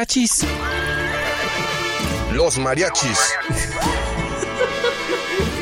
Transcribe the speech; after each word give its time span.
Achis. 0.00 0.46
Los 2.32 2.56
mariachis. 2.56 3.34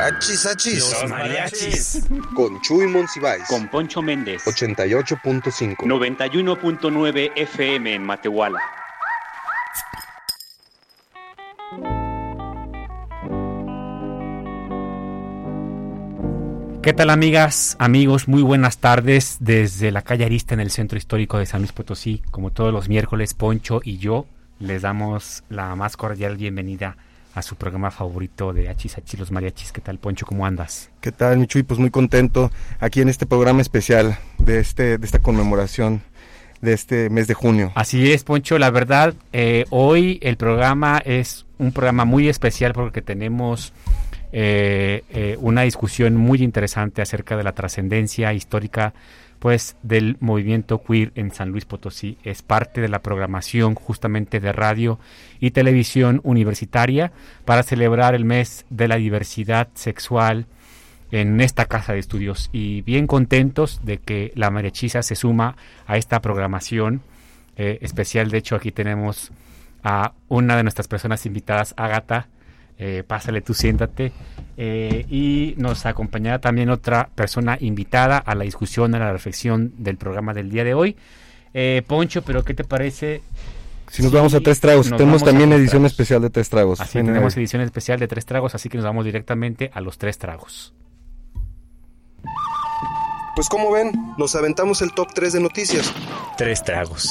Achis, 0.00 0.46
achis. 0.46 0.78
Los 0.78 1.10
mariachis. 1.10 2.06
Con 2.32 2.60
Chuy 2.60 2.86
Monsiváis. 2.86 3.42
Con 3.48 3.66
Poncho 3.68 4.00
Méndez. 4.00 4.44
88.5. 4.46 5.78
91.9 5.78 7.32
FM 7.34 7.94
en 7.94 8.04
Matehuala. 8.04 8.60
¿Qué 16.80 16.92
tal 16.92 17.10
amigas, 17.10 17.74
amigos? 17.80 18.28
Muy 18.28 18.42
buenas 18.42 18.78
tardes 18.78 19.38
desde 19.40 19.90
la 19.90 20.02
calle 20.02 20.24
Arista 20.24 20.54
en 20.54 20.60
el 20.60 20.70
centro 20.70 20.96
histórico 20.96 21.38
de 21.38 21.46
San 21.46 21.60
Luis 21.60 21.72
Potosí. 21.72 22.22
Como 22.30 22.52
todos 22.52 22.72
los 22.72 22.88
miércoles, 22.88 23.34
Poncho 23.34 23.80
y 23.82 23.98
yo 23.98 24.26
les 24.60 24.82
damos 24.82 25.42
la 25.48 25.74
más 25.74 25.96
cordial 25.96 26.36
bienvenida 26.36 26.96
a 27.38 27.42
su 27.42 27.54
programa 27.54 27.90
favorito 27.90 28.52
de 28.52 28.68
Hachis 28.68 28.98
Hachis 28.98 29.20
los 29.20 29.30
Mariachis. 29.30 29.70
¿Qué 29.72 29.80
tal, 29.80 29.98
Poncho? 29.98 30.26
¿Cómo 30.26 30.44
andas? 30.44 30.90
¿Qué 31.00 31.12
tal, 31.12 31.38
Michuy? 31.38 31.62
Pues 31.62 31.78
muy 31.78 31.90
contento 31.90 32.50
aquí 32.80 33.00
en 33.00 33.08
este 33.08 33.26
programa 33.26 33.62
especial 33.62 34.18
de, 34.38 34.58
este, 34.58 34.98
de 34.98 35.06
esta 35.06 35.20
conmemoración 35.20 36.02
de 36.60 36.72
este 36.72 37.08
mes 37.10 37.28
de 37.28 37.34
junio. 37.34 37.70
Así 37.76 38.10
es, 38.12 38.24
Poncho. 38.24 38.58
La 38.58 38.70
verdad, 38.70 39.14
eh, 39.32 39.64
hoy 39.70 40.18
el 40.22 40.36
programa 40.36 41.00
es 41.04 41.46
un 41.58 41.70
programa 41.70 42.04
muy 42.04 42.28
especial 42.28 42.72
porque 42.72 43.02
tenemos 43.02 43.72
eh, 44.32 45.04
eh, 45.10 45.36
una 45.40 45.62
discusión 45.62 46.16
muy 46.16 46.42
interesante 46.42 47.02
acerca 47.02 47.36
de 47.36 47.44
la 47.44 47.52
trascendencia 47.52 48.32
histórica 48.32 48.94
pues 49.38 49.76
del 49.82 50.16
movimiento 50.20 50.82
queer 50.82 51.12
en 51.14 51.30
San 51.30 51.50
Luis 51.50 51.64
Potosí. 51.64 52.18
Es 52.24 52.42
parte 52.42 52.80
de 52.80 52.88
la 52.88 53.02
programación 53.02 53.74
justamente 53.74 54.40
de 54.40 54.52
radio 54.52 54.98
y 55.40 55.52
televisión 55.52 56.20
universitaria 56.24 57.12
para 57.44 57.62
celebrar 57.62 58.14
el 58.14 58.24
mes 58.24 58.66
de 58.70 58.88
la 58.88 58.96
diversidad 58.96 59.68
sexual 59.74 60.46
en 61.10 61.40
esta 61.40 61.66
casa 61.66 61.92
de 61.92 62.00
estudios 62.00 62.50
y 62.52 62.82
bien 62.82 63.06
contentos 63.06 63.80
de 63.84 63.98
que 63.98 64.32
la 64.34 64.50
mariachisa 64.50 65.02
se 65.02 65.14
suma 65.14 65.56
a 65.86 65.96
esta 65.96 66.20
programación 66.20 67.02
eh, 67.56 67.78
especial. 67.80 68.30
De 68.30 68.38
hecho, 68.38 68.56
aquí 68.56 68.72
tenemos 68.72 69.32
a 69.82 70.12
una 70.28 70.56
de 70.56 70.64
nuestras 70.64 70.88
personas 70.88 71.24
invitadas, 71.24 71.74
Ágata, 71.76 72.28
eh, 72.78 73.02
pásale 73.06 73.42
tú, 73.42 73.54
siéntate. 73.54 74.12
Eh, 74.56 75.04
y 75.08 75.54
nos 75.56 75.86
acompañará 75.86 76.40
también 76.40 76.70
otra 76.70 77.10
persona 77.14 77.56
invitada 77.60 78.18
a 78.18 78.34
la 78.34 78.44
discusión, 78.44 78.94
a 78.94 78.98
la 78.98 79.12
reflexión 79.12 79.72
del 79.78 79.96
programa 79.96 80.32
del 80.32 80.50
día 80.50 80.64
de 80.64 80.74
hoy. 80.74 80.96
Eh, 81.54 81.82
Poncho, 81.86 82.22
pero 82.22 82.44
¿qué 82.44 82.54
te 82.54 82.64
parece? 82.64 83.22
Si 83.88 84.02
nos 84.02 84.12
vamos 84.12 84.34
a 84.34 84.40
tres 84.40 84.60
tragos, 84.60 84.90
tenemos 84.90 85.24
también 85.24 85.52
edición 85.52 85.86
especial 85.86 86.20
de 86.20 86.30
tres 86.30 86.50
tragos. 86.50 86.80
Así 86.80 86.98
tenemos 87.02 87.36
edición 87.36 87.62
especial 87.62 87.98
de 87.98 88.06
tres 88.06 88.26
tragos, 88.26 88.54
así 88.54 88.68
que 88.68 88.76
nos 88.76 88.84
vamos 88.84 89.04
directamente 89.04 89.70
a 89.72 89.80
los 89.80 89.96
tres 89.96 90.18
tragos. 90.18 90.74
Pues 93.34 93.48
como 93.48 93.70
ven, 93.70 93.92
nos 94.18 94.34
aventamos 94.34 94.82
el 94.82 94.92
top 94.92 95.14
3 95.14 95.34
de 95.34 95.40
noticias. 95.40 95.94
Tres 96.36 96.62
tragos. 96.64 97.08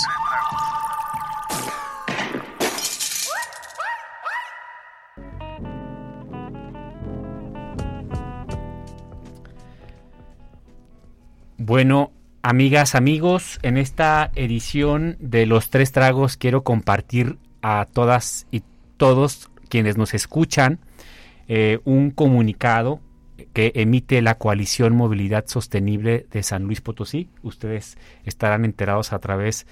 Bueno, 11.60 12.12
amigas, 12.44 12.94
amigos, 12.94 13.58
en 13.64 13.78
esta 13.78 14.30
edición 14.36 15.18
de 15.20 15.48
Los 15.48 15.72
Tres 15.72 15.92
Tragos 15.92 16.38
quiero 16.38 16.64
compartir 16.64 17.40
a 17.64 17.88
todas 17.92 18.46
y 18.52 18.62
todos 18.98 19.50
quienes 19.68 19.98
nos 19.98 20.14
escuchan 20.14 20.78
eh, 21.48 21.80
un 21.84 22.12
comunicado 22.12 23.00
que 23.54 23.72
emite 23.74 24.22
la 24.22 24.36
coalición 24.36 24.96
Movilidad 24.96 25.48
Sostenible 25.48 26.28
de 26.32 26.44
San 26.44 26.62
Luis 26.66 26.80
Potosí. 26.80 27.28
Ustedes 27.42 27.98
estarán 28.24 28.64
enterados 28.64 29.12
a 29.12 29.18
través 29.18 29.66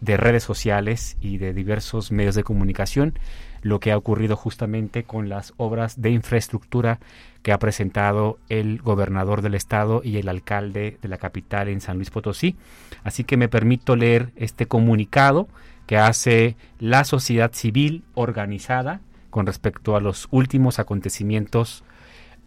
de 0.00 0.16
redes 0.16 0.44
sociales 0.44 1.16
y 1.20 1.38
de 1.38 1.52
diversos 1.52 2.12
medios 2.12 2.36
de 2.36 2.44
comunicación 2.44 3.18
lo 3.62 3.80
que 3.80 3.92
ha 3.92 3.96
ocurrido 3.96 4.36
justamente 4.36 5.04
con 5.04 5.28
las 5.28 5.54
obras 5.56 6.00
de 6.00 6.10
infraestructura 6.10 6.98
que 7.42 7.52
ha 7.52 7.58
presentado 7.58 8.38
el 8.48 8.80
gobernador 8.80 9.42
del 9.42 9.54
estado 9.54 10.00
y 10.04 10.16
el 10.18 10.28
alcalde 10.28 10.98
de 11.02 11.08
la 11.08 11.18
capital 11.18 11.68
en 11.68 11.80
San 11.80 11.96
Luis 11.96 12.10
Potosí. 12.10 12.56
Así 13.04 13.24
que 13.24 13.36
me 13.36 13.48
permito 13.48 13.96
leer 13.96 14.30
este 14.36 14.66
comunicado 14.66 15.48
que 15.86 15.98
hace 15.98 16.56
la 16.78 17.04
sociedad 17.04 17.52
civil 17.52 18.04
organizada 18.14 19.00
con 19.30 19.46
respecto 19.46 19.96
a 19.96 20.00
los 20.00 20.28
últimos 20.30 20.78
acontecimientos 20.78 21.84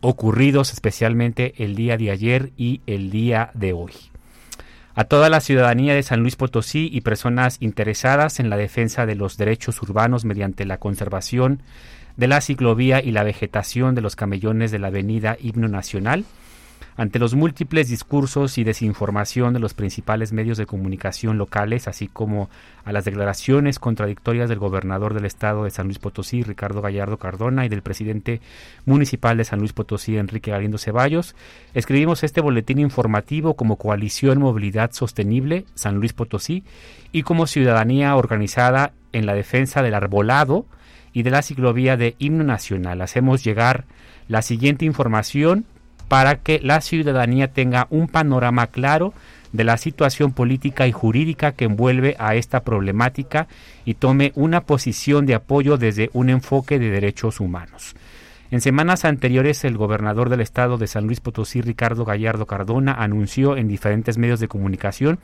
ocurridos 0.02 0.72
especialmente 0.72 1.54
el 1.58 1.76
día 1.76 1.98
de 1.98 2.12
ayer 2.12 2.52
y 2.58 2.82
el 2.86 3.10
día 3.10 3.50
de 3.54 3.74
hoy. 3.74 3.92
A 4.94 5.04
toda 5.04 5.30
la 5.30 5.42
ciudadanía 5.42 5.94
de 5.94 6.04
San 6.04 6.22
Luis 6.22 6.38
Potosí 6.38 6.90
y 6.92 7.02
personas 7.02 7.58
interesadas 7.60 8.40
en 8.40 8.50
la 8.50 8.56
defensa 8.56 9.06
de 9.06 9.16
los 9.16 9.36
derechos 9.36 9.82
urbanos 9.82 10.24
mediante 10.24 10.64
la 10.64 10.78
conservación 10.78 11.62
de 12.18 12.28
la 12.28 12.42
ciclovía 12.42 13.02
y 13.02 13.12
la 13.12 13.24
vegetación 13.24 13.96
de 13.96 14.02
los 14.02 14.16
camellones 14.16 14.72
de 14.72 14.80
la 14.80 14.88
avenida 14.88 15.38
Himno 15.40 15.68
Nacional, 15.68 16.26
ante 16.98 17.20
los 17.20 17.36
múltiples 17.36 17.90
discursos 17.90 18.58
y 18.58 18.64
desinformación 18.64 19.54
de 19.54 19.60
los 19.60 19.74
principales 19.74 20.32
medios 20.32 20.58
de 20.58 20.66
comunicación 20.66 21.38
locales, 21.38 21.90
así 21.90 22.08
como 22.08 22.50
a 22.86 22.94
las 22.94 23.04
declaraciones 23.04 23.80
contradictorias 23.80 24.48
del 24.48 24.60
gobernador 24.60 25.14
del 25.14 25.26
estado 25.26 25.66
de 25.66 25.72
San 25.72 25.88
Luis 25.88 26.00
Potosí, 26.00 26.44
Ricardo 26.44 26.82
Gallardo 26.82 27.18
Cardona, 27.18 27.66
y 27.66 27.70
del 27.70 27.82
presidente 27.82 28.40
municipal 28.86 29.36
de 29.38 29.44
San 29.44 29.60
Luis 29.60 29.74
Potosí, 29.74 30.18
Enrique 30.18 30.52
Galindo 30.52 30.78
Ceballos, 30.78 31.36
escribimos 31.74 32.24
este 32.24 32.40
boletín 32.40 32.80
informativo 32.80 33.56
como 33.56 33.76
Coalición 33.76 34.40
Movilidad 34.40 34.92
Sostenible 34.94 35.66
San 35.76 35.96
Luis 35.96 36.14
Potosí 36.14 36.64
y 37.12 37.24
como 37.24 37.46
ciudadanía 37.46 38.16
organizada 38.16 38.94
en 39.12 39.26
la 39.26 39.34
defensa 39.34 39.82
del 39.82 39.96
arbolado 39.96 40.66
y 41.16 41.24
de 41.24 41.32
la 41.32 41.42
ciclovía 41.42 41.96
de 41.96 42.16
himno 42.20 42.44
nacional. 42.44 43.02
Hacemos 43.02 43.42
llegar 43.44 43.86
la 44.28 44.42
siguiente 44.42 44.84
información 44.84 45.66
para 46.10 46.36
que 46.36 46.60
la 46.62 46.82
ciudadanía 46.82 47.54
tenga 47.54 47.88
un 47.90 48.10
panorama 48.10 48.68
claro 48.68 49.14
de 49.54 49.64
la 49.64 49.78
situación 49.78 50.34
política 50.34 50.88
y 50.88 50.92
jurídica 50.92 51.54
que 51.54 51.66
envuelve 51.66 52.18
a 52.20 52.36
esta 52.36 52.64
problemática 52.64 53.48
y 53.86 53.94
tome 53.94 54.34
una 54.36 54.66
posición 54.66 55.26
de 55.26 55.36
apoyo 55.36 55.78
desde 55.78 56.10
un 56.12 56.30
enfoque 56.30 56.80
de 56.80 56.90
derechos 56.90 57.40
humanos. 57.40 57.96
En 58.52 58.60
semanas 58.60 59.06
anteriores, 59.06 59.64
el 59.64 59.78
gobernador 59.78 60.30
del 60.30 60.42
estado 60.42 60.78
de 60.78 60.88
San 60.88 61.06
Luis 61.06 61.22
Potosí, 61.22 61.62
Ricardo 61.62 62.04
Gallardo 62.04 62.46
Cardona, 62.46 62.94
anunció 62.94 63.56
en 63.56 63.70
diferentes 63.70 64.18
medios 64.18 64.42
de 64.42 64.50
comunicación 64.50 65.20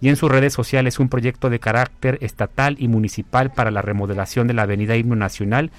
y 0.00 0.08
en 0.08 0.16
sus 0.16 0.30
redes 0.30 0.52
sociales 0.52 0.98
un 0.98 1.08
proyecto 1.08 1.50
de 1.50 1.60
carácter 1.60 2.18
estatal 2.20 2.76
y 2.78 2.88
municipal 2.88 3.52
para 3.52 3.70
la 3.70 3.82
remodelación 3.82 4.46
de 4.46 4.54
la 4.54 4.62
avenida 4.62 4.96
Himno 4.96 5.16
Nacional 5.16 5.70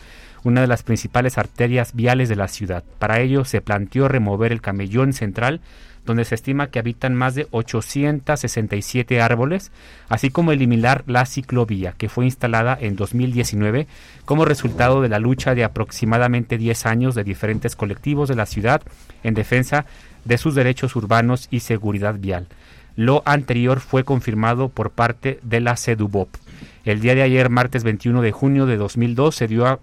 una 0.43 0.61
de 0.61 0.67
las 0.67 0.83
principales 0.83 1.37
arterias 1.37 1.93
viales 1.93 2.29
de 2.29 2.35
la 2.35 2.47
ciudad. 2.47 2.83
Para 2.99 3.19
ello 3.19 3.45
se 3.45 3.61
planteó 3.61 4.07
remover 4.07 4.51
el 4.51 4.61
camellón 4.61 5.13
central, 5.13 5.61
donde 6.05 6.23
se 6.23 6.35
estima 6.35 6.67
que 6.67 6.79
habitan 6.79 7.13
más 7.15 7.35
de 7.35 7.47
867 7.51 9.21
árboles, 9.21 9.71
así 10.07 10.29
como 10.29 10.53
eliminar 10.53 11.03
la 11.05 11.25
ciclovía, 11.25 11.93
que 11.97 12.07
fue 12.07 12.23
instalada 12.23 12.77
en 12.79 12.95
2019 12.95 13.87
como 14.23 14.45
resultado 14.45 15.01
de 15.01 15.09
la 15.09 15.19
lucha 15.19 15.53
de 15.53 15.65
aproximadamente 15.65 16.57
10 16.57 16.85
años 16.85 17.13
de 17.13 17.25
diferentes 17.25 17.75
colectivos 17.75 18.29
de 18.29 18.35
la 18.35 18.45
ciudad 18.45 18.81
en 19.23 19.33
defensa 19.33 19.85
de 20.23 20.37
sus 20.37 20.55
derechos 20.55 20.95
urbanos 20.95 21.49
y 21.51 21.59
seguridad 21.59 22.15
vial. 22.17 22.47
Lo 22.97 23.21
anterior 23.25 23.79
fue 23.79 24.03
confirmado 24.03 24.69
por 24.69 24.89
parte 24.89 25.39
de 25.43 25.61
la 25.61 25.77
CEDUBOP. 25.77 26.29
El 26.83 26.99
día 26.99 27.13
de 27.13 27.21
ayer, 27.21 27.51
martes 27.51 27.83
21 27.83 28.23
de 28.23 28.31
junio 28.31 28.65
de 28.65 28.75
2002, 28.75 29.35
se 29.35 29.47
dio 29.47 29.79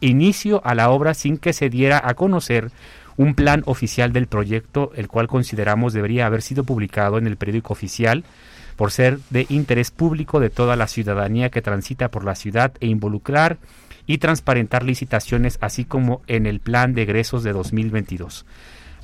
inicio 0.00 0.62
a 0.64 0.74
la 0.74 0.88
obra 0.88 1.12
sin 1.12 1.36
que 1.36 1.52
se 1.52 1.68
diera 1.68 2.00
a 2.02 2.14
conocer 2.14 2.70
un 3.18 3.34
plan 3.34 3.62
oficial 3.66 4.14
del 4.14 4.26
proyecto, 4.26 4.90
el 4.96 5.06
cual 5.06 5.28
consideramos 5.28 5.92
debería 5.92 6.24
haber 6.24 6.40
sido 6.40 6.64
publicado 6.64 7.18
en 7.18 7.26
el 7.26 7.36
periódico 7.36 7.74
oficial 7.74 8.24
por 8.76 8.90
ser 8.90 9.18
de 9.28 9.44
interés 9.50 9.90
público 9.90 10.40
de 10.40 10.48
toda 10.48 10.76
la 10.76 10.86
ciudadanía 10.86 11.50
que 11.50 11.60
transita 11.60 12.10
por 12.10 12.24
la 12.24 12.34
ciudad 12.34 12.72
e 12.80 12.86
involucrar 12.86 13.58
y 14.06 14.16
transparentar 14.16 14.82
licitaciones, 14.82 15.58
así 15.60 15.84
como 15.84 16.22
en 16.26 16.46
el 16.46 16.60
plan 16.60 16.94
de 16.94 17.02
egresos 17.02 17.42
de 17.42 17.52
2022. 17.52 18.46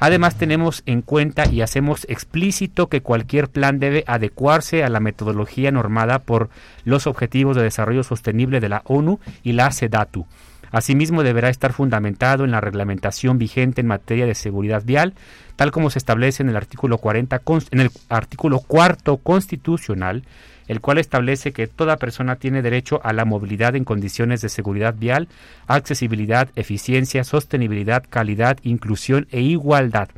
Además 0.04 0.34
tenemos 0.34 0.82
en 0.86 1.00
cuenta 1.00 1.48
y 1.48 1.60
hacemos 1.60 2.06
explícito 2.08 2.88
que 2.88 3.02
cualquier 3.02 3.46
plan 3.48 3.78
debe 3.78 4.02
adecuarse 4.08 4.82
a 4.82 4.88
la 4.88 4.98
metodología 4.98 5.70
normada 5.70 6.18
por 6.18 6.50
los 6.84 7.06
Objetivos 7.06 7.54
de 7.54 7.62
Desarrollo 7.62 8.02
Sostenible 8.02 8.58
de 8.58 8.68
la 8.68 8.82
ONU 8.86 9.20
y 9.44 9.52
la 9.52 9.70
SEDATU. 9.70 10.26
Asimismo, 10.72 11.22
deberá 11.22 11.50
estar 11.50 11.72
fundamentado 11.72 12.42
en 12.42 12.50
la 12.50 12.60
reglamentación 12.60 13.38
vigente 13.38 13.80
en 13.80 13.86
materia 13.86 14.26
de 14.26 14.34
seguridad 14.34 14.82
vial, 14.84 15.14
tal 15.54 15.70
como 15.70 15.88
se 15.88 16.00
establece 16.00 16.42
en 16.42 16.48
el 16.48 16.56
artículo 16.56 16.98
40 16.98 17.40
en 17.70 17.80
el 17.80 17.90
artículo 18.08 18.58
cuarto 18.58 19.18
constitucional 19.18 20.24
el 20.68 20.80
cual 20.80 20.98
establece 20.98 21.52
que 21.52 21.66
toda 21.66 21.96
persona 21.96 22.36
tiene 22.36 22.62
derecho 22.62 23.00
a 23.04 23.12
la 23.12 23.24
movilidad 23.24 23.76
en 23.76 23.84
condiciones 23.84 24.40
de 24.40 24.48
seguridad 24.48 24.94
vial, 24.98 25.28
accesibilidad, 25.66 26.48
eficiencia, 26.56 27.24
sostenibilidad, 27.24 28.04
calidad, 28.08 28.58
inclusión 28.62 29.26
e 29.30 29.40
igualdad 29.40 30.08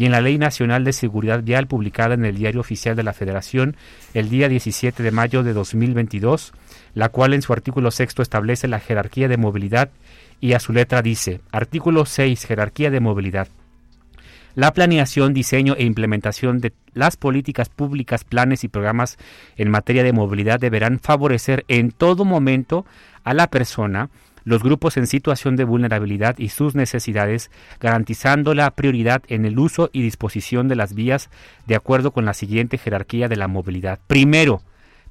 y 0.00 0.06
en 0.06 0.12
la 0.12 0.22
Ley 0.22 0.38
Nacional 0.38 0.82
de 0.82 0.94
Seguridad 0.94 1.42
Vial 1.42 1.66
publicada 1.66 2.14
en 2.14 2.24
el 2.24 2.36
Diario 2.36 2.62
Oficial 2.62 2.96
de 2.96 3.02
la 3.02 3.12
Federación 3.12 3.76
el 4.14 4.30
día 4.30 4.48
17 4.48 5.02
de 5.02 5.10
mayo 5.10 5.42
de 5.42 5.52
2022, 5.52 6.54
la 6.94 7.10
cual 7.10 7.34
en 7.34 7.42
su 7.42 7.52
artículo 7.52 7.90
sexto 7.90 8.22
establece 8.22 8.66
la 8.66 8.80
jerarquía 8.80 9.28
de 9.28 9.36
movilidad 9.36 9.90
y 10.40 10.54
a 10.54 10.60
su 10.60 10.72
letra 10.72 11.02
dice, 11.02 11.42
artículo 11.52 12.06
6, 12.06 12.46
jerarquía 12.46 12.90
de 12.90 13.00
movilidad. 13.00 13.48
La 14.54 14.72
planeación, 14.72 15.32
diseño 15.32 15.74
e 15.76 15.84
implementación 15.84 16.58
de 16.58 16.72
las 16.92 17.16
políticas 17.16 17.68
públicas, 17.68 18.24
planes 18.24 18.64
y 18.64 18.68
programas 18.68 19.16
en 19.56 19.70
materia 19.70 20.02
de 20.02 20.12
movilidad 20.12 20.58
deberán 20.58 20.98
favorecer 20.98 21.64
en 21.68 21.92
todo 21.92 22.24
momento 22.24 22.84
a 23.22 23.32
la 23.32 23.46
persona, 23.48 24.10
los 24.44 24.62
grupos 24.62 24.96
en 24.96 25.06
situación 25.06 25.54
de 25.56 25.64
vulnerabilidad 25.64 26.38
y 26.38 26.48
sus 26.48 26.74
necesidades, 26.74 27.50
garantizando 27.78 28.54
la 28.54 28.70
prioridad 28.72 29.22
en 29.28 29.44
el 29.44 29.58
uso 29.58 29.90
y 29.92 30.02
disposición 30.02 30.66
de 30.66 30.76
las 30.76 30.94
vías 30.94 31.30
de 31.66 31.76
acuerdo 31.76 32.10
con 32.10 32.24
la 32.24 32.34
siguiente 32.34 32.78
jerarquía 32.78 33.28
de 33.28 33.36
la 33.36 33.48
movilidad. 33.48 34.00
Primero, 34.06 34.62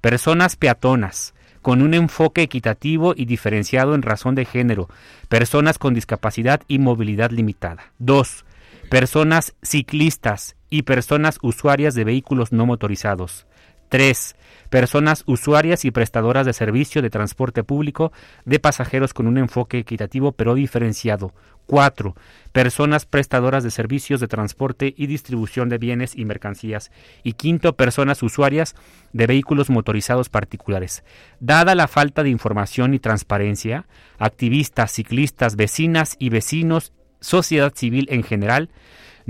personas 0.01 0.55
peatonas, 0.55 1.33
con 1.61 1.81
un 1.81 1.93
enfoque 1.93 2.41
equitativo 2.41 3.13
y 3.15 3.25
diferenciado 3.25 3.95
en 3.95 4.01
razón 4.01 4.35
de 4.35 4.45
género, 4.45 4.89
personas 5.27 5.77
con 5.77 5.93
discapacidad 5.93 6.61
y 6.67 6.79
movilidad 6.79 7.31
limitada. 7.31 7.91
Dos, 7.99 8.45
personas 8.89 9.53
ciclistas 9.61 10.55
y 10.69 10.81
personas 10.81 11.37
usuarias 11.43 11.93
de 11.93 12.03
vehículos 12.03 12.51
no 12.51 12.65
motorizados. 12.65 13.45
3. 13.89 14.35
Personas 14.69 15.23
usuarias 15.25 15.85
y 15.85 15.91
prestadoras 15.91 16.45
de 16.45 16.53
servicio 16.53 17.01
de 17.01 17.09
transporte 17.09 17.63
público 17.63 18.11
de 18.45 18.59
pasajeros 18.59 19.13
con 19.13 19.27
un 19.27 19.37
enfoque 19.37 19.79
equitativo 19.79 20.31
pero 20.31 20.53
diferenciado. 20.55 21.33
4. 21.65 22.15
Personas 22.51 23.05
prestadoras 23.05 23.63
de 23.63 23.69
servicios 23.69 24.19
de 24.19 24.27
transporte 24.27 24.93
y 24.97 25.05
distribución 25.05 25.69
de 25.69 25.77
bienes 25.77 26.15
y 26.15 26.25
mercancías. 26.25 26.91
Y 27.23 27.33
quinto, 27.33 27.75
personas 27.75 28.23
usuarias 28.23 28.75
de 29.13 29.27
vehículos 29.27 29.69
motorizados 29.69 30.29
particulares. 30.29 31.03
Dada 31.39 31.75
la 31.75 31.87
falta 31.87 32.23
de 32.23 32.29
información 32.29 32.95
y 32.95 32.99
transparencia, 32.99 33.87
activistas, 34.17 34.91
ciclistas, 34.91 35.55
vecinas 35.55 36.15
y 36.17 36.29
vecinos 36.29 36.91
sociedad 37.19 37.73
civil 37.75 38.07
en 38.09 38.23
general, 38.23 38.69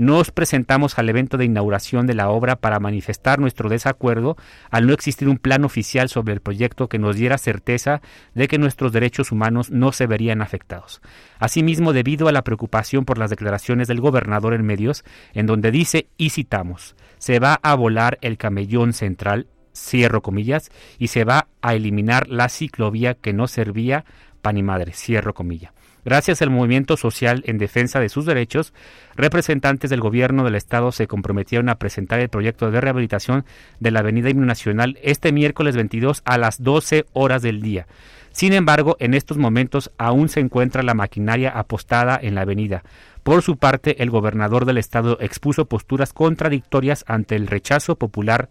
nos 0.00 0.30
presentamos 0.30 0.98
al 0.98 1.10
evento 1.10 1.36
de 1.36 1.44
inauguración 1.44 2.06
de 2.06 2.14
la 2.14 2.30
obra 2.30 2.56
para 2.56 2.80
manifestar 2.80 3.38
nuestro 3.38 3.68
desacuerdo 3.68 4.38
al 4.70 4.86
no 4.86 4.94
existir 4.94 5.28
un 5.28 5.36
plan 5.36 5.62
oficial 5.62 6.08
sobre 6.08 6.32
el 6.32 6.40
proyecto 6.40 6.88
que 6.88 6.98
nos 6.98 7.16
diera 7.16 7.36
certeza 7.36 8.00
de 8.34 8.48
que 8.48 8.56
nuestros 8.56 8.92
derechos 8.92 9.30
humanos 9.30 9.70
no 9.70 9.92
se 9.92 10.06
verían 10.06 10.40
afectados. 10.40 11.02
Asimismo, 11.38 11.92
debido 11.92 12.28
a 12.28 12.32
la 12.32 12.44
preocupación 12.44 13.04
por 13.04 13.18
las 13.18 13.28
declaraciones 13.28 13.88
del 13.88 14.00
gobernador 14.00 14.54
en 14.54 14.64
medios, 14.64 15.04
en 15.34 15.44
donde 15.44 15.70
dice, 15.70 16.08
y 16.16 16.30
citamos, 16.30 16.96
se 17.18 17.38
va 17.38 17.60
a 17.62 17.74
volar 17.74 18.16
el 18.22 18.38
camellón 18.38 18.94
central, 18.94 19.48
cierro 19.74 20.22
comillas, 20.22 20.70
y 20.98 21.08
se 21.08 21.24
va 21.24 21.48
a 21.60 21.74
eliminar 21.74 22.26
la 22.26 22.48
ciclovía 22.48 23.16
que 23.16 23.34
no 23.34 23.48
servía 23.48 24.06
pan 24.40 24.56
y 24.56 24.62
madre, 24.62 24.94
cierro 24.94 25.34
comillas. 25.34 25.74
Gracias 26.04 26.40
al 26.40 26.50
movimiento 26.50 26.96
social 26.96 27.42
en 27.46 27.58
defensa 27.58 28.00
de 28.00 28.08
sus 28.08 28.24
derechos, 28.24 28.72
representantes 29.16 29.90
del 29.90 30.00
gobierno 30.00 30.44
del 30.44 30.54
estado 30.54 30.92
se 30.92 31.06
comprometieron 31.06 31.68
a 31.68 31.74
presentar 31.74 32.20
el 32.20 32.28
proyecto 32.30 32.70
de 32.70 32.80
rehabilitación 32.80 33.44
de 33.80 33.90
la 33.90 34.00
Avenida 34.00 34.30
Himno 34.30 34.46
Nacional 34.46 34.98
este 35.02 35.32
miércoles 35.32 35.76
22 35.76 36.22
a 36.24 36.38
las 36.38 36.62
12 36.62 37.06
horas 37.12 37.42
del 37.42 37.60
día. 37.60 37.86
Sin 38.32 38.52
embargo, 38.52 38.96
en 39.00 39.14
estos 39.14 39.38
momentos 39.38 39.90
aún 39.98 40.28
se 40.28 40.40
encuentra 40.40 40.82
la 40.82 40.94
maquinaria 40.94 41.50
apostada 41.50 42.18
en 42.22 42.34
la 42.34 42.42
avenida. 42.42 42.84
Por 43.22 43.42
su 43.42 43.58
parte, 43.58 44.02
el 44.02 44.10
gobernador 44.10 44.64
del 44.64 44.78
estado 44.78 45.18
expuso 45.20 45.66
posturas 45.66 46.12
contradictorias 46.12 47.04
ante 47.06 47.36
el 47.36 47.48
rechazo 47.48 47.96
popular 47.96 48.48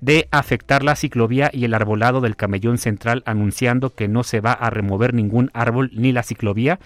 de 0.00 0.28
afectar 0.30 0.82
la 0.82 0.96
ciclovía 0.96 1.50
y 1.52 1.64
el 1.64 1.74
arbolado 1.74 2.20
del 2.20 2.36
camellón 2.36 2.78
central 2.78 3.22
anunciando 3.26 3.94
que 3.94 4.08
no 4.08 4.24
se 4.24 4.40
va 4.40 4.52
a 4.52 4.70
remover 4.70 5.14
ningún 5.14 5.50
árbol 5.54 5.90
ni 5.94 6.12
la 6.12 6.22
ciclovía, 6.22 6.78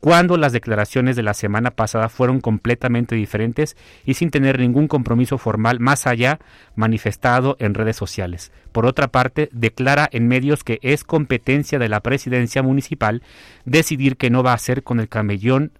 cuando 0.00 0.38
las 0.38 0.52
declaraciones 0.52 1.14
de 1.14 1.22
la 1.22 1.34
semana 1.34 1.72
pasada 1.72 2.08
fueron 2.08 2.40
completamente 2.40 3.14
diferentes 3.14 3.76
y 4.06 4.14
sin 4.14 4.30
tener 4.30 4.58
ningún 4.58 4.88
compromiso 4.88 5.36
formal 5.36 5.78
más 5.78 6.06
allá 6.06 6.40
manifestado 6.74 7.56
en 7.60 7.74
redes 7.74 7.96
sociales. 7.96 8.50
Por 8.72 8.86
otra 8.86 9.08
parte, 9.08 9.50
declara 9.52 10.08
en 10.10 10.26
medios 10.26 10.64
que 10.64 10.78
es 10.82 11.04
competencia 11.04 11.78
de 11.78 11.90
la 11.90 12.00
presidencia 12.00 12.62
municipal 12.62 13.22
decidir 13.66 14.16
qué 14.16 14.30
no 14.30 14.42
va 14.42 14.52
a 14.52 14.54
hacer 14.54 14.82
con 14.82 15.00
el 15.00 15.08
camellón 15.08 15.72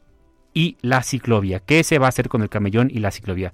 y 0.54 0.76
la 0.82 1.02
ciclovía. 1.02 1.60
¿Qué 1.60 1.84
se 1.84 1.98
va 1.98 2.06
a 2.06 2.08
hacer 2.08 2.28
con 2.28 2.42
el 2.42 2.48
camellón 2.48 2.90
y 2.92 2.98
la 2.98 3.10
ciclovía? 3.10 3.52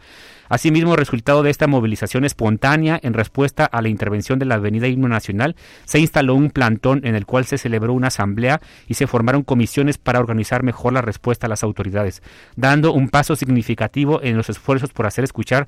Asimismo, 0.48 0.96
resultado 0.96 1.42
de 1.42 1.50
esta 1.50 1.66
movilización 1.66 2.24
espontánea 2.24 2.98
en 3.02 3.14
respuesta 3.14 3.64
a 3.64 3.82
la 3.82 3.88
intervención 3.88 4.38
de 4.38 4.46
la 4.46 4.56
Avenida 4.56 4.86
Himno 4.86 5.08
Nacional, 5.08 5.56
se 5.84 5.98
instaló 5.98 6.34
un 6.34 6.50
plantón 6.50 7.00
en 7.04 7.14
el 7.14 7.26
cual 7.26 7.44
se 7.44 7.58
celebró 7.58 7.92
una 7.92 8.08
asamblea 8.08 8.60
y 8.86 8.94
se 8.94 9.06
formaron 9.06 9.42
comisiones 9.42 9.98
para 9.98 10.20
organizar 10.20 10.62
mejor 10.62 10.92
la 10.92 11.02
respuesta 11.02 11.46
a 11.46 11.50
las 11.50 11.62
autoridades, 11.62 12.22
dando 12.54 12.92
un 12.92 13.08
paso 13.08 13.36
significativo 13.36 14.22
en 14.22 14.36
los 14.36 14.48
esfuerzos 14.48 14.92
por 14.92 15.06
hacer 15.06 15.24
escuchar 15.24 15.66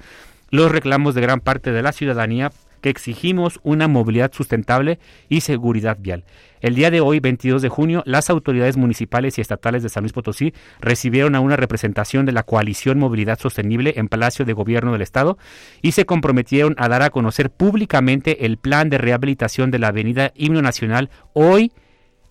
los 0.50 0.70
reclamos 0.70 1.14
de 1.14 1.20
gran 1.20 1.40
parte 1.40 1.72
de 1.72 1.82
la 1.82 1.92
ciudadanía 1.92 2.50
que 2.80 2.90
exigimos 2.90 3.60
una 3.62 3.88
movilidad 3.88 4.32
sustentable 4.32 4.98
y 5.28 5.40
seguridad 5.40 5.98
vial. 6.00 6.24
El 6.60 6.74
día 6.74 6.90
de 6.90 7.00
hoy, 7.00 7.20
22 7.20 7.62
de 7.62 7.68
junio, 7.68 8.02
las 8.04 8.30
autoridades 8.30 8.76
municipales 8.76 9.38
y 9.38 9.40
estatales 9.40 9.82
de 9.82 9.88
San 9.88 10.02
Luis 10.02 10.12
Potosí 10.12 10.52
recibieron 10.80 11.34
a 11.34 11.40
una 11.40 11.56
representación 11.56 12.26
de 12.26 12.32
la 12.32 12.42
coalición 12.42 12.98
Movilidad 12.98 13.38
Sostenible 13.38 13.94
en 13.96 14.08
Palacio 14.08 14.44
de 14.44 14.52
Gobierno 14.52 14.92
del 14.92 15.02
Estado 15.02 15.38
y 15.82 15.92
se 15.92 16.04
comprometieron 16.04 16.74
a 16.78 16.88
dar 16.88 17.02
a 17.02 17.10
conocer 17.10 17.50
públicamente 17.50 18.44
el 18.44 18.58
plan 18.58 18.90
de 18.90 18.98
rehabilitación 18.98 19.70
de 19.70 19.78
la 19.78 19.88
Avenida 19.88 20.32
Himno 20.34 20.62
Nacional 20.62 21.10
hoy 21.32 21.72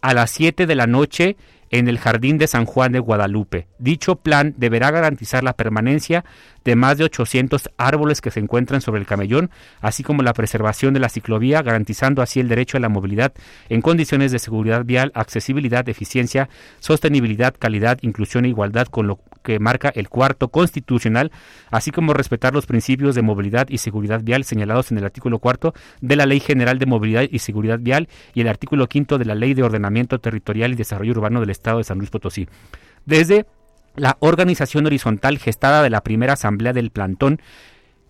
a 0.02 0.14
las 0.14 0.32
7 0.32 0.68
de 0.68 0.76
la 0.76 0.88
noche 0.88 1.38
en 1.70 1.88
el 1.88 2.00
Jardín 2.00 2.38
de 2.38 2.48
San 2.48 2.66
Juan 2.66 2.92
de 2.92 3.00
Guadalupe. 3.00 3.68
Dicho 3.80 4.16
plan 4.16 4.54
deberá 4.58 4.92
garantizar 4.92 5.44
la 5.44 5.54
permanencia 5.54 6.26
de 6.64 6.76
más 6.76 6.98
de 6.98 7.06
800 7.06 7.70
árboles 7.78 8.20
que 8.22 8.32
se 8.32 8.40
encuentran 8.40 8.82
sobre 8.82 9.00
el 9.00 9.08
camellón, 9.08 9.52
así 9.80 10.04
como 10.04 10.22
la 10.22 10.34
preservación 10.34 10.94
de 10.94 11.00
la 11.00 11.10
ciclovía, 11.10 11.62
garantizando 11.62 12.22
así 12.22 12.40
el 12.40 12.50
derecho 12.50 12.78
a 12.78 12.82
la 12.82 12.90
movilidad 12.90 13.34
en 13.70 13.82
condiciones 13.82 14.32
de 14.32 14.40
seguridad 14.40 14.84
vial, 14.84 15.12
accesibilidad, 15.16 15.88
eficiencia, 15.88 16.50
sostenibilidad, 16.80 17.56
calidad, 17.58 18.00
inclusión 18.02 18.46
e 18.46 18.50
igualdad 18.50 18.88
con 18.88 19.08
lo 19.08 19.20
que 19.48 19.60
marca 19.60 19.88
el 19.96 20.10
cuarto 20.10 20.50
constitucional, 20.50 21.32
así 21.72 21.92
como 21.92 22.14
respetar 22.14 22.54
los 22.54 22.66
principios 22.66 23.16
de 23.16 23.22
movilidad 23.22 23.70
y 23.70 23.78
seguridad 23.78 24.22
vial 24.22 24.44
señalados 24.44 24.92
en 24.92 24.98
el 24.98 25.06
artículo 25.06 25.40
cuarto 25.40 25.74
de 26.02 26.18
la 26.18 26.26
Ley 26.26 26.42
General 26.42 26.78
de 26.80 26.86
Movilidad 26.86 27.24
y 27.32 27.40
Seguridad 27.40 27.80
Vial 27.80 28.10
y 28.34 28.42
el 28.42 28.50
artículo 28.50 28.88
quinto 28.88 29.18
de 29.18 29.24
la 29.24 29.36
Ley 29.36 29.54
de 29.54 29.64
Ordenamiento 29.64 30.20
Territorial 30.20 30.74
y 30.74 30.76
Desarrollo 30.76 31.14
Urbano 31.14 31.40
del 31.40 31.50
Estado 31.50 31.78
de 31.78 31.86
San 31.86 31.98
Luis 31.98 32.10
Potosí. 32.10 32.50
Desde 33.06 33.46
la 33.96 34.18
organización 34.20 34.86
horizontal 34.86 35.38
gestada 35.38 35.82
de 35.82 35.92
la 35.92 36.02
primera 36.02 36.34
asamblea 36.34 36.74
del 36.74 36.92
plantón 36.92 37.40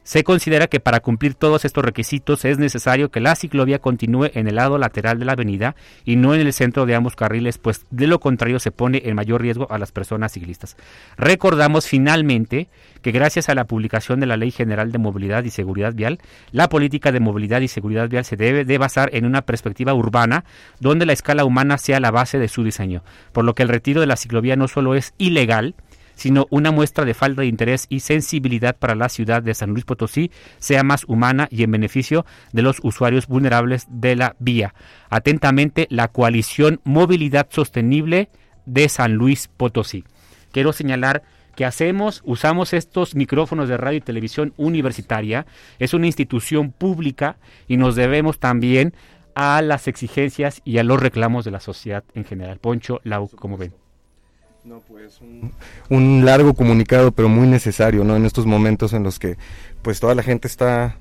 se 0.07 0.23
considera 0.23 0.67
que 0.67 0.79
para 0.79 1.01
cumplir 1.01 1.33
todos 1.33 1.65
estos 1.65 1.83
requisitos 1.83 2.45
es 2.45 2.57
necesario 2.57 3.11
que 3.11 3.19
la 3.19 3.35
ciclovía 3.35 3.79
continúe 3.79 4.31
en 4.35 4.47
el 4.47 4.55
lado 4.55 4.77
lateral 4.77 5.19
de 5.19 5.25
la 5.25 5.33
avenida 5.33 5.75
y 6.05 6.15
no 6.15 6.33
en 6.33 6.39
el 6.39 6.53
centro 6.53 6.85
de 6.85 6.95
ambos 6.95 7.17
carriles, 7.17 7.57
pues 7.57 7.85
de 7.91 8.07
lo 8.07 8.21
contrario 8.21 8.57
se 8.59 8.71
pone 8.71 9.01
en 9.03 9.17
mayor 9.17 9.41
riesgo 9.41 9.67
a 9.69 9.77
las 9.77 9.91
personas 9.91 10.31
ciclistas. 10.31 10.77
Recordamos 11.17 11.87
finalmente 11.87 12.69
que 13.01 13.11
gracias 13.11 13.49
a 13.49 13.53
la 13.53 13.65
publicación 13.65 14.21
de 14.21 14.27
la 14.27 14.37
Ley 14.37 14.51
General 14.51 14.93
de 14.93 14.97
Movilidad 14.97 15.43
y 15.43 15.49
Seguridad 15.49 15.93
Vial, 15.93 16.19
la 16.53 16.69
política 16.69 17.11
de 17.11 17.19
movilidad 17.19 17.59
y 17.59 17.67
seguridad 17.67 18.07
vial 18.07 18.23
se 18.23 18.37
debe 18.37 18.63
de 18.63 18.77
basar 18.77 19.09
en 19.11 19.25
una 19.25 19.41
perspectiva 19.41 19.93
urbana 19.93 20.45
donde 20.79 21.05
la 21.05 21.11
escala 21.11 21.43
humana 21.43 21.77
sea 21.77 21.99
la 21.99 22.11
base 22.11 22.39
de 22.39 22.47
su 22.47 22.63
diseño, 22.63 23.03
por 23.33 23.43
lo 23.43 23.55
que 23.55 23.63
el 23.63 23.69
retiro 23.69 23.99
de 23.99 24.07
la 24.07 24.15
ciclovía 24.15 24.55
no 24.55 24.69
solo 24.69 24.95
es 24.95 25.13
ilegal, 25.17 25.75
sino 26.17 26.47
una 26.49 26.71
muestra 26.71 27.05
de 27.05 27.13
falta 27.13 27.41
de 27.41 27.47
interés 27.47 27.85
y 27.89 28.01
sensibilidad 28.01 28.75
para 28.75 28.95
la 28.95 29.07
ciudad 29.07 29.41
de 29.41 29.53
San 29.53 29.69
Luis 29.69 29.85
Potosí 29.85 30.31
sea 30.57 30.83
más 30.83 31.05
humana 31.07 31.47
y 31.49 31.63
en 31.63 31.71
beneficio 31.71 32.25
de 32.51 32.63
los 32.63 32.79
usuarios 32.81 33.27
vulnerables 33.27 33.85
de 33.89 34.15
la 34.15 34.35
vía. 34.39 34.73
Atentamente, 35.09 35.87
la 35.89 36.09
coalición 36.09 36.81
Movilidad 36.83 37.47
Sostenible 37.49 38.29
de 38.65 38.89
San 38.89 39.13
Luis 39.13 39.47
Potosí. 39.47 40.03
Quiero 40.51 40.73
señalar 40.73 41.23
que 41.55 41.65
hacemos, 41.65 42.21
usamos 42.25 42.73
estos 42.73 43.15
micrófonos 43.15 43.69
de 43.69 43.77
radio 43.77 43.97
y 43.97 44.01
televisión 44.01 44.53
universitaria, 44.57 45.45
es 45.79 45.93
una 45.93 46.07
institución 46.07 46.71
pública 46.71 47.37
y 47.67 47.77
nos 47.77 47.95
debemos 47.95 48.39
también 48.39 48.93
a 49.33 49.61
las 49.61 49.87
exigencias 49.87 50.61
y 50.65 50.79
a 50.79 50.83
los 50.83 50.99
reclamos 50.99 51.45
de 51.45 51.51
la 51.51 51.59
sociedad 51.59 52.03
en 52.15 52.25
general. 52.25 52.59
Poncho, 52.59 53.01
Lau, 53.03 53.29
¿cómo 53.29 53.57
ven? 53.57 53.86
No, 54.67 54.81
pues 54.87 55.21
un, 55.21 55.51
un 55.89 56.25
largo 56.25 56.53
comunicado, 56.53 57.11
pero 57.13 57.29
muy 57.29 57.47
necesario, 57.47 58.03
¿no? 58.03 58.15
En 58.17 58.25
estos 58.25 58.45
momentos 58.45 58.91
en 58.93 59.03
los 59.03 59.17
que, 59.17 59.37
pues 59.81 59.99
toda 60.01 60.13
la 60.13 60.23
gente 60.23 60.47
está 60.47 60.97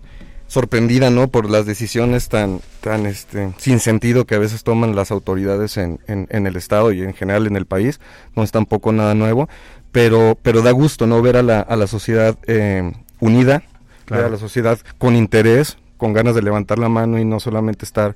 sorprendida, 0.47 1.11
¿no? 1.11 1.27
Por 1.27 1.51
las 1.51 1.67
decisiones 1.67 2.29
tan, 2.29 2.61
tan, 2.81 3.07
este, 3.07 3.53
sin 3.59 3.81
sentido 3.81 4.25
que 4.25 4.37
a 4.37 4.39
veces 4.39 4.63
toman 4.63 4.95
las 4.95 5.11
autoridades 5.11 5.77
en, 5.79 5.99
en, 6.07 6.29
en 6.31 6.47
el 6.47 6.55
estado 6.55 6.93
y 6.93 7.03
en 7.03 7.13
general 7.15 7.49
en 7.49 7.57
el 7.57 7.67
país. 7.67 7.99
No 8.37 8.45
es 8.45 8.53
tampoco 8.53 8.93
nada 8.93 9.15
nuevo, 9.17 9.49
pero, 9.91 10.39
pero 10.41 10.63
da 10.63 10.71
gusto, 10.71 11.09
¿no? 11.09 11.21
Ver 11.21 11.37
a 11.37 11.43
la, 11.43 11.61
a 11.61 11.75
la 11.75 11.89
sociedad 11.89 12.39
eh, 12.47 12.93
unida, 13.19 13.63
Claro. 14.05 14.23
ver 14.23 14.29
a 14.29 14.33
la 14.35 14.39
sociedad 14.39 14.79
con 14.99 15.17
interés, 15.17 15.79
con 15.97 16.13
ganas 16.13 16.37
de 16.37 16.43
levantar 16.43 16.79
la 16.79 16.89
mano 16.89 17.19
y 17.19 17.25
no 17.25 17.41
solamente 17.41 17.85
estar, 17.85 18.15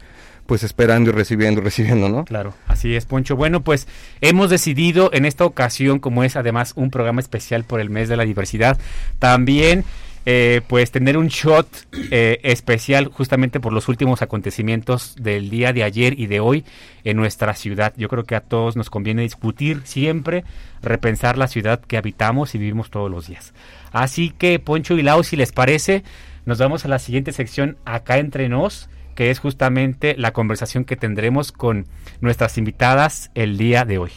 pues 0.50 0.64
esperando 0.64 1.10
y 1.10 1.12
recibiendo 1.12 1.60
recibiendo, 1.60 2.08
¿no? 2.08 2.24
Claro, 2.24 2.54
así 2.66 2.96
es, 2.96 3.06
Poncho. 3.06 3.36
Bueno, 3.36 3.60
pues 3.60 3.86
hemos 4.20 4.50
decidido 4.50 5.08
en 5.12 5.24
esta 5.24 5.44
ocasión, 5.44 6.00
como 6.00 6.24
es 6.24 6.34
además 6.34 6.72
un 6.74 6.90
programa 6.90 7.20
especial 7.20 7.62
por 7.62 7.78
el 7.78 7.88
mes 7.88 8.08
de 8.08 8.16
la 8.16 8.24
diversidad, 8.24 8.76
también 9.20 9.84
eh, 10.26 10.60
pues 10.66 10.90
tener 10.90 11.16
un 11.16 11.28
shot 11.28 11.68
eh, 12.10 12.40
especial 12.42 13.12
justamente 13.12 13.60
por 13.60 13.72
los 13.72 13.86
últimos 13.86 14.22
acontecimientos 14.22 15.14
del 15.20 15.50
día 15.50 15.72
de 15.72 15.84
ayer 15.84 16.18
y 16.18 16.26
de 16.26 16.40
hoy 16.40 16.64
en 17.04 17.16
nuestra 17.16 17.54
ciudad. 17.54 17.94
Yo 17.96 18.08
creo 18.08 18.24
que 18.24 18.34
a 18.34 18.40
todos 18.40 18.74
nos 18.74 18.90
conviene 18.90 19.22
discutir 19.22 19.82
siempre, 19.84 20.42
repensar 20.82 21.38
la 21.38 21.46
ciudad 21.46 21.78
que 21.78 21.96
habitamos 21.96 22.56
y 22.56 22.58
vivimos 22.58 22.90
todos 22.90 23.08
los 23.08 23.28
días. 23.28 23.54
Así 23.92 24.30
que, 24.30 24.58
Poncho 24.58 24.98
y 24.98 25.02
Lau, 25.02 25.22
si 25.22 25.36
les 25.36 25.52
parece, 25.52 26.02
nos 26.44 26.58
vamos 26.58 26.84
a 26.84 26.88
la 26.88 26.98
siguiente 26.98 27.30
sección 27.30 27.76
acá 27.84 28.18
entre 28.18 28.48
nos, 28.48 28.88
que 29.14 29.30
es 29.30 29.38
justamente 29.38 30.14
la 30.16 30.32
conversación 30.32 30.84
que 30.84 30.96
tendremos 30.96 31.52
con 31.52 31.86
nuestras 32.20 32.58
invitadas 32.58 33.30
el 33.34 33.58
día 33.58 33.84
de 33.84 33.98
hoy. 33.98 34.12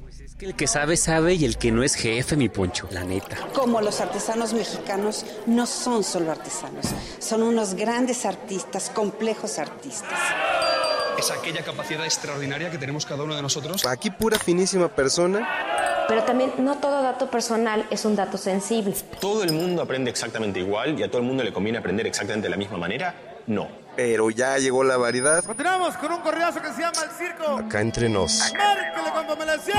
Pues 0.00 0.20
es 0.20 0.34
que 0.36 0.46
el 0.46 0.54
que 0.54 0.66
sabe, 0.66 0.96
sabe 0.96 1.34
y 1.34 1.44
el 1.44 1.56
que 1.58 1.72
no 1.72 1.82
es 1.82 1.94
jefe, 1.94 2.36
mi 2.36 2.48
poncho, 2.48 2.88
la 2.92 3.04
neta. 3.04 3.36
Como 3.54 3.80
los 3.80 4.00
artesanos 4.00 4.52
mexicanos 4.52 5.24
no 5.46 5.66
son 5.66 6.04
solo 6.04 6.30
artesanos, 6.30 6.86
son 7.18 7.42
unos 7.42 7.74
grandes 7.74 8.24
artistas, 8.24 8.90
complejos 8.90 9.58
artistas. 9.58 10.18
es 11.18 11.30
aquella 11.30 11.62
capacidad 11.64 12.04
extraordinaria 12.04 12.70
que 12.70 12.78
tenemos 12.78 13.06
cada 13.06 13.24
uno 13.24 13.34
de 13.34 13.42
nosotros. 13.42 13.84
Aquí 13.86 14.10
pura 14.10 14.38
finísima 14.38 14.88
persona. 14.88 15.48
Pero 16.08 16.22
también 16.22 16.52
no 16.58 16.76
todo 16.76 17.02
dato 17.02 17.28
personal 17.30 17.84
es 17.90 18.04
un 18.04 18.14
dato 18.14 18.38
sensible. 18.38 18.94
¿Todo 19.20 19.42
el 19.42 19.52
mundo 19.52 19.82
aprende 19.82 20.08
exactamente 20.10 20.60
igual 20.60 20.98
y 20.98 21.02
a 21.02 21.08
todo 21.08 21.18
el 21.18 21.26
mundo 21.26 21.42
le 21.42 21.52
conviene 21.52 21.78
aprender 21.78 22.06
exactamente 22.06 22.46
de 22.46 22.50
la 22.50 22.56
misma 22.56 22.78
manera? 22.78 23.14
No. 23.46 23.68
Pero 23.96 24.28
ya 24.28 24.58
llegó 24.58 24.84
la 24.84 24.98
variedad. 24.98 25.42
Continuamos 25.42 25.96
con 25.96 26.12
un 26.12 26.20
corridazo 26.20 26.60
que 26.60 26.70
se 26.72 26.82
llama 26.82 26.98
El 27.02 27.10
Circo. 27.10 27.56
Acá 27.56 27.80
entre 27.80 28.10
nos. 28.10 28.52
Márquele 28.52 29.10
con 29.10 29.26
pomelación. 29.26 29.76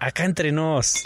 Acá 0.00 0.24
entre 0.24 0.52
nos. 0.52 1.04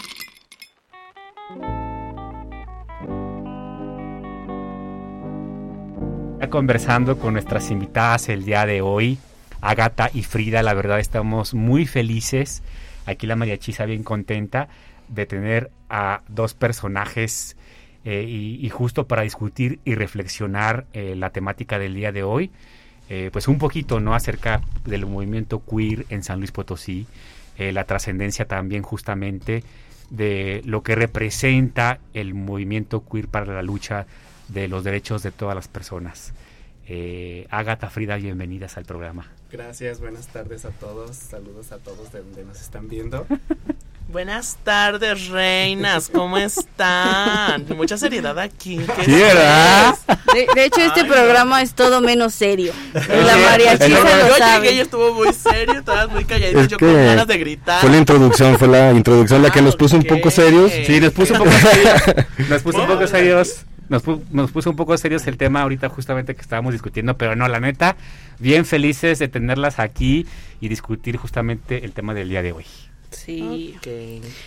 Ya 6.39 6.49
conversando 6.49 7.19
con 7.19 7.33
nuestras 7.33 7.69
invitadas 7.69 8.29
el 8.29 8.45
día 8.45 8.65
de 8.65 8.81
hoy, 8.81 9.19
Agata 9.59 10.09
y 10.13 10.23
Frida, 10.23 10.63
la 10.63 10.73
verdad 10.73 10.99
estamos 10.99 11.53
muy 11.53 11.85
felices. 11.85 12.63
Aquí 13.05 13.27
la 13.27 13.35
mariachisa 13.35 13.83
bien 13.83 14.03
contenta 14.03 14.69
de 15.09 15.25
tener 15.25 15.71
a 15.89 16.21
dos 16.27 16.53
personajes 16.53 17.57
eh, 18.05 18.25
y, 18.27 18.65
y 18.65 18.69
justo 18.69 19.07
para 19.07 19.23
discutir 19.23 19.79
y 19.83 19.95
reflexionar 19.95 20.85
eh, 20.93 21.15
la 21.15 21.31
temática 21.31 21.77
del 21.77 21.95
día 21.95 22.11
de 22.11 22.23
hoy, 22.23 22.51
eh, 23.09 23.31
pues 23.33 23.47
un 23.47 23.57
poquito 23.57 23.99
no 23.99 24.13
acerca 24.13 24.61
del 24.85 25.07
movimiento 25.07 25.63
queer 25.65 26.05
en 26.09 26.23
San 26.23 26.37
Luis 26.37 26.51
Potosí, 26.51 27.07
eh, 27.57 27.71
la 27.71 27.85
trascendencia 27.85 28.45
también 28.45 28.83
justamente 28.83 29.63
de 30.11 30.61
lo 30.63 30.83
que 30.83 30.93
representa 30.93 31.99
el 32.13 32.35
movimiento 32.35 33.03
queer 33.03 33.27
para 33.27 33.51
la 33.51 33.63
lucha 33.63 34.05
de 34.47 34.67
los 34.67 34.83
derechos 34.83 35.23
de 35.23 35.31
todas 35.31 35.55
las 35.55 35.67
personas. 35.67 36.33
Eh, 36.87 37.47
Agatha, 37.49 37.89
Frida, 37.89 38.15
bienvenidas 38.17 38.77
al 38.77 38.85
programa. 38.85 39.27
Gracias, 39.51 39.99
buenas 39.99 40.27
tardes 40.27 40.65
a 40.65 40.69
todos. 40.69 41.15
Saludos 41.15 41.71
a 41.71 41.79
todos 41.79 42.11
de 42.11 42.19
donde 42.19 42.45
nos 42.45 42.61
están 42.61 42.87
viendo. 42.87 43.25
Buenas 44.11 44.57
tardes, 44.63 45.27
reinas, 45.27 46.09
¿cómo 46.11 46.39
están? 46.39 47.63
Mucha 47.77 47.95
seriedad 47.95 48.39
aquí. 48.39 48.77
¿qué 48.95 49.05
Sí, 49.05 49.13
es? 49.13 49.19
¿verdad? 49.35 49.95
De, 50.33 50.47
de 50.55 50.65
hecho, 50.65 50.81
este 50.81 51.01
Ay, 51.01 51.07
programa 51.07 51.61
es 51.61 51.75
todo 51.75 52.01
menos 52.01 52.33
serio. 52.33 52.73
La 52.93 53.55
el- 53.55 53.79
lo 53.79 53.87
Yo 53.87 54.61
llegué 54.61 54.73
y 54.73 54.79
estuvo 54.79 55.13
muy 55.13 55.31
serio, 55.31 55.83
todas 55.83 56.09
muy 56.09 56.25
calladitas, 56.25 56.63
Es 56.63 56.67
yo 56.69 56.77
que 56.77 56.85
con 56.87 56.95
ganas 56.95 57.27
de 57.27 57.37
gritar. 57.37 57.81
Fue 57.81 57.89
la 57.91 57.97
introducción, 57.97 58.57
fue 58.57 58.67
la 58.67 58.91
introducción 58.93 59.43
la 59.43 59.51
que 59.51 59.59
Ah, 59.59 59.63
nos 59.63 59.75
puso 59.75 59.95
un 59.95 60.03
poco 60.03 60.31
serios. 60.31 60.71
Sí, 60.87 60.99
nos 60.99 61.13
puso 61.13 61.33
un 61.33 61.39
poco 61.39 61.51
serios. 61.71 62.49
Nos 62.49 62.61
puso 62.63 62.81
un 62.81 62.87
poco 62.87 63.05
serios. 63.05 63.65
Nos, 63.89 64.03
pu- 64.03 64.23
nos 64.31 64.49
puso 64.51 64.71
un 64.71 64.75
poco 64.75 64.97
serios 64.97 65.27
el 65.27 65.37
tema 65.37 65.61
ahorita 65.61 65.87
justamente 65.89 66.33
que 66.35 66.41
estábamos 66.41 66.73
discutiendo, 66.73 67.15
pero 67.15 67.35
no, 67.35 67.47
la 67.47 67.59
neta, 67.59 67.95
bien 68.39 68.65
felices 68.65 69.19
de 69.19 69.27
tenerlas 69.27 69.77
aquí 69.77 70.25
y 70.61 70.67
discutir 70.67 71.17
justamente 71.17 71.85
el 71.85 71.91
tema 71.91 72.15
del 72.15 72.29
día 72.29 72.41
de 72.41 72.53
hoy. 72.53 72.65
Sí. 73.11 73.75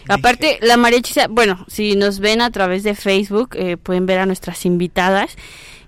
Aparte, 0.09 0.59
la 0.62 0.76
mariachisa, 0.76 1.26
bueno, 1.28 1.64
si 1.69 1.97
nos 1.97 2.21
ven 2.21 2.40
a 2.40 2.50
través 2.50 2.83
de 2.83 2.95
Facebook, 2.95 3.50
eh, 3.54 3.76
pueden 3.76 4.07
ver 4.07 4.19
a 4.19 4.26
nuestras 4.26 4.64
invitadas 4.66 5.37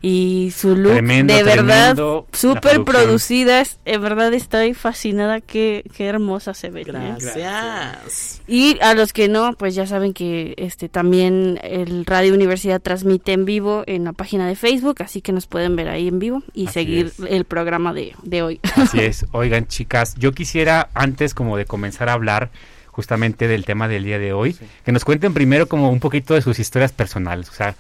y 0.07 0.53
su 0.55 0.77
look 0.77 0.93
Tremendo, 0.93 1.33
de 1.35 1.43
verdad 1.45 1.97
súper 2.35 2.85
producidas. 2.85 3.79
En 3.87 4.03
verdad 4.03 4.35
estoy 4.35 4.75
fascinada, 4.75 5.41
qué, 5.41 5.83
qué 5.97 6.05
hermosa 6.05 6.53
se 6.53 6.69
ven. 6.69 6.95
¿eh? 6.95 7.17
Gracias. 7.19 8.43
Y 8.47 8.79
a 8.83 8.93
los 8.93 9.15
que 9.15 9.29
no, 9.29 9.55
pues 9.55 9.75
ya 9.75 9.87
saben 9.87 10.13
que 10.13 10.53
este 10.59 10.91
también 10.91 11.59
el 11.63 12.05
Radio 12.05 12.35
Universidad 12.35 12.83
transmite 12.83 13.33
en 13.33 13.47
vivo 13.47 13.83
en 13.87 14.05
la 14.05 14.13
página 14.13 14.47
de 14.47 14.57
Facebook, 14.57 14.97
así 15.03 15.23
que 15.23 15.33
nos 15.33 15.47
pueden 15.47 15.75
ver 15.75 15.89
ahí 15.89 16.09
en 16.09 16.19
vivo 16.19 16.43
y 16.53 16.67
Así 16.67 16.75
seguir 16.75 17.07
es. 17.07 17.21
el 17.27 17.47
programa 17.47 17.95
de, 17.95 18.15
de 18.25 18.43
hoy. 18.43 18.61
Así 18.77 19.01
es. 19.01 19.25
Oigan, 19.33 19.69
chicas, 19.69 20.17
yo 20.19 20.33
quisiera 20.33 20.91
antes 20.93 21.33
como 21.33 21.57
de 21.57 21.65
comenzar 21.65 22.11
a 22.11 22.13
hablar 22.13 22.51
justamente 22.89 23.49
del 23.49 23.65
tema 23.65 23.89
del 23.89 24.05
día 24.05 24.19
de 24.19 24.35
hoy, 24.35 24.55
que 24.85 24.93
nos 24.93 25.07
cuenten 25.07 25.33
primero 25.33 25.67
como 25.67 25.89
un 25.89 25.99
poquito 25.99 26.35
de 26.35 26.43
sus 26.43 26.59
historias 26.59 26.93
personales, 26.93 27.49
o 27.49 27.55
sea, 27.55 27.75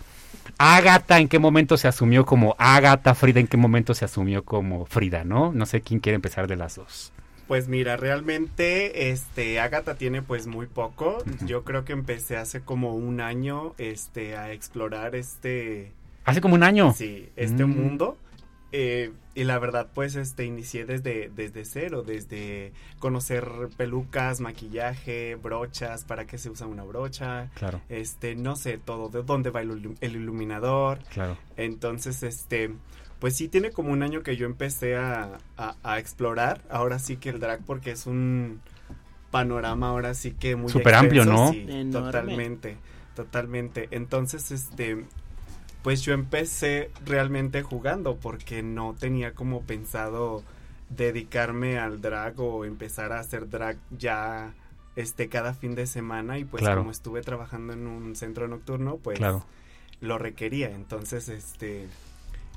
Ágata, 0.58 1.18
¿en 1.18 1.28
qué 1.28 1.38
momento 1.38 1.76
se 1.76 1.88
asumió 1.88 2.24
como 2.24 2.54
Ágata? 2.58 3.14
Frida, 3.14 3.40
¿en 3.40 3.46
qué 3.46 3.56
momento 3.56 3.94
se 3.94 4.04
asumió 4.04 4.44
como 4.44 4.86
Frida, 4.86 5.24
no? 5.24 5.52
No 5.52 5.66
sé 5.66 5.80
quién 5.80 6.00
quiere 6.00 6.14
empezar 6.16 6.46
de 6.46 6.56
las 6.56 6.76
dos. 6.76 7.12
Pues 7.48 7.68
mira, 7.68 7.96
realmente 7.96 9.10
este 9.10 9.60
Agatha 9.60 9.96
tiene 9.96 10.22
pues 10.22 10.46
muy 10.46 10.66
poco. 10.66 11.18
Yo 11.44 11.62
creo 11.64 11.84
que 11.84 11.92
empecé 11.92 12.36
hace 12.38 12.60
como 12.62 12.94
un 12.94 13.20
año 13.20 13.74
este 13.78 14.36
a 14.36 14.52
explorar 14.52 15.14
este 15.14 15.92
Hace 16.24 16.40
como 16.40 16.54
un 16.54 16.62
año. 16.62 16.94
sí, 16.96 17.28
este 17.36 17.66
Mm. 17.66 17.76
mundo. 17.82 18.16
Eh, 18.76 19.12
y 19.36 19.44
la 19.44 19.60
verdad, 19.60 19.86
pues, 19.94 20.16
este, 20.16 20.44
inicié 20.44 20.84
desde, 20.84 21.30
desde 21.32 21.64
cero, 21.64 22.02
desde 22.02 22.72
conocer 22.98 23.46
pelucas, 23.76 24.40
maquillaje, 24.40 25.36
brochas, 25.36 26.02
para 26.02 26.26
qué 26.26 26.38
se 26.38 26.50
usa 26.50 26.66
una 26.66 26.82
brocha, 26.82 27.50
Claro, 27.54 27.80
este, 27.88 28.34
no 28.34 28.56
sé, 28.56 28.78
todo, 28.78 29.08
de 29.10 29.22
dónde 29.22 29.50
va 29.50 29.60
el, 29.62 29.70
ilu- 29.70 29.96
el 30.00 30.16
iluminador. 30.16 30.98
claro. 31.10 31.38
Entonces, 31.56 32.24
este, 32.24 32.72
pues 33.20 33.36
sí 33.36 33.46
tiene 33.46 33.70
como 33.70 33.92
un 33.92 34.02
año 34.02 34.24
que 34.24 34.36
yo 34.36 34.44
empecé 34.44 34.96
a, 34.96 35.38
a- 35.56 35.76
a 35.84 35.98
explorar, 36.00 36.60
ahora 36.68 36.98
sí 36.98 37.16
que 37.16 37.28
el 37.30 37.38
drag, 37.38 37.60
porque 37.64 37.92
es 37.92 38.06
un 38.08 38.60
panorama 39.30 39.90
ahora 39.90 40.14
sí 40.14 40.32
que 40.32 40.56
muy 40.56 40.72
Súper 40.72 40.94
amplio, 40.96 41.24
¿no? 41.24 41.52
sí, 41.52 41.90
totalmente, 41.92 42.76
totalmente. 43.14 43.86
Entonces, 43.92 44.50
este, 44.50 45.04
pues 45.84 46.02
yo 46.02 46.14
empecé 46.14 46.90
realmente 47.06 47.62
jugando 47.62 48.16
porque 48.16 48.62
no 48.64 48.96
tenía 48.98 49.34
como 49.34 49.62
pensado 49.62 50.42
dedicarme 50.90 51.78
al 51.78 52.00
drag 52.00 52.40
o 52.40 52.64
empezar 52.64 53.12
a 53.12 53.20
hacer 53.20 53.48
drag 53.48 53.76
ya 53.96 54.52
este 54.96 55.28
cada 55.28 55.54
fin 55.54 55.74
de 55.74 55.86
semana 55.86 56.38
y 56.38 56.44
pues 56.44 56.62
Claro. 56.62 56.80
como 56.80 56.90
estuve 56.90 57.20
trabajando 57.22 57.72
en 57.74 57.86
un 57.86 58.16
centro 58.16 58.48
nocturno 58.48 58.96
pues 58.96 59.18
Claro. 59.18 59.44
lo 60.00 60.18
requería 60.18 60.70
entonces 60.70 61.28
este 61.28 61.86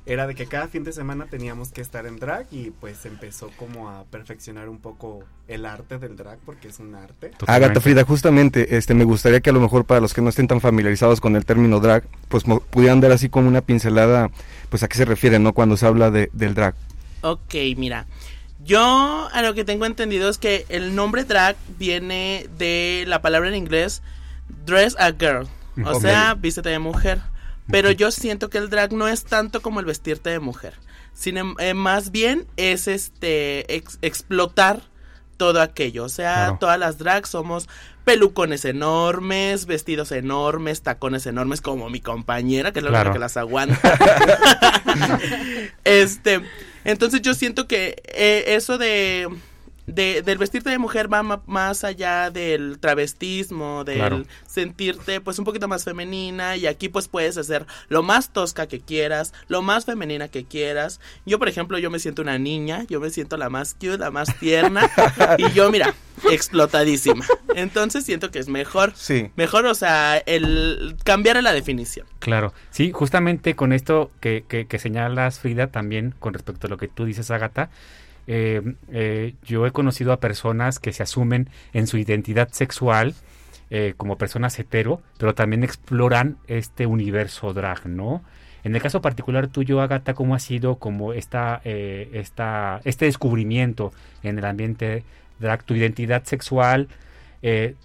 era 0.08 0.26
de 0.26 0.34
que 0.34 0.46
cada 0.46 0.68
fin 0.68 0.84
de 0.84 0.92
semana 0.92 1.26
teníamos 1.26 1.70
que 1.70 1.82
estar 1.82 2.06
en 2.06 2.18
drag 2.18 2.46
y 2.50 2.70
pues 2.70 3.04
empezó 3.04 3.50
como 3.58 3.90
a 3.90 4.04
perfeccionar 4.04 4.70
un 4.70 4.78
poco 4.78 5.22
el 5.46 5.66
arte 5.66 5.98
del 5.98 6.16
drag 6.16 6.38
porque 6.46 6.68
es 6.68 6.78
un 6.78 6.94
arte. 6.94 7.32
Agatha 7.46 7.80
Frida, 7.80 8.04
justamente, 8.04 8.78
este, 8.78 8.94
me 8.94 9.04
gustaría 9.04 9.40
que 9.40 9.50
a 9.50 9.52
lo 9.52 9.60
mejor 9.60 9.84
para 9.84 10.00
los 10.00 10.14
que 10.14 10.22
no 10.22 10.30
estén 10.30 10.48
tan 10.48 10.62
familiarizados 10.62 11.20
con 11.20 11.36
el 11.36 11.44
término 11.44 11.78
drag, 11.78 12.04
pues 12.28 12.44
pudieran 12.70 13.00
dar 13.00 13.12
así 13.12 13.28
como 13.28 13.48
una 13.48 13.60
pincelada, 13.60 14.30
pues 14.70 14.82
a 14.82 14.88
qué 14.88 14.96
se 14.96 15.04
refiere, 15.04 15.38
¿no? 15.38 15.52
Cuando 15.52 15.76
se 15.76 15.84
habla 15.86 16.10
de, 16.10 16.30
del 16.32 16.54
drag. 16.54 16.74
Ok, 17.20 17.54
mira. 17.76 18.06
Yo 18.64 19.28
a 19.30 19.42
lo 19.42 19.52
que 19.52 19.64
tengo 19.64 19.84
entendido 19.84 20.30
es 20.30 20.38
que 20.38 20.64
el 20.70 20.94
nombre 20.94 21.24
drag 21.24 21.56
viene 21.78 22.48
de 22.56 23.04
la 23.06 23.20
palabra 23.20 23.50
en 23.50 23.54
inglés 23.54 24.02
dress 24.64 24.96
a 24.98 25.12
girl, 25.12 25.46
o 25.84 26.00
sea, 26.00 26.34
vístete 26.34 26.70
de 26.70 26.78
mujer. 26.78 27.20
Pero 27.70 27.90
yo 27.90 28.10
siento 28.10 28.50
que 28.50 28.58
el 28.58 28.70
drag 28.70 28.92
no 28.92 29.08
es 29.08 29.24
tanto 29.24 29.62
como 29.62 29.80
el 29.80 29.86
vestirte 29.86 30.30
de 30.30 30.40
mujer. 30.40 30.74
Sino, 31.12 31.54
eh, 31.58 31.74
más 31.74 32.10
bien 32.10 32.46
es 32.56 32.88
este 32.88 33.76
explotar 34.02 34.82
todo 35.36 35.60
aquello. 35.60 36.04
O 36.04 36.08
sea, 36.08 36.56
todas 36.60 36.78
las 36.78 36.98
drags 36.98 37.30
somos 37.30 37.68
pelucones 38.04 38.64
enormes, 38.64 39.66
vestidos 39.66 40.12
enormes, 40.12 40.82
tacones 40.82 41.26
enormes, 41.26 41.60
como 41.60 41.90
mi 41.90 42.00
compañera, 42.00 42.72
que 42.72 42.78
es 42.78 42.84
la 42.84 43.12
que 43.12 43.18
las 43.18 43.36
aguanta. 43.36 43.78
este, 45.84 46.40
entonces 46.84 47.20
yo 47.22 47.34
siento 47.34 47.66
que 47.68 48.02
eh, 48.04 48.44
eso 48.48 48.78
de 48.78 49.28
de, 49.88 50.22
del 50.22 50.38
vestirte 50.38 50.70
de 50.70 50.78
mujer 50.78 51.12
va 51.12 51.22
más 51.46 51.84
allá 51.84 52.30
del 52.30 52.78
travestismo, 52.78 53.84
del 53.84 54.26
sentirte 54.46 55.20
pues 55.20 55.38
un 55.38 55.44
poquito 55.44 55.68
más 55.68 55.84
femenina 55.84 56.56
y 56.56 56.66
aquí 56.66 56.88
pues 56.88 57.08
puedes 57.08 57.36
hacer 57.38 57.66
lo 57.88 58.02
más 58.02 58.32
tosca 58.32 58.66
que 58.66 58.80
quieras, 58.80 59.32
lo 59.48 59.62
más 59.62 59.86
femenina 59.86 60.28
que 60.28 60.44
quieras. 60.44 61.00
Yo 61.26 61.38
por 61.38 61.48
ejemplo 61.48 61.78
yo 61.78 61.90
me 61.90 61.98
siento 61.98 62.22
una 62.22 62.38
niña, 62.38 62.84
yo 62.88 63.00
me 63.00 63.10
siento 63.10 63.36
la 63.36 63.48
más 63.48 63.74
cute, 63.74 63.98
la 63.98 64.10
más 64.10 64.38
tierna 64.38 64.90
y 65.38 65.50
yo 65.52 65.70
mira, 65.70 65.94
explotadísima. 66.30 67.24
Entonces 67.54 68.04
siento 68.04 68.30
que 68.30 68.38
es 68.38 68.48
mejor, 68.48 68.92
sí. 68.94 69.30
mejor 69.36 69.66
o 69.66 69.74
sea, 69.74 70.18
el 70.18 70.96
cambiar 71.04 71.42
la 71.42 71.52
definición. 71.52 72.06
Claro, 72.18 72.52
sí, 72.70 72.92
justamente 72.92 73.54
con 73.54 73.72
esto 73.72 74.10
que, 74.20 74.44
que, 74.46 74.66
que 74.66 74.78
señalas 74.78 75.38
Frida 75.40 75.68
también 75.68 76.14
con 76.18 76.34
respecto 76.34 76.66
a 76.66 76.70
lo 76.70 76.76
que 76.76 76.88
tú 76.88 77.04
dices 77.04 77.30
Agata, 77.30 77.70
eh, 78.30 78.60
eh, 78.92 79.34
yo 79.42 79.66
he 79.66 79.70
conocido 79.70 80.12
a 80.12 80.20
personas 80.20 80.78
que 80.78 80.92
se 80.92 81.02
asumen 81.02 81.48
en 81.72 81.86
su 81.86 81.96
identidad 81.96 82.50
sexual 82.50 83.14
eh, 83.70 83.94
como 83.96 84.18
personas 84.18 84.58
hetero, 84.58 85.00
pero 85.16 85.34
también 85.34 85.64
exploran 85.64 86.36
este 86.46 86.84
universo 86.84 87.54
drag, 87.54 87.86
¿no? 87.86 88.22
En 88.64 88.76
el 88.76 88.82
caso 88.82 89.00
particular 89.00 89.46
tuyo, 89.48 89.80
Agatha, 89.80 90.12
¿cómo 90.12 90.34
ha 90.34 90.40
sido 90.40 90.76
como 90.76 91.14
esta, 91.14 91.62
esta, 91.64 92.82
este 92.84 93.06
descubrimiento 93.06 93.92
en 94.22 94.38
el 94.38 94.44
ambiente 94.44 95.04
drag? 95.38 95.62
¿Tu 95.62 95.76
identidad 95.76 96.24
sexual, 96.24 96.88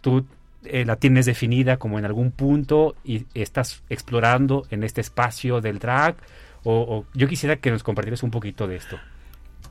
tú 0.02 0.26
la 0.64 0.96
tienes 0.96 1.26
definida 1.28 1.78
como 1.78 2.00
en 2.00 2.06
algún 2.06 2.32
punto 2.32 2.96
y 3.04 3.28
estás 3.34 3.84
explorando 3.88 4.66
en 4.72 4.84
este 4.84 5.00
espacio 5.00 5.62
del 5.62 5.80
drag? 5.80 6.16
O, 6.64 6.74
o 6.74 7.06
yo 7.14 7.28
quisiera 7.28 7.58
que 7.58 7.70
nos 7.72 7.84
compartieras 7.84 8.24
un 8.24 8.32
poquito 8.32 8.68
de 8.68 8.78
esto. 8.78 8.98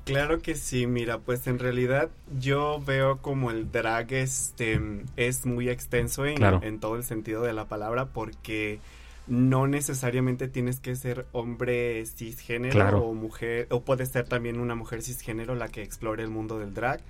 Claro 0.04 0.40
que 0.40 0.56
sí, 0.56 0.86
mira, 0.86 1.18
pues 1.18 1.46
en 1.46 1.60
realidad 1.60 2.10
yo 2.38 2.82
veo 2.84 3.18
como 3.18 3.50
el 3.52 3.70
drag 3.70 4.12
este 4.12 4.80
es 5.16 5.46
muy 5.46 5.68
extenso 5.68 6.26
en, 6.26 6.42
en 6.42 6.80
todo 6.80 6.96
el 6.96 7.04
sentido 7.04 7.42
de 7.42 7.52
la 7.52 7.66
palabra 7.66 8.06
porque 8.06 8.80
no 9.28 9.68
necesariamente 9.68 10.48
tienes 10.48 10.80
que 10.80 10.96
ser 10.96 11.26
hombre 11.32 12.04
cisgénero 12.06 13.04
o 13.04 13.14
mujer, 13.14 13.68
o 13.70 13.82
puede 13.82 14.06
ser 14.06 14.26
también 14.26 14.58
una 14.58 14.74
mujer 14.74 15.02
cisgénero 15.02 15.54
la 15.54 15.68
que 15.68 15.82
explore 15.82 16.22
el 16.22 16.30
mundo 16.30 16.58
del 16.58 16.74
drag. 16.74 17.00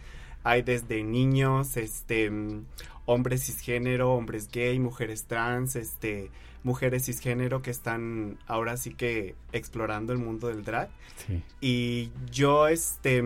Hay 0.45 0.63
desde 0.63 1.03
niños, 1.03 1.77
este, 1.77 2.31
hombres 3.07 3.45
cisgénero, 3.45 4.13
hombres 4.13 4.49
gay, 4.51 4.79
mujeres 4.79 5.25
trans, 5.25 5.77
este, 5.77 6.31
mujeres 6.63 7.07
cisgénero 7.07 7.63
que 7.63 7.71
están 7.71 8.39
ahora 8.47 8.77
sí 8.77 8.95
que 8.95 9.35
explorando 9.53 10.13
el 10.13 10.19
mundo 10.19 10.49
del 10.49 10.65
drag. 10.65 10.91
Y 11.61 12.11
yo 12.31 12.69
este 12.69 13.23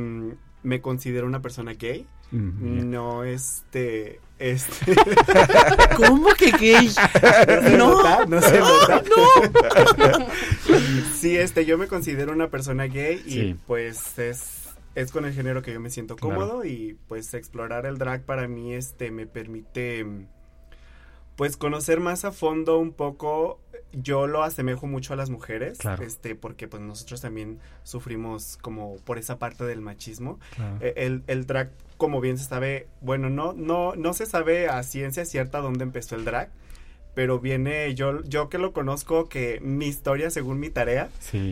me 0.62 0.80
considero 0.80 1.26
una 1.26 1.42
persona 1.42 1.74
gay. 1.74 2.06
No, 2.32 3.24
este, 3.24 4.20
este. 4.38 4.94
¿Cómo 5.96 6.34
que 6.34 6.50
gay? 6.50 6.90
No, 7.78 8.26
no, 8.26 8.42
se 8.42 8.58
nota. 8.58 9.02
No. 9.08 10.26
sí, 11.14 11.36
este, 11.36 11.64
yo 11.64 11.78
me 11.78 11.86
considero 11.86 12.32
una 12.32 12.48
persona 12.48 12.84
gay 12.86 13.22
y 13.24 13.54
pues 13.54 14.18
es 14.18 14.65
es 14.96 15.12
con 15.12 15.26
el 15.26 15.34
género 15.34 15.62
que 15.62 15.72
yo 15.72 15.78
me 15.78 15.90
siento 15.90 16.16
cómodo 16.16 16.64
y 16.64 16.98
pues 17.06 17.34
explorar 17.34 17.84
el 17.84 17.98
drag 17.98 18.22
para 18.24 18.48
mí 18.48 18.72
este 18.72 19.10
me 19.10 19.26
permite 19.26 20.06
pues 21.36 21.58
conocer 21.58 22.00
más 22.00 22.24
a 22.24 22.32
fondo 22.32 22.78
un 22.78 22.92
poco. 22.92 23.60
Yo 23.92 24.26
lo 24.26 24.42
asemejo 24.42 24.86
mucho 24.86 25.12
a 25.12 25.16
las 25.16 25.28
mujeres 25.28 25.78
este 26.00 26.34
porque 26.34 26.66
pues 26.66 26.82
nosotros 26.82 27.20
también 27.20 27.60
sufrimos 27.82 28.56
como 28.56 28.96
por 29.04 29.18
esa 29.18 29.38
parte 29.38 29.64
del 29.64 29.82
machismo. 29.82 30.40
E, 30.80 30.94
el, 30.96 31.22
el, 31.26 31.46
drag 31.46 31.72
como 31.98 32.22
bien 32.22 32.38
se 32.38 32.44
sabe 32.44 32.88
bueno 33.02 33.28
no 33.28 33.52
no 33.52 33.94
no 33.96 34.14
se 34.14 34.24
sabe 34.24 34.68
a 34.68 34.82
ciencia 34.82 35.26
cierta 35.26 35.60
dónde 35.60 35.84
empezó 35.84 36.16
el 36.16 36.24
drag 36.24 36.50
pero 37.16 37.40
viene 37.40 37.94
yo 37.94 38.22
yo 38.24 38.50
que 38.50 38.58
lo 38.58 38.74
conozco 38.74 39.26
que 39.26 39.58
mi 39.62 39.86
historia 39.86 40.28
según 40.28 40.60
mi 40.60 40.68
tarea 40.68 41.08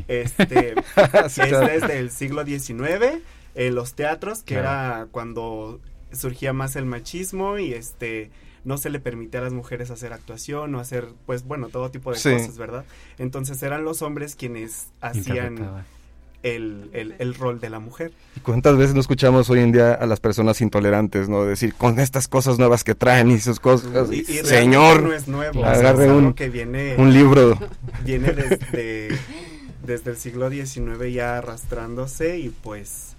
este 0.08 0.74
es 1.26 1.36
desde 1.36 1.98
el 1.98 2.10
siglo 2.10 2.44
XIX 2.44 3.22
en 3.54 3.74
los 3.74 3.94
teatros 3.94 4.42
que 4.42 4.56
era 4.56 5.06
cuando 5.10 5.80
surgía 6.12 6.52
más 6.52 6.76
el 6.76 6.84
machismo 6.84 7.58
y 7.58 7.72
este 7.72 8.30
no 8.64 8.76
se 8.76 8.90
le 8.90 9.00
permitía 9.00 9.40
a 9.40 9.44
las 9.44 9.54
mujeres 9.54 9.90
hacer 9.90 10.14
actuación 10.14 10.74
o 10.74 10.80
hacer, 10.80 11.08
pues 11.26 11.44
bueno, 11.44 11.68
todo 11.68 11.90
tipo 11.90 12.10
de 12.10 12.16
cosas, 12.16 12.56
¿verdad? 12.56 12.86
Entonces 13.18 13.62
eran 13.62 13.84
los 13.84 14.00
hombres 14.00 14.36
quienes 14.36 14.86
hacían 15.02 15.84
el, 16.44 17.14
el, 17.18 17.34
rol 17.34 17.58
de 17.58 17.70
la 17.70 17.80
mujer. 17.80 18.12
¿Y 18.36 18.40
cuántas 18.40 18.76
veces 18.76 18.94
no 18.94 19.00
escuchamos 19.00 19.48
hoy 19.48 19.60
en 19.60 19.72
día 19.72 19.94
a 19.94 20.06
las 20.06 20.20
personas 20.20 20.60
intolerantes, 20.60 21.28
no? 21.28 21.44
Decir, 21.44 21.74
con 21.74 21.98
estas 21.98 22.28
cosas 22.28 22.58
nuevas 22.58 22.84
que 22.84 22.94
traen 22.94 23.30
y 23.30 23.40
sus 23.40 23.58
cosas. 23.58 24.12
Y, 24.12 24.24
Señor, 24.24 25.02
no 25.02 25.12
es 25.14 25.26
nuevo. 25.26 25.64
Agarre 25.64 26.12
un, 26.12 26.34
que 26.34 26.50
viene, 26.50 26.96
un 26.98 27.12
libro. 27.12 27.58
Viene 28.04 28.32
desde, 28.32 29.08
desde 29.84 30.10
el 30.10 30.16
siglo 30.18 30.50
XIX 30.50 31.12
ya 31.12 31.38
arrastrándose 31.38 32.38
y 32.38 32.50
pues 32.50 33.16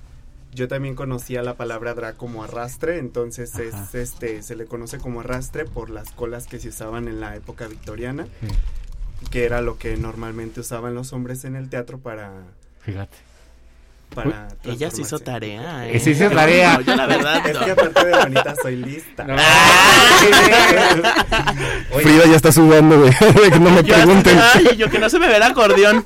yo 0.53 0.67
también 0.67 0.93
conocía 0.93 1.41
la 1.41 1.55
palabra 1.55 1.95
drag 1.95 2.15
como 2.15 2.43
arrastre, 2.43 2.99
entonces 2.99 3.57
es 3.57 3.95
este 3.95 4.43
se 4.43 4.55
le 4.55 4.65
conoce 4.65 4.99
como 4.99 5.21
arrastre 5.21 5.65
por 5.65 5.89
las 5.89 6.11
colas 6.11 6.45
que 6.45 6.59
se 6.59 6.69
usaban 6.69 7.07
en 7.07 7.19
la 7.19 7.35
época 7.35 7.67
victoriana, 7.67 8.27
que 9.31 9.45
era 9.45 9.61
lo 9.61 9.77
que 9.77 9.97
normalmente 9.97 10.59
usaban 10.59 10.93
los 10.93 11.11
hombres 11.11 11.43
en 11.43 11.55
el 11.55 11.69
teatro 11.69 11.97
para 11.97 12.31
Fíjate. 12.85 13.17
Para 14.13 14.47
ella 14.63 14.91
se 14.91 15.01
hizo 15.01 15.19
tarea. 15.19 15.89
¿eh? 15.89 15.99
Sí, 15.99 16.11
hizo 16.11 16.29
tarea. 16.29 16.79
yo 16.81 16.95
la 16.95 17.05
verdad. 17.05 17.45
Es 17.45 17.57
que 17.57 17.71
aparte 17.71 18.05
de 18.05 18.15
bonita 18.17 18.55
soy 18.61 18.77
lista. 18.77 19.25
Frida 21.91 22.25
ya 22.25 22.35
está 22.35 22.51
sudando, 22.51 22.99
güey. 22.99 23.11
que 23.51 23.59
no 23.59 23.71
me 23.71 23.83
pregunten. 23.83 24.39
Ay, 24.53 24.77
yo 24.77 24.89
que 24.89 24.99
no 24.99 25.09
se 25.09 25.19
me 25.19 25.27
ve 25.27 25.35
el 25.35 25.43
acordeón. 25.43 26.05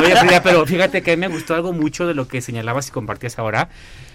Oye, 0.00 0.16
Frida, 0.16 0.42
pero 0.42 0.66
fíjate 0.66 1.02
que 1.02 1.16
me 1.16 1.28
gustó 1.28 1.54
algo 1.54 1.72
mucho 1.72 2.08
de 2.08 2.14
lo 2.14 2.26
que 2.26 2.40
señalabas 2.40 2.88
y 2.88 2.90
compartías 2.90 3.38
ahora. 3.38 3.68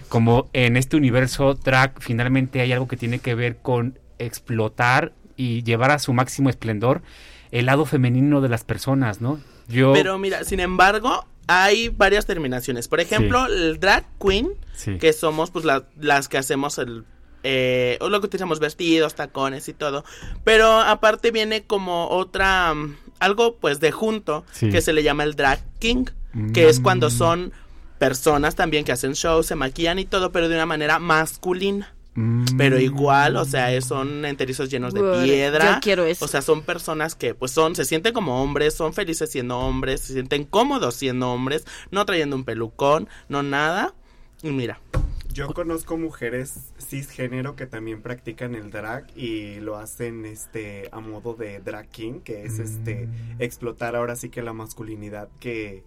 Como 0.10 0.50
en 0.54 0.76
este 0.76 0.98
universo 0.98 1.56
track 1.56 2.02
finalmente 2.02 2.60
hay 2.60 2.74
algo 2.74 2.88
que 2.88 2.98
tiene 2.98 3.20
que 3.20 3.34
ver 3.34 3.58
con 3.58 3.98
explotar 4.20 5.14
y 5.38 5.64
llevar 5.64 5.92
a 5.92 6.00
su 6.00 6.14
máximo 6.14 6.50
esplendor 6.50 7.02
el 7.52 7.68
lado 7.68 7.86
femenino 7.86 8.42
de 8.42 8.50
las 8.50 8.64
personas, 8.64 9.22
¿no? 9.22 9.40
Yo... 9.68 9.94
Pero 9.94 10.18
mira, 10.18 10.44
sin 10.44 10.60
embargo, 10.60 11.26
hay 11.48 11.90
varias 11.90 12.26
terminaciones. 12.26 12.88
Por 12.88 13.00
ejemplo, 13.00 13.46
el 13.46 13.80
drag 13.80 14.06
queen, 14.20 14.50
que 15.00 15.14
somos 15.14 15.52
pues 15.52 15.66
las 15.66 16.28
que 16.28 16.38
hacemos 16.38 16.78
el 16.78 17.06
eh, 17.48 18.00
o 18.02 18.10
lo 18.10 18.20
que 18.22 18.26
utilizamos 18.26 18.60
vestidos, 18.60 19.14
tacones 19.14 19.70
y 19.70 19.74
todo. 19.74 20.04
Pero 20.44 20.80
aparte 20.80 21.30
viene 21.30 21.64
como 21.64 22.10
otra 22.10 22.74
algo 23.20 23.58
pues 23.58 23.80
de 23.80 23.92
junto 23.92 24.46
que 24.60 24.82
se 24.82 24.94
le 24.94 25.04
llama 25.04 25.24
el 25.24 25.36
drag 25.36 25.60
king, 25.80 26.06
que 26.54 26.70
es 26.70 26.80
cuando 26.80 27.08
mm. 27.08 27.12
son 27.12 27.54
personas 28.00 28.56
también 28.56 28.84
que 28.84 28.92
hacen 28.92 29.14
shows, 29.14 29.46
se 29.46 29.56
maquillan 29.56 30.00
y 30.00 30.06
todo, 30.06 30.32
pero 30.32 30.50
de 30.50 30.56
una 30.56 30.66
manera 30.66 30.98
masculina. 30.98 31.94
Pero 32.58 32.80
igual, 32.80 33.36
o 33.36 33.46
sea, 33.46 33.80
son 33.82 34.24
enterizos 34.26 34.70
llenos 34.70 34.94
de 34.94 35.02
piedra. 35.24 35.80
quiero 35.82 36.06
eso. 36.06 36.26
O 36.26 36.28
sea, 36.28 36.42
son 36.42 36.62
personas 36.62 37.16
que 37.16 37.36
pues 37.36 37.52
son, 37.52 37.76
se 37.76 37.84
sienten 37.84 38.14
como 38.14 38.42
hombres, 38.42 38.74
son 38.74 38.94
felices 38.94 39.30
siendo 39.30 39.60
hombres, 39.60 40.02
se 40.02 40.14
sienten 40.14 40.46
cómodos 40.46 40.96
siendo 40.96 41.32
hombres, 41.32 41.66
no 41.92 42.06
trayendo 42.06 42.36
un 42.36 42.46
pelucón, 42.46 43.10
no 43.28 43.44
nada. 43.44 43.94
Y 44.42 44.52
mira. 44.52 44.80
Yo 45.34 45.54
conozco 45.54 45.98
mujeres 45.98 46.72
cisgénero 46.80 47.58
que 47.58 47.66
también 47.66 48.02
practican 48.02 48.56
el 48.56 48.72
drag 48.72 49.06
y 49.18 49.60
lo 49.60 49.76
hacen 49.76 50.26
este 50.26 50.88
a 50.94 51.02
modo 51.02 51.34
de 51.34 51.60
drag 51.60 51.90
king, 51.90 52.22
que 52.22 52.46
es 52.46 52.60
este 52.60 53.08
mm. 53.08 53.42
explotar 53.42 53.98
ahora 53.98 54.16
sí 54.16 54.30
que 54.30 54.42
la 54.42 54.54
masculinidad 54.54 55.28
que 55.42 55.84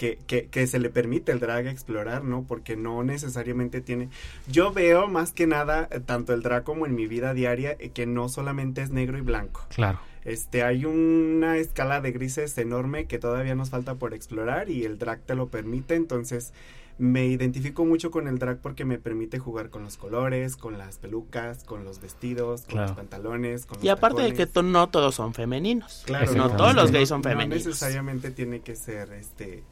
que, 0.00 0.16
que, 0.26 0.46
que, 0.46 0.66
se 0.66 0.78
le 0.78 0.88
permite 0.88 1.30
el 1.30 1.40
drag 1.40 1.66
explorar, 1.66 2.24
¿no? 2.24 2.44
Porque 2.48 2.74
no 2.74 3.04
necesariamente 3.04 3.82
tiene... 3.82 4.08
Yo 4.48 4.72
veo 4.72 5.08
más 5.08 5.32
que 5.32 5.46
nada, 5.46 5.88
eh, 5.90 6.00
tanto 6.00 6.32
el 6.32 6.40
drag 6.42 6.64
como 6.64 6.86
en 6.86 6.94
mi 6.94 7.06
vida 7.06 7.34
diaria, 7.34 7.76
eh, 7.78 7.90
que 7.90 8.06
no 8.06 8.30
solamente 8.30 8.80
es 8.80 8.88
negro 8.90 9.18
y 9.18 9.20
blanco. 9.20 9.66
Claro. 9.68 10.00
Este, 10.24 10.62
hay 10.62 10.86
una 10.86 11.58
escala 11.58 12.00
de 12.00 12.12
grises 12.12 12.56
enorme 12.56 13.04
que 13.04 13.18
todavía 13.18 13.54
nos 13.54 13.68
falta 13.68 13.96
por 13.96 14.14
explorar 14.14 14.70
y 14.70 14.84
el 14.86 14.96
drag 14.98 15.20
te 15.20 15.34
lo 15.34 15.48
permite, 15.48 15.96
entonces 15.96 16.54
me 16.96 17.26
identifico 17.26 17.84
mucho 17.84 18.10
con 18.10 18.26
el 18.26 18.38
drag 18.38 18.58
porque 18.60 18.86
me 18.86 18.98
permite 18.98 19.38
jugar 19.38 19.68
con 19.68 19.82
los 19.82 19.98
colores, 19.98 20.56
con 20.56 20.78
las 20.78 20.96
pelucas, 20.96 21.64
con 21.64 21.84
los 21.84 22.00
vestidos, 22.00 22.62
con 22.62 22.70
Claro. 22.72 22.88
los 22.88 22.96
pantalones, 22.96 23.66
con 23.66 23.76
los 23.76 23.84
Y 23.84 23.90
aparte 23.90 24.22
de 24.22 24.32
que 24.32 24.46
to- 24.46 24.62
no 24.62 24.88
todos 24.88 25.14
son 25.14 25.34
femeninos. 25.34 26.04
Claro, 26.06 26.32
no 26.34 26.50
todos 26.56 26.74
los 26.74 26.90
gays 26.90 27.08
son 27.10 27.20
No 27.20 27.28
femeninos. 27.30 27.66
necesariamente 27.66 28.30
tiene 28.30 28.60
que 28.60 28.76
ser 28.76 29.12
este 29.12 29.62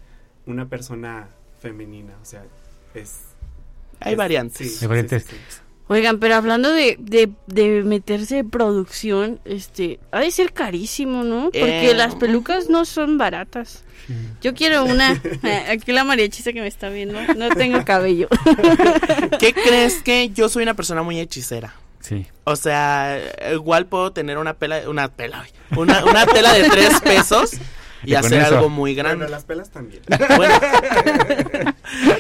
una 0.48 0.66
persona 0.68 1.28
femenina, 1.60 2.14
o 2.20 2.24
sea, 2.24 2.42
es 2.94 3.20
Hay 4.00 4.12
es- 4.12 4.18
variantes. 4.18 4.74
sí, 4.76 4.78
Hay 4.84 4.88
variantes. 4.88 5.22
sí, 5.24 5.30
sí, 5.30 5.36
sí. 5.48 5.58
Oigan, 5.90 6.18
pero 6.20 6.34
hablando 6.34 6.70
de, 6.70 6.96
de, 7.00 7.30
de 7.46 7.82
meterse 7.82 8.38
en 8.38 8.50
producción, 8.50 9.40
este, 9.46 9.98
ha 10.12 10.20
de 10.20 10.30
ser 10.30 10.52
carísimo, 10.52 11.24
¿no? 11.24 11.44
Porque 11.44 11.90
Eh. 11.90 11.94
las 11.94 12.14
pelucas 12.14 12.68
no 12.68 12.84
son 12.84 13.16
baratas. 13.16 13.84
Yo 14.42 14.52
quiero 14.54 14.84
una. 14.84 15.12
Aquí 15.70 15.92
la 15.92 16.04
mariachisa 16.04 16.52
que 16.52 16.60
me 16.60 16.66
está 16.66 16.90
viendo. 16.90 17.18
No 17.36 17.48
tengo 17.50 17.82
cabello. 17.86 18.28
¿Qué 19.40 19.54
crees 19.54 20.02
que 20.02 20.28
yo 20.30 20.50
soy 20.50 20.62
una 20.64 20.74
persona 20.74 21.02
muy 21.02 21.18
hechicera? 21.20 21.74
Sí. 22.00 22.26
O 22.44 22.54
sea, 22.56 23.18
igual 23.54 23.86
puedo 23.86 24.12
tener 24.12 24.36
una 24.38 24.54
pela, 24.54 24.88
una 24.90 25.08
pela, 25.08 25.46
una, 25.76 26.04
una 26.04 26.26
tela 26.26 26.52
de 26.52 26.68
tres 26.68 27.00
pesos 27.00 27.52
y, 28.04 28.14
hacer 28.14 28.42
eso. 28.42 28.56
algo 28.56 28.68
muy 28.68 28.94
grande. 28.94 29.24
Bueno, 29.24 29.30
las 29.30 29.44
pelas 29.44 29.70
también. 29.70 30.02
Bueno, 30.36 30.54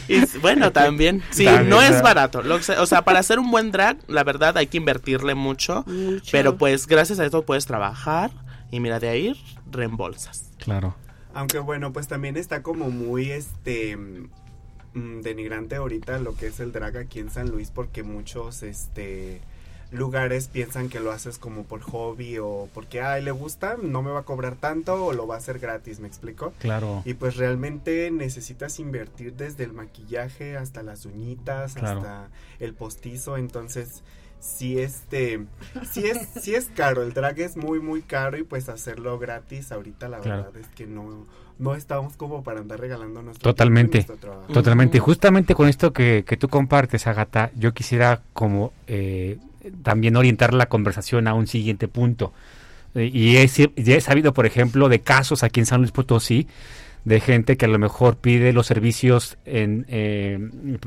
y, 0.08 0.38
bueno, 0.38 0.72
también. 0.72 1.22
Sí, 1.30 1.44
También, 1.44 1.68
no 1.68 1.82
es 1.82 2.02
barato. 2.02 2.42
Lo 2.42 2.56
o 2.56 2.86
sea, 2.86 3.02
para 3.02 3.20
hacer 3.20 3.38
un 3.38 3.50
buen 3.50 3.70
drag, 3.70 3.98
la 4.08 4.24
verdad 4.24 4.56
hay 4.56 4.66
que 4.66 4.76
invertirle 4.76 5.34
mucho. 5.34 5.84
Mucho. 5.86 6.28
Pero 6.32 6.56
pues 6.56 6.86
gracias 6.86 7.20
a 7.20 7.26
eso 7.26 7.42
puedes 7.42 7.66
trabajar 7.66 8.30
y 8.70 8.80
mira, 8.80 9.00
de 9.00 9.08
ahí 9.08 9.40
reembolsas. 9.70 10.50
Claro. 10.58 10.94
Aunque 11.34 11.58
bueno, 11.58 11.92
pues 11.92 12.08
también 12.08 12.36
está 12.36 12.62
como 12.62 12.90
muy 12.90 13.30
este 13.30 13.96
mm, 13.96 15.20
denigrante 15.22 15.76
ahorita 15.76 16.18
lo 16.18 16.34
que 16.34 16.48
es 16.48 16.60
el 16.60 16.72
drag 16.72 16.96
aquí 16.96 17.20
en 17.20 17.30
San 17.30 17.50
Luis 17.50 17.70
porque 17.70 18.02
muchos 18.02 18.62
este 18.62 19.40
lugares 19.90 20.48
piensan 20.48 20.88
que 20.88 21.00
lo 21.00 21.10
haces 21.12 21.38
como 21.38 21.64
por 21.64 21.80
hobby 21.80 22.38
o 22.38 22.68
porque 22.74 23.00
ay 23.00 23.22
le 23.22 23.30
gusta, 23.30 23.76
no 23.82 24.02
me 24.02 24.10
va 24.10 24.20
a 24.20 24.22
cobrar 24.24 24.56
tanto 24.56 25.04
o 25.06 25.12
lo 25.12 25.26
va 25.26 25.36
a 25.36 25.38
hacer 25.38 25.58
gratis, 25.58 25.98
¿me 26.00 26.08
explico? 26.08 26.52
Claro. 26.58 27.02
Y 27.06 27.14
pues 27.14 27.36
realmente 27.36 28.10
necesitas 28.10 28.78
invertir 28.80 29.32
desde 29.34 29.64
el 29.64 29.72
maquillaje 29.72 30.56
hasta 30.56 30.82
las 30.82 31.06
uñitas, 31.06 31.74
Claro. 31.74 32.00
hasta 32.00 32.28
el 32.60 32.74
postizo, 32.74 33.36
entonces 33.38 34.02
sí 34.40 34.78
este 34.78 35.44
sí 35.90 36.04
es 36.06 36.28
sí 36.40 36.54
es 36.54 36.66
caro, 36.76 37.02
el 37.02 37.12
drag 37.12 37.40
es 37.40 37.56
muy 37.56 37.80
muy 37.80 38.02
caro 38.02 38.36
y 38.38 38.42
pues 38.44 38.68
hacerlo 38.68 39.18
gratis 39.18 39.72
ahorita 39.72 40.08
la 40.08 40.18
Claro. 40.20 40.44
verdad 40.44 40.60
es 40.60 40.68
que 40.68 40.86
no 40.86 41.26
no 41.58 41.74
estamos 41.74 42.16
como 42.16 42.44
para 42.44 42.60
andar 42.60 42.78
regalando 42.78 43.20
nuestro 43.20 43.50
Totalmente, 43.50 43.98
nuestro 43.98 44.16
trabajo. 44.16 44.52
totalmente. 44.52 45.00
Justamente 45.00 45.56
con 45.56 45.66
esto 45.68 45.92
que, 45.92 46.24
que 46.24 46.36
tú 46.36 46.48
compartes, 46.48 47.08
Agata, 47.08 47.50
yo 47.56 47.74
quisiera 47.74 48.22
como 48.32 48.72
eh, 48.86 49.38
también 49.82 50.16
orientar 50.16 50.54
la 50.54 50.66
conversación 50.66 51.28
a 51.28 51.34
un 51.34 51.46
siguiente 51.46 51.88
punto. 51.88 52.32
Eh, 52.94 53.10
y 53.12 53.36
he, 53.36 53.46
ya 53.46 53.96
he 53.96 54.00
sabido, 54.00 54.32
por 54.32 54.46
ejemplo, 54.46 54.88
de 54.88 55.00
casos 55.00 55.42
aquí 55.42 55.60
en 55.60 55.66
San 55.66 55.80
Luis 55.80 55.92
Potosí, 55.92 56.46
de 57.04 57.20
gente 57.20 57.56
que 57.56 57.66
a 57.66 57.68
lo 57.68 57.78
mejor 57.78 58.16
pide 58.16 58.52
los 58.52 58.66
servicios 58.66 59.38
en, 59.44 59.86
eh, 59.88 60.38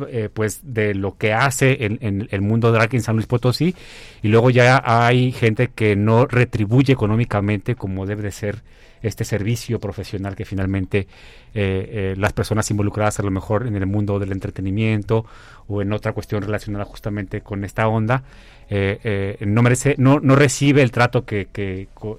eh, 0.10 0.30
pues 0.32 0.60
de 0.64 0.94
lo 0.94 1.18
que 1.18 1.34
hace 1.34 1.86
en, 1.86 1.98
en 2.02 2.28
el 2.32 2.42
mundo 2.42 2.72
drag 2.72 2.94
en 2.94 3.02
San 3.02 3.16
Luis 3.16 3.28
Potosí 3.28 3.76
y 4.22 4.28
luego 4.28 4.50
ya 4.50 4.84
hay 4.86 5.32
gente 5.32 5.70
que 5.74 5.96
no 5.96 6.26
retribuye 6.26 6.94
económicamente 6.94 7.76
como 7.76 8.06
debe 8.06 8.24
de 8.24 8.32
ser 8.32 8.62
este 9.02 9.24
servicio 9.24 9.80
profesional 9.80 10.36
que 10.36 10.46
finalmente 10.46 11.00
eh, 11.00 11.06
eh, 11.54 12.14
las 12.18 12.34
personas 12.34 12.70
involucradas 12.72 13.20
a 13.20 13.24
lo 13.24 13.32
mejor 13.32 13.66
en 13.68 13.76
el 13.76 13.86
mundo 13.86 14.20
del 14.20 14.32
entretenimiento 14.32 15.26
o 15.68 15.82
en 15.82 15.92
otra 15.94 16.14
cuestión 16.14 16.42
relacionada 16.44 16.86
justamente 16.86 17.42
con 17.42 17.64
esta 17.64 17.88
onda 17.88 18.24
eh, 18.70 19.38
no 19.42 19.62
merece 19.64 19.96
no, 19.98 20.20
no 20.20 20.36
recibe 20.36 20.82
el 20.82 20.92
trato 20.92 21.26
que, 21.26 21.48
que 21.52 21.88
co- 21.94 22.18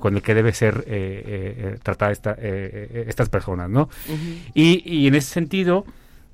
con 0.00 0.14
el 0.16 0.22
que 0.22 0.34
debe 0.34 0.52
ser 0.52 0.84
tratada 1.82 2.12
esta, 2.12 2.32
estas 2.34 3.28
personas 3.28 3.68
no 3.70 3.88
y, 4.54 4.82
y 4.84 5.06
en 5.08 5.14
ese 5.14 5.30
sentido, 5.32 5.84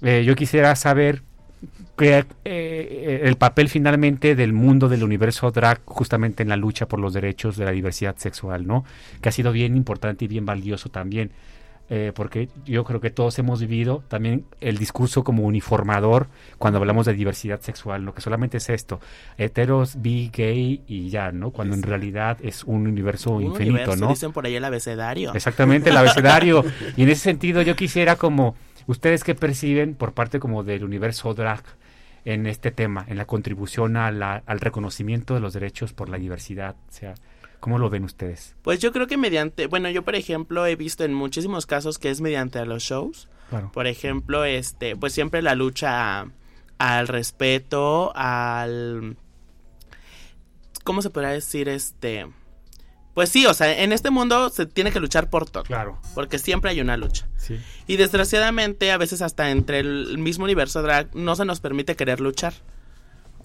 yo 0.03 0.35
quisiera 0.37 0.75
saber 0.77 1.23
que, 1.97 2.25
eh, 2.45 3.21
el 3.25 3.37
papel 3.37 3.69
finalmente 3.69 4.35
del 4.37 4.53
mundo 4.53 4.89
del 4.89 5.03
universo 5.03 5.51
drag 5.51 5.81
justamente 5.85 6.43
en 6.43 6.49
la 6.51 6.57
lucha 6.57 6.87
por 6.87 7.01
los 7.01 7.13
derechos 7.15 7.57
de 7.57 7.65
la 7.65 7.71
diversidad 7.73 8.17
sexual, 8.17 8.67
¿no? 8.67 8.85
Que 9.21 9.29
ha 9.31 9.33
sido 9.33 9.53
bien 9.53 9.77
importante 9.77 10.25
y 10.27 10.29
bien 10.29 10.45
valioso 10.47 10.89
también. 10.91 11.31
eh, 11.89 12.11
porque 12.17 12.49
yo 12.65 12.83
creo 12.83 13.01
que 13.01 13.11
todos 13.11 13.39
hemos 13.39 13.61
vivido 13.61 14.03
también 14.09 14.45
el 14.61 14.77
discurso 14.77 15.23
como 15.23 15.45
uniformador 15.45 16.27
cuando 16.59 16.81
hablamos 16.81 17.07
de 17.07 17.15
diversidad 17.15 17.61
sexual, 17.61 18.03
lo 18.05 18.13
que 18.13 18.21
solamente 18.21 18.57
es 18.57 18.69
esto, 18.71 19.01
heteros, 19.39 20.03
bi, 20.03 20.31
gay 20.35 20.83
y 20.89 21.11
ya, 21.11 21.31
¿no? 21.31 21.53
Cuando 21.53 21.77
en 21.77 21.83
realidad 21.85 22.39
es 22.43 22.65
un 22.65 22.89
universo 22.89 23.31
Un 23.31 23.45
infinito, 23.45 23.75
universo, 23.75 23.97
¿no? 24.05 24.09
Dicen 24.09 24.33
por 24.33 24.47
ahí 24.47 24.57
el 24.57 24.65
abecedario. 24.65 25.33
Exactamente, 25.35 25.91
el 25.91 25.97
abecedario. 25.97 26.65
y 26.97 27.05
en 27.05 27.09
ese 27.09 27.23
sentido 27.23 27.63
yo 27.63 27.77
quisiera 27.77 28.17
como, 28.17 28.57
¿ustedes 28.89 29.23
qué 29.23 29.37
perciben 29.37 29.95
por 29.95 30.13
parte 30.13 30.41
como 30.41 30.65
del 30.65 30.83
universo 30.83 31.35
drag 31.35 31.63
en 32.27 32.47
este 32.47 32.71
tema, 32.71 33.07
en 33.09 33.17
la 33.17 33.25
contribución 33.25 33.97
a 33.97 34.11
la- 34.11 34.43
al 34.45 34.61
reconocimiento 34.61 35.33
de 35.33 35.41
los 35.41 35.55
derechos 35.55 35.95
por 35.95 36.09
la 36.11 36.19
diversidad? 36.19 36.77
O 36.89 36.93
sea, 36.93 37.15
¿cómo 37.61 37.79
lo 37.79 37.89
ven 37.89 38.05
ustedes? 38.05 38.55
Pues 38.63 38.81
yo 38.81 38.93
creo 38.93 39.07
que 39.07 39.17
mediante, 39.17 39.67
bueno, 39.69 39.89
yo 39.89 40.03
por 40.05 40.15
ejemplo 40.17 40.67
he 40.67 40.77
visto 40.77 41.05
en 41.05 41.15
muchísimos 41.15 41.65
casos 41.67 41.99
que 41.99 42.11
es 42.11 42.21
mediante 42.21 42.63
los 42.67 42.83
shows. 42.83 43.29
Claro. 43.49 43.71
Por 43.73 43.87
ejemplo, 43.87 44.45
este, 44.45 44.97
pues 44.97 45.13
siempre 45.13 45.41
la 45.41 45.55
lucha 45.55 46.27
al 46.79 47.09
respeto, 47.09 48.13
al 48.17 49.17
¿cómo 50.85 51.01
se 51.01 51.11
podrá 51.11 51.31
decir 51.31 51.69
este? 51.69 52.27
Pues 53.17 53.31
sí, 53.31 53.47
o 53.47 53.55
sea, 53.55 53.83
en 53.83 53.93
este 53.95 54.11
mundo 54.11 54.51
se 54.51 54.67
tiene 54.67 54.93
que 54.93 55.01
luchar 55.01 55.31
por 55.31 55.49
todo. 55.49 55.63
Claro. 55.65 55.99
Porque 56.15 56.39
siempre 56.39 56.71
hay 56.71 56.83
una 56.83 56.99
lucha. 56.99 57.27
Sí. 57.39 57.59
Y 57.87 57.97
desgraciadamente, 57.97 58.93
a 58.93 58.99
veces 58.99 59.23
hasta 59.23 59.51
entre 59.51 59.79
el 59.79 60.19
mismo 60.19 60.45
universo 60.45 60.83
drag 60.83 61.09
no 61.17 61.35
se 61.35 61.47
nos 61.47 61.61
permite 61.61 61.97
querer 61.97 62.21
luchar. 62.21 62.53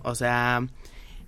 O 0.04 0.14
sea, 0.14 0.68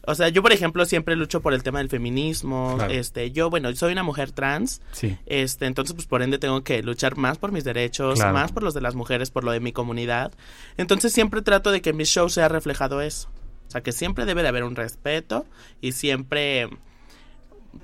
o 0.06 0.14
sea, 0.14 0.28
yo 0.28 0.42
por 0.42 0.52
ejemplo 0.52 0.84
siempre 0.84 1.16
lucho 1.16 1.42
por 1.42 1.54
el 1.54 1.64
tema 1.64 1.80
del 1.80 1.88
feminismo. 1.88 2.74
Claro. 2.76 2.92
Este, 2.92 3.32
yo, 3.32 3.50
bueno, 3.50 3.74
soy 3.78 3.94
una 3.94 4.04
mujer 4.04 4.34
trans. 4.34 4.82
Sí. 4.92 5.18
Este, 5.26 5.66
entonces, 5.66 5.96
pues 5.96 6.06
por 6.06 6.22
ende 6.22 6.38
tengo 6.38 6.66
que 6.66 6.84
luchar 6.84 7.16
más 7.16 7.38
por 7.38 7.54
mis 7.54 7.64
derechos, 7.64 8.16
Claro. 8.20 8.34
más 8.34 8.52
por 8.52 8.64
los 8.64 8.74
de 8.74 8.82
las 8.82 8.94
mujeres, 8.94 9.32
por 9.32 9.46
lo 9.46 9.52
de 9.54 9.62
mi 9.62 9.72
comunidad. 9.72 10.34
Entonces 10.76 11.14
siempre 11.14 11.42
trato 11.44 11.72
de 11.72 11.82
que 11.82 11.92
en 11.92 11.96
mis 11.96 12.10
shows 12.10 12.34
sea 12.34 12.50
reflejado 12.50 13.00
eso. 13.00 13.30
O 13.70 13.72
sea, 13.72 13.80
que 13.80 13.94
siempre 13.94 14.26
debe 14.26 14.42
de 14.42 14.50
haber 14.50 14.66
un 14.66 14.76
respeto 14.76 15.46
y 15.80 15.94
siempre, 15.94 16.68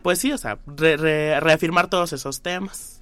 pues 0.02 0.20
sí, 0.20 0.32
o 0.32 0.38
sea, 0.38 0.60
re- 0.68 0.98
re- 0.98 1.40
reafirmar 1.40 1.90
todos 1.90 2.14
esos 2.14 2.42
temas. 2.42 3.02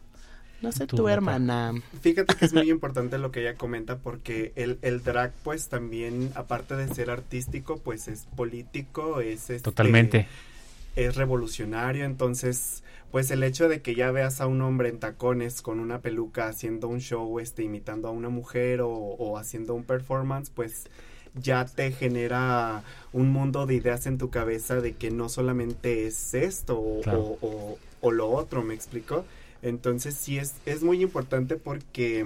No 0.61 0.71
sé, 0.71 0.87
tu 0.87 1.07
hermana. 1.07 1.73
Fíjate 2.01 2.33
que 2.35 2.45
es 2.45 2.53
muy 2.53 2.69
importante 2.71 3.19
lo 3.19 3.31
que 3.31 3.41
ella 3.41 3.55
comenta 3.55 3.99
porque 3.99 4.53
el, 4.55 4.79
el 4.81 5.03
drag 5.03 5.31
pues 5.43 5.67
también 5.67 6.31
aparte 6.33 6.75
de 6.75 6.87
ser 6.93 7.11
artístico 7.11 7.77
pues 7.77 8.07
es 8.07 8.25
político, 8.35 9.21
es 9.21 9.51
este, 9.51 9.59
Totalmente. 9.59 10.27
es 10.95 11.15
revolucionario, 11.15 12.05
entonces 12.05 12.83
pues 13.11 13.29
el 13.29 13.43
hecho 13.43 13.69
de 13.69 13.81
que 13.83 13.93
ya 13.93 14.09
veas 14.11 14.41
a 14.41 14.47
un 14.47 14.61
hombre 14.63 14.89
en 14.89 14.99
tacones 14.99 15.61
con 15.61 15.79
una 15.79 16.01
peluca 16.01 16.47
haciendo 16.47 16.87
un 16.87 17.01
show 17.01 17.39
este 17.39 17.61
imitando 17.63 18.07
a 18.07 18.11
una 18.11 18.29
mujer 18.29 18.81
o, 18.81 18.89
o 18.89 19.37
haciendo 19.37 19.75
un 19.75 19.83
performance 19.83 20.49
pues 20.49 20.87
ya 21.41 21.65
te 21.65 21.91
genera 21.91 22.83
un 23.13 23.31
mundo 23.31 23.65
de 23.65 23.75
ideas 23.75 24.05
en 24.07 24.17
tu 24.17 24.29
cabeza 24.29 24.81
de 24.81 24.93
que 24.93 25.11
no 25.11 25.29
solamente 25.29 26.07
es 26.07 26.33
esto 26.33 26.79
o, 26.79 27.01
Claro. 27.01 27.19
o- 27.19 27.37
o- 27.41 27.77
o 28.01 28.11
lo 28.11 28.29
otro, 28.29 28.63
¿me 28.63 28.73
explico? 28.73 29.25
Entonces 29.61 30.15
sí 30.15 30.37
es, 30.37 30.53
es 30.65 30.83
muy 30.83 31.01
importante 31.01 31.55
porque, 31.55 32.25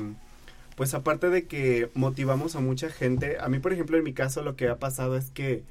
pues 0.75 0.93
aparte 0.93 1.29
de 1.29 1.45
que 1.47 1.89
motivamos 1.93 2.55
a 2.55 2.59
mucha 2.59 2.89
gente, 2.89 3.37
a 3.39 3.47
mí 3.47 3.59
por 3.59 3.71
ejemplo 3.73 3.97
en 3.97 4.03
mi 4.03 4.13
caso 4.13 4.41
lo 4.43 4.55
que 4.55 4.67
ha 4.67 4.77
pasado 4.79 5.15
es 5.17 5.29
que 5.31 5.63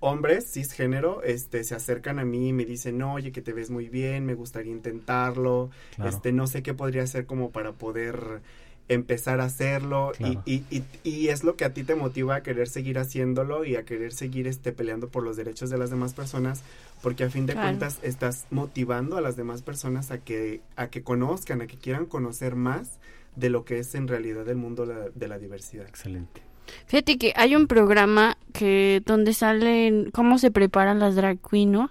hombres 0.00 0.50
cisgénero 0.52 1.22
este, 1.22 1.62
se 1.62 1.74
acercan 1.76 2.18
a 2.18 2.24
mí 2.24 2.48
y 2.48 2.52
me 2.52 2.64
dicen, 2.64 3.00
oye, 3.02 3.30
que 3.30 3.40
te 3.42 3.52
ves 3.52 3.70
muy 3.70 3.88
bien, 3.88 4.26
me 4.26 4.34
gustaría 4.34 4.72
intentarlo, 4.72 5.70
Claro. 5.94 6.10
este, 6.10 6.32
no 6.32 6.46
sé 6.48 6.62
qué 6.62 6.74
podría 6.74 7.04
hacer 7.04 7.24
como 7.26 7.50
para 7.50 7.72
poder 7.72 8.40
empezar 8.88 9.40
a 9.40 9.44
hacerlo 9.44 10.12
y- 10.18 10.38
y, 10.44 10.64
y, 10.70 10.82
y 11.04 11.28
es 11.28 11.44
lo 11.44 11.56
que 11.56 11.64
a 11.64 11.72
ti 11.72 11.84
te 11.84 11.94
motiva 11.94 12.36
a 12.36 12.42
querer 12.42 12.68
seguir 12.68 12.98
haciéndolo 12.98 13.64
y 13.64 13.76
a 13.76 13.84
querer 13.84 14.12
seguir 14.12 14.46
este 14.46 14.72
peleando 14.72 15.08
por 15.08 15.22
los 15.22 15.36
derechos 15.36 15.70
de 15.70 15.78
las 15.78 15.90
demás 15.90 16.14
personas 16.14 16.62
porque 17.02 17.24
a 17.24 17.30
fin 17.30 17.46
de 17.46 17.54
Claro. 17.54 17.68
cuentas 17.68 17.98
estás 18.02 18.46
motivando 18.50 19.16
a 19.16 19.20
las 19.20 19.36
demás 19.36 19.62
personas 19.62 20.10
a 20.10 20.18
que 20.18 20.60
a 20.76 20.88
que 20.88 21.02
conozcan 21.02 21.62
a 21.62 21.66
que 21.66 21.76
quieran 21.78 22.06
conocer 22.06 22.54
más 22.56 22.98
de 23.36 23.48
lo 23.50 23.64
que 23.64 23.78
es 23.78 23.94
en 23.94 24.08
realidad 24.08 24.48
el 24.48 24.56
mundo 24.56 24.84
la- 24.84 25.08
de 25.14 25.28
la 25.28 25.38
diversidad 25.38 25.86
excelente 25.88 26.42
Fíjate 26.86 27.18
que 27.18 27.32
hay 27.36 27.54
un 27.56 27.66
programa 27.66 28.36
que 28.52 29.02
donde 29.04 29.34
salen 29.34 30.10
cómo 30.12 30.38
se 30.38 30.50
preparan 30.50 31.00
las 31.00 31.16
drag 31.16 31.38
queen, 31.40 31.72
¿no? 31.72 31.90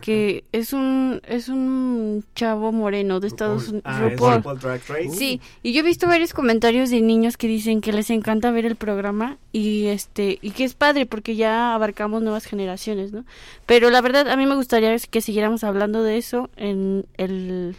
Que 0.00 0.44
es 0.52 0.72
un 0.72 1.20
es 1.26 1.48
un 1.48 2.24
chavo 2.34 2.72
moreno 2.72 3.20
de 3.20 3.28
Estados 3.28 3.68
Unidos. 3.68 3.82
Ah, 3.84 4.06
es 4.06 4.18
RuPaul 4.18 4.58
Drag 4.58 4.80
Race. 4.88 5.10
Sí, 5.10 5.40
y 5.62 5.72
yo 5.72 5.80
he 5.80 5.82
visto 5.82 6.06
varios 6.06 6.32
comentarios 6.32 6.90
de 6.90 7.00
niños 7.00 7.36
que 7.36 7.48
dicen 7.48 7.80
que 7.80 7.92
les 7.92 8.10
encanta 8.10 8.50
ver 8.50 8.66
el 8.66 8.76
programa 8.76 9.38
y 9.52 9.86
este 9.86 10.38
y 10.42 10.50
que 10.50 10.64
es 10.64 10.74
padre 10.74 11.06
porque 11.06 11.36
ya 11.36 11.74
abarcamos 11.74 12.22
nuevas 12.22 12.44
generaciones, 12.44 13.12
¿no? 13.12 13.24
Pero 13.66 13.90
la 13.90 14.00
verdad 14.00 14.28
a 14.28 14.36
mí 14.36 14.46
me 14.46 14.54
gustaría 14.54 14.96
que 14.98 15.20
siguiéramos 15.20 15.64
hablando 15.64 16.02
de 16.02 16.18
eso 16.18 16.50
en 16.56 17.06
el 17.16 17.76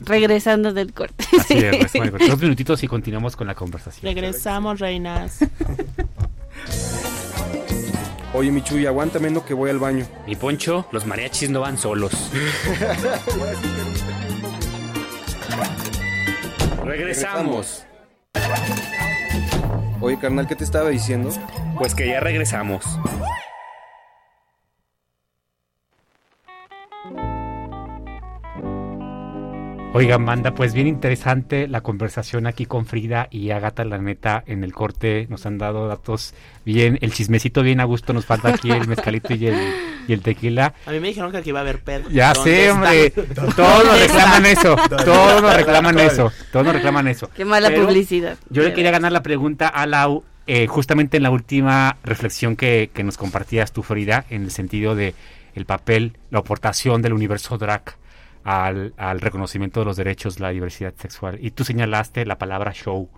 regresando 0.00 0.72
del 0.72 0.92
corte. 0.92 1.24
Así 1.38 1.54
es, 1.58 1.92
dos 1.92 2.40
minutitos 2.40 2.82
y 2.82 2.88
continuamos 2.88 3.36
con 3.36 3.46
la 3.46 3.54
conversación. 3.54 4.04
Regresamos, 4.04 4.80
reinas. 4.80 5.40
Oye, 8.34 8.50
Michuy, 8.50 8.86
aguántame, 8.86 9.30
no 9.30 9.44
que 9.44 9.54
voy 9.54 9.70
al 9.70 9.78
baño. 9.78 10.06
Mi 10.26 10.36
poncho, 10.36 10.86
los 10.92 11.06
mariachis 11.06 11.48
no 11.48 11.60
van 11.60 11.78
solos. 11.78 12.12
Regresamos. 16.84 17.84
Oye, 20.00 20.18
carnal, 20.18 20.46
¿qué 20.46 20.56
te 20.56 20.64
estaba 20.64 20.90
diciendo? 20.90 21.30
Pues 21.76 21.94
que 21.94 22.06
ya 22.06 22.20
regresamos. 22.20 22.84
Oigan, 29.94 30.26
banda, 30.26 30.54
pues 30.54 30.74
bien 30.74 30.86
interesante 30.86 31.66
la 31.66 31.80
conversación 31.80 32.46
aquí 32.46 32.66
con 32.66 32.84
Frida 32.84 33.26
y 33.30 33.50
Agata, 33.50 33.84
la 33.84 33.98
neta, 33.98 34.44
en 34.46 34.62
el 34.62 34.72
corte 34.72 35.26
nos 35.30 35.46
han 35.46 35.56
dado 35.56 35.88
datos 35.88 36.34
bien, 36.64 36.98
el 37.00 37.12
chismecito 37.12 37.62
bien 37.62 37.80
a 37.80 37.84
gusto, 37.84 38.12
nos 38.12 38.26
falta 38.26 38.50
aquí 38.50 38.70
el 38.70 38.86
mezcalito 38.86 39.34
y 39.34 39.46
el, 39.46 39.56
y 40.06 40.12
el 40.12 40.20
tequila. 40.20 40.74
A 40.86 40.90
mí 40.90 41.00
me 41.00 41.08
dijeron 41.08 41.32
que 41.32 41.38
aquí 41.38 41.48
iba 41.48 41.60
a 41.60 41.62
haber 41.62 41.80
pedo. 41.80 42.08
Ya 42.10 42.34
¿Dónde 42.34 42.50
sé, 42.50 42.62
está? 42.66 42.74
hombre, 42.74 43.12
¿Dónde 43.34 43.54
todos 43.54 43.84
nos 43.86 44.00
reclaman 44.00 44.46
eso, 44.46 44.76
¿Dónde 44.76 45.04
todos 45.04 45.42
nos 45.42 45.56
reclaman 45.56 45.98
eso, 45.98 46.32
todos 46.52 46.66
nos 46.66 46.74
reclaman 46.74 47.08
eso. 47.08 47.30
Qué 47.34 47.44
mala 47.46 47.68
Pero 47.68 47.86
publicidad. 47.86 48.36
Yo 48.50 48.62
le 48.62 48.74
quería 48.74 48.90
ganar 48.90 49.10
la 49.10 49.22
pregunta 49.22 49.68
a 49.68 49.86
Lau, 49.86 50.22
eh, 50.46 50.66
justamente 50.66 51.16
en 51.16 51.22
la 51.22 51.30
última 51.30 51.96
reflexión 52.04 52.56
que, 52.56 52.90
que 52.92 53.02
nos 53.04 53.16
compartías 53.16 53.72
tú, 53.72 53.82
Frida, 53.82 54.26
en 54.28 54.44
el 54.44 54.50
sentido 54.50 54.94
de 54.94 55.14
el 55.54 55.64
papel, 55.64 56.18
la 56.30 56.40
aportación 56.40 57.00
del 57.02 57.14
universo 57.14 57.56
drag 57.58 57.96
al, 58.48 58.94
al 58.96 59.20
reconocimiento 59.20 59.80
de 59.80 59.86
los 59.86 59.98
derechos, 59.98 60.40
la 60.40 60.48
diversidad 60.48 60.94
sexual. 60.96 61.38
Y 61.42 61.50
tú 61.50 61.64
señalaste 61.64 62.24
la 62.24 62.38
palabra 62.38 62.72
show. 62.72 63.10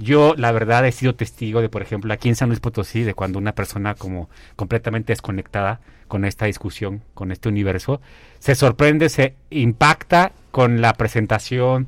Yo, 0.00 0.34
la 0.36 0.50
verdad, 0.50 0.84
he 0.84 0.90
sido 0.90 1.14
testigo 1.14 1.60
de, 1.60 1.68
por 1.68 1.82
ejemplo, 1.82 2.12
aquí 2.12 2.28
en 2.28 2.34
San 2.34 2.48
Luis 2.48 2.58
Potosí, 2.58 3.04
de 3.04 3.14
cuando 3.14 3.38
una 3.38 3.54
persona 3.54 3.94
como 3.94 4.28
completamente 4.56 5.12
desconectada 5.12 5.80
con 6.08 6.24
esta 6.24 6.46
discusión, 6.46 7.02
con 7.14 7.30
este 7.30 7.48
universo, 7.48 8.00
se 8.40 8.56
sorprende, 8.56 9.08
se 9.08 9.36
impacta 9.50 10.32
con 10.50 10.80
la 10.80 10.94
presentación 10.94 11.86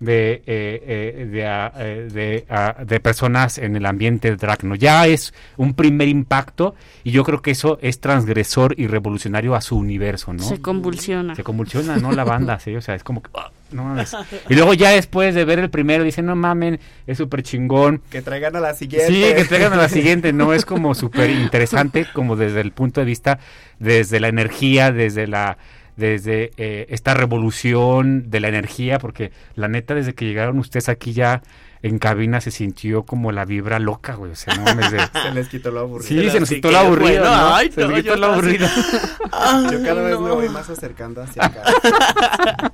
de, 0.00 0.42
eh, 0.46 1.22
eh, 1.26 1.26
de, 1.30 1.46
ah, 1.46 1.72
eh, 1.76 2.08
de, 2.10 2.46
ah, 2.48 2.76
de 2.84 3.00
personas 3.00 3.58
en 3.58 3.76
el 3.76 3.86
ambiente 3.86 4.34
drag. 4.34 4.64
¿no? 4.64 4.74
Ya 4.74 5.06
es 5.06 5.32
un 5.58 5.74
primer 5.74 6.08
impacto 6.08 6.74
y 7.04 7.12
yo 7.12 7.22
creo 7.22 7.42
que 7.42 7.52
eso 7.52 7.78
es 7.82 8.00
transgresor 8.00 8.74
y 8.78 8.86
revolucionario 8.86 9.54
a 9.54 9.60
su 9.60 9.76
universo, 9.76 10.32
¿no? 10.32 10.42
Se 10.42 10.60
convulsiona. 10.60 11.34
Se 11.34 11.44
convulsiona, 11.44 11.98
¿no? 11.98 12.12
La 12.12 12.24
banda, 12.24 12.58
sí, 12.58 12.74
o 12.74 12.80
sea, 12.80 12.94
es 12.94 13.04
como 13.04 13.22
que... 13.22 13.30
ah, 13.34 13.50
no 13.72 13.84
mames. 13.84 14.16
Y 14.48 14.54
luego 14.54 14.74
ya 14.74 14.90
después 14.90 15.34
de 15.34 15.44
ver 15.44 15.58
el 15.58 15.70
primero 15.70 16.02
dicen, 16.02 16.26
no 16.26 16.34
mamen, 16.34 16.80
es 17.06 17.18
súper 17.18 17.42
chingón. 17.42 18.02
que 18.10 18.22
traigan 18.22 18.56
a 18.56 18.60
la 18.60 18.74
siguiente 18.74 19.12
Sí, 19.12 19.22
que 19.34 19.44
traigan 19.44 19.74
a 19.74 19.76
la 19.76 19.88
siguiente, 19.88 20.32
no 20.32 20.54
es 20.54 20.64
como 20.64 20.94
súper 20.94 21.30
interesante 21.30 22.06
como 22.12 22.36
desde 22.36 22.62
el 22.62 22.72
punto 22.72 23.00
de 23.00 23.04
vista, 23.04 23.38
desde 23.78 24.18
la 24.18 24.28
energía, 24.28 24.92
desde 24.92 25.26
la 25.26 25.58
desde 26.00 26.50
eh, 26.56 26.86
esta 26.88 27.14
revolución 27.14 28.28
de 28.30 28.40
la 28.40 28.48
energía, 28.48 28.98
porque 28.98 29.30
la 29.54 29.68
neta 29.68 29.94
desde 29.94 30.14
que 30.14 30.24
llegaron 30.24 30.58
ustedes 30.58 30.88
aquí 30.88 31.12
ya 31.12 31.42
en 31.82 31.98
cabina 31.98 32.40
se 32.40 32.50
sintió 32.50 33.04
como 33.04 33.32
la 33.32 33.44
vibra 33.46 33.78
loca, 33.78 34.14
güey, 34.14 34.32
o 34.32 34.36
sea, 34.36 34.54
no 34.56 34.64
mames, 34.64 34.90
de- 34.90 34.98
se 35.22 35.32
les 35.32 35.48
quitó 35.48 35.70
lo 35.70 35.80
aburrido 35.80 36.22
Sí, 36.22 36.28
se 36.30 36.40
nos 36.40 36.48
quitó 36.48 36.68
que, 36.68 36.72
lo 36.72 36.78
aburrido, 36.80 37.20
bueno, 37.22 37.24
¿no? 37.24 37.54
ay, 37.54 37.70
se 37.72 37.80
nos 37.82 37.90
no, 37.90 37.96
quitó 37.96 38.10
casi- 38.12 38.24
aburrido. 38.24 38.68
yo 39.72 39.82
cada 39.84 40.02
vez 40.02 40.14
no. 40.14 40.20
me 40.22 40.30
voy 40.32 40.48
más 40.50 40.68
acercando 40.68 41.22
hacia 41.22 41.46
acá 41.46 41.62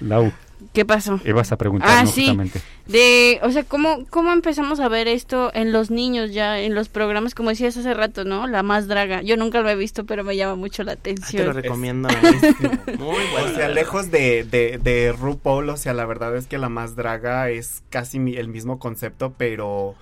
Lau, 0.00 0.32
¿Qué 0.72 0.84
pasó? 0.86 1.20
ibas 1.24 1.52
a 1.52 1.56
preguntar, 1.58 1.88
Ah, 1.90 2.04
¿no? 2.04 2.10
sí. 2.10 2.22
Justamente. 2.22 2.60
De, 2.86 3.38
o 3.42 3.50
sea, 3.50 3.62
¿cómo, 3.64 4.06
¿cómo 4.08 4.32
empezamos 4.32 4.80
a 4.80 4.88
ver 4.88 5.06
esto 5.06 5.50
en 5.54 5.70
los 5.70 5.90
niños 5.90 6.32
ya, 6.32 6.58
en 6.60 6.74
los 6.74 6.88
programas, 6.88 7.34
como 7.34 7.50
decías 7.50 7.76
hace 7.76 7.92
rato, 7.94 8.24
¿no? 8.24 8.46
La 8.46 8.62
más 8.62 8.88
draga. 8.88 9.20
Yo 9.22 9.36
nunca 9.36 9.60
lo 9.60 9.68
he 9.68 9.76
visto, 9.76 10.06
pero 10.06 10.24
me 10.24 10.34
llama 10.36 10.54
mucho 10.56 10.82
la 10.82 10.92
atención. 10.92 11.42
Te 11.42 11.46
lo 11.46 11.52
recomiendo. 11.52 12.08
Muy 12.98 12.98
bueno. 13.32 13.50
O 13.52 13.54
sea, 13.54 13.68
lejos 13.68 14.10
de, 14.10 14.44
de, 14.44 14.78
de 14.82 15.12
RuPaul, 15.12 15.68
o 15.68 15.76
sea, 15.76 15.92
la 15.92 16.06
verdad 16.06 16.36
es 16.36 16.46
que 16.46 16.58
la 16.58 16.68
más 16.68 16.96
draga 16.96 17.50
es 17.50 17.82
casi 17.90 18.18
mi- 18.18 18.36
el 18.36 18.48
mismo 18.48 18.78
concepto, 18.78 19.34
pero 19.36 19.94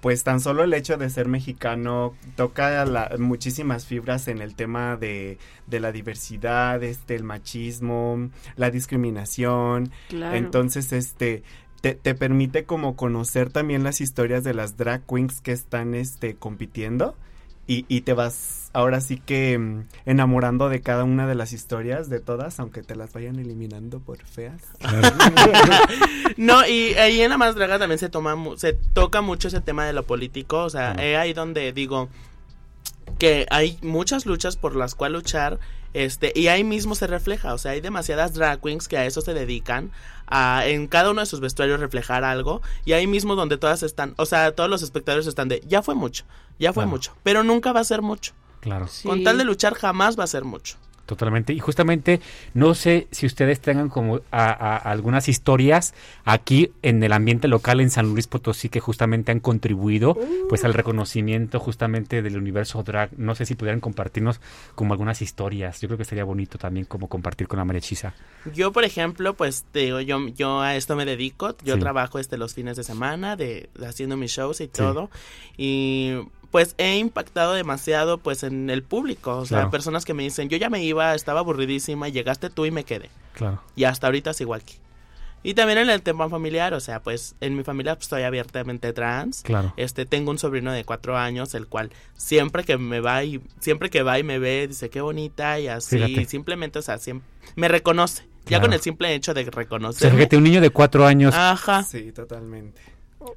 pues 0.00 0.24
tan 0.24 0.40
solo 0.40 0.64
el 0.64 0.72
hecho 0.74 0.96
de 0.96 1.10
ser 1.10 1.28
mexicano 1.28 2.14
toca 2.36 2.84
la- 2.84 3.14
muchísimas 3.18 3.86
fibras 3.86 4.28
en 4.28 4.40
el 4.40 4.54
tema 4.54 4.96
de, 4.96 5.38
de 5.66 5.80
la 5.80 5.92
diversidad, 5.92 6.82
este, 6.82 7.14
el 7.14 7.24
machismo, 7.24 8.30
la 8.56 8.70
discriminación. 8.70 9.90
Claro. 10.08 10.36
Entonces, 10.36 10.92
este, 10.92 11.42
te, 11.80 11.94
te 11.94 12.14
permite 12.14 12.64
como 12.64 12.96
conocer 12.96 13.50
también 13.50 13.84
las 13.84 14.00
historias 14.00 14.44
de 14.44 14.54
las 14.54 14.76
drag 14.76 15.02
queens 15.06 15.40
que 15.40 15.52
están, 15.52 15.94
este, 15.94 16.34
compitiendo 16.34 17.16
y, 17.72 17.84
y 17.88 18.00
te 18.00 18.14
vas 18.14 18.70
ahora 18.72 19.00
sí 19.00 19.16
que 19.18 19.58
mm, 19.58 19.84
enamorando 20.06 20.68
de 20.68 20.80
cada 20.80 21.04
una 21.04 21.26
de 21.26 21.34
las 21.34 21.52
historias, 21.52 22.08
de 22.08 22.20
todas, 22.20 22.58
aunque 22.60 22.82
te 22.82 22.94
las 22.96 23.12
vayan 23.12 23.38
eliminando 23.38 24.00
por 24.00 24.18
feas. 24.24 24.62
No, 26.36 26.66
y 26.66 26.94
ahí 26.94 27.20
en 27.20 27.30
la 27.30 27.36
más 27.38 27.54
draga 27.54 27.78
también 27.78 27.98
se 27.98 28.08
toma 28.08 28.34
mu- 28.36 28.56
se 28.56 28.72
toca 28.72 29.20
mucho 29.20 29.48
ese 29.48 29.60
tema 29.60 29.84
de 29.84 29.92
lo 29.92 30.04
político, 30.04 30.62
o 30.64 30.70
sea, 30.70 30.92
es 30.92 31.16
ahí 31.18 31.32
donde 31.32 31.72
digo 31.72 32.08
que 33.18 33.46
hay 33.50 33.78
muchas 33.82 34.24
luchas 34.26 34.56
por 34.56 34.76
las 34.76 34.94
cuales 34.94 35.16
luchar, 35.22 35.58
este, 35.94 36.32
y 36.34 36.48
ahí 36.48 36.64
mismo 36.64 36.94
se 36.94 37.06
refleja, 37.06 37.54
o 37.54 37.58
sea, 37.58 37.72
hay 37.72 37.80
demasiadas 37.80 38.34
drag 38.34 38.60
queens 38.60 38.88
que 38.88 38.96
a 38.98 39.06
eso 39.06 39.20
se 39.20 39.34
dedican, 39.34 39.90
a 40.26 40.66
en 40.66 40.86
cada 40.86 41.10
uno 41.10 41.20
de 41.20 41.26
sus 41.26 41.40
vestuarios 41.40 41.80
reflejar 41.80 42.24
algo, 42.24 42.62
y 42.84 42.92
ahí 42.92 43.06
mismo 43.06 43.34
donde 43.34 43.56
todas 43.58 43.82
están, 43.82 44.14
o 44.16 44.26
sea, 44.26 44.52
todos 44.54 44.70
los 44.70 44.82
espectadores 44.82 45.26
están 45.26 45.48
de, 45.48 45.62
ya 45.66 45.82
fue 45.82 45.94
mucho, 45.94 46.24
ya 46.58 46.72
fue 46.72 46.82
Claro. 46.84 46.90
mucho, 46.90 47.16
pero 47.22 47.42
nunca 47.44 47.72
va 47.72 47.80
a 47.80 47.84
ser 47.84 48.02
mucho. 48.02 48.32
Claro. 48.60 48.86
Con 49.04 49.24
tal 49.24 49.38
de 49.38 49.44
luchar 49.44 49.74
jamás 49.74 50.18
va 50.18 50.24
a 50.24 50.26
ser 50.26 50.44
mucho. 50.44 50.76
Totalmente. 51.10 51.52
Y 51.52 51.58
justamente, 51.58 52.20
no 52.54 52.72
sé 52.76 53.08
si 53.10 53.26
ustedes 53.26 53.58
tengan 53.60 53.88
como 53.88 54.20
a- 54.30 54.52
a- 54.52 54.76
algunas 54.76 55.28
historias 55.28 55.92
aquí 56.24 56.70
en 56.82 57.02
el 57.02 57.12
ambiente 57.12 57.48
local 57.48 57.80
en 57.80 57.90
San 57.90 58.06
Luis 58.06 58.28
Potosí 58.28 58.68
que 58.68 58.78
justamente 58.78 59.32
han 59.32 59.40
contribuido 59.40 60.16
pues 60.48 60.62
al 60.62 60.72
reconocimiento 60.72 61.58
justamente 61.58 62.22
del 62.22 62.36
universo 62.36 62.84
drag. 62.84 63.10
No 63.18 63.34
sé 63.34 63.44
si 63.44 63.56
pudieran 63.56 63.80
compartirnos 63.80 64.40
como 64.76 64.92
algunas 64.94 65.20
historias. 65.20 65.80
Yo 65.80 65.88
creo 65.88 65.98
que 65.98 66.04
sería 66.04 66.22
bonito 66.22 66.58
también 66.58 66.86
como 66.86 67.08
compartir 67.08 67.48
con 67.48 67.58
la 67.58 67.64
María 67.64 67.80
Chisa. 67.80 68.14
Yo, 68.54 68.70
por 68.70 68.84
ejemplo, 68.84 69.34
pues 69.34 69.64
te 69.72 69.80
digo, 69.80 70.00
yo, 70.00 70.28
yo 70.28 70.60
a 70.60 70.76
esto 70.76 70.94
me 70.94 71.04
dedico. 71.04 71.56
Yo 71.64 71.74
Sí. 71.74 71.80
trabajo 71.80 72.20
este 72.20 72.38
los 72.38 72.54
fines 72.54 72.76
de 72.76 72.84
semana 72.84 73.34
de, 73.34 73.68
de 73.76 73.86
haciendo 73.88 74.16
mis 74.16 74.30
shows 74.30 74.60
y 74.60 74.68
todo. 74.68 75.10
Y 75.58 76.14
pues 76.50 76.74
he 76.78 76.96
impactado 76.96 77.54
demasiado 77.54 78.18
pues 78.18 78.42
en 78.42 78.70
el 78.70 78.82
público. 78.82 79.36
O 79.38 79.46
sea, 79.46 79.58
Claro. 79.58 79.70
personas 79.70 80.04
que 80.04 80.14
me 80.14 80.22
dicen, 80.24 80.48
yo 80.48 80.56
ya 80.56 80.70
me 80.70 80.82
iba, 80.82 81.14
estaba 81.14 81.40
aburridísima, 81.40 82.08
y 82.08 82.12
llegaste 82.12 82.50
tú 82.50 82.66
y 82.66 82.70
me 82.70 82.84
quedé. 82.84 83.10
Claro. 83.34 83.62
Y 83.76 83.84
hasta 83.84 84.06
ahorita 84.08 84.30
es 84.30 84.40
igual 84.40 84.62
que. 84.62 84.74
Y 85.42 85.54
también 85.54 85.78
en 85.78 85.88
el 85.88 86.02
tema 86.02 86.28
familiar, 86.28 86.74
o 86.74 86.80
sea, 86.80 87.00
pues 87.00 87.34
en 87.40 87.56
mi 87.56 87.64
familia 87.64 87.94
pues, 87.94 88.04
estoy 88.04 88.24
abiertamente 88.24 88.92
trans. 88.92 89.42
Claro. 89.42 89.72
Este, 89.78 90.04
tengo 90.04 90.30
un 90.30 90.38
sobrino 90.38 90.70
de 90.70 90.84
cuatro 90.84 91.16
años, 91.16 91.54
el 91.54 91.66
cual 91.66 91.90
siempre 92.14 92.62
que 92.64 92.76
me 92.76 93.00
va 93.00 93.24
y 93.24 93.40
siempre 93.58 93.88
que 93.88 94.02
va 94.02 94.18
y 94.18 94.22
me 94.22 94.38
ve, 94.38 94.66
dice 94.68 94.90
qué 94.90 95.00
bonita 95.00 95.58
y 95.58 95.68
así. 95.68 95.96
Fíjate. 95.96 96.26
Simplemente, 96.26 96.78
o 96.78 96.82
sea, 96.82 96.98
siempre, 96.98 97.26
me 97.56 97.68
reconoce. 97.68 98.24
Ya 98.44 98.56
Claro. 98.56 98.62
con 98.64 98.72
el 98.72 98.80
simple 98.80 99.14
hecho 99.14 99.32
de 99.32 99.48
O 99.48 99.92
sea, 99.92 100.10
fíjate, 100.10 100.36
un 100.36 100.44
niño 100.44 100.60
de 100.60 100.70
cuatro 100.70 101.06
años 101.06 101.34
Ajá. 101.34 101.84
Sí, 101.84 102.10
totalmente. 102.10 102.80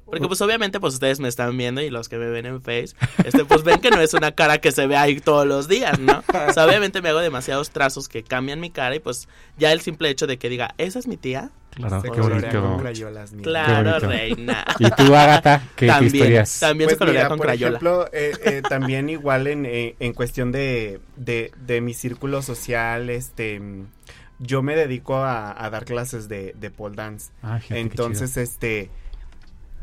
Porque 0.06 0.26
pues 0.28 0.40
obviamente 0.40 0.80
pues 0.80 0.94
ustedes 0.94 1.20
me 1.20 1.28
están 1.28 1.56
viendo 1.56 1.82
y 1.82 1.90
los 1.90 2.08
que 2.08 2.16
me 2.16 2.26
ven 2.30 2.46
en 2.46 2.62
Face, 2.62 2.94
este 3.24 3.44
pues 3.44 3.64
ven 3.64 3.80
que 3.80 3.90
no 3.90 4.00
es 4.00 4.14
una 4.14 4.32
cara 4.32 4.58
que 4.58 4.72
se 4.72 4.86
ve 4.86 4.96
ahí 4.96 5.20
todos 5.20 5.46
los 5.46 5.68
días, 5.68 5.98
¿no? 5.98 6.22
O 6.48 6.52
sea, 6.52 6.64
obviamente 6.66 7.02
me 7.02 7.10
hago 7.10 7.18
demasiados 7.20 7.70
trazos 7.70 8.08
que 8.08 8.22
cambian 8.22 8.60
mi 8.60 8.70
cara 8.70 8.94
y 8.96 9.00
pues 9.00 9.28
ya 9.58 9.72
el 9.72 9.80
simple 9.82 10.08
hecho 10.08 10.26
de 10.26 10.38
que 10.38 10.48
diga, 10.48 10.74
esa 10.78 10.98
es 10.98 11.06
mi 11.06 11.16
tía. 11.18 11.50
Claro, 11.70 12.00
Se 12.00 12.10
qué 12.10 12.20
bonito. 12.20 12.62
con 12.62 12.78
crayolas, 12.78 13.32
mira. 13.32 13.42
Claro, 13.50 13.90
bonito. 13.90 14.08
reina. 14.08 14.64
¿Y 14.78 14.90
tú, 14.92 15.14
Agatha, 15.14 15.60
qué, 15.74 15.88
También, 15.88 16.14
historias? 16.14 16.60
También 16.60 16.88
se 16.90 16.96
Pues 16.96 16.98
colorea 17.00 17.20
mira, 17.22 17.28
con 17.28 17.38
por 17.38 17.46
crayola. 17.48 17.68
ejemplo, 17.78 18.06
eh, 18.12 18.32
eh, 18.44 18.62
también 18.68 19.08
igual 19.10 19.48
en, 19.48 19.66
eh, 19.66 19.96
en 19.98 20.12
cuestión 20.12 20.52
de, 20.52 21.00
de, 21.16 21.50
de 21.66 21.80
mi 21.80 21.92
círculo 21.92 22.42
social, 22.42 23.10
este, 23.10 23.60
yo 24.38 24.62
me 24.62 24.76
dedico 24.76 25.16
a, 25.16 25.64
a 25.64 25.68
dar 25.70 25.84
clases 25.84 26.28
de, 26.28 26.54
de 26.56 26.70
pole 26.70 26.94
dance. 26.94 27.32
Ah, 27.42 27.58
Entonces, 27.70 28.36
este, 28.36 28.90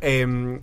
em, 0.02 0.60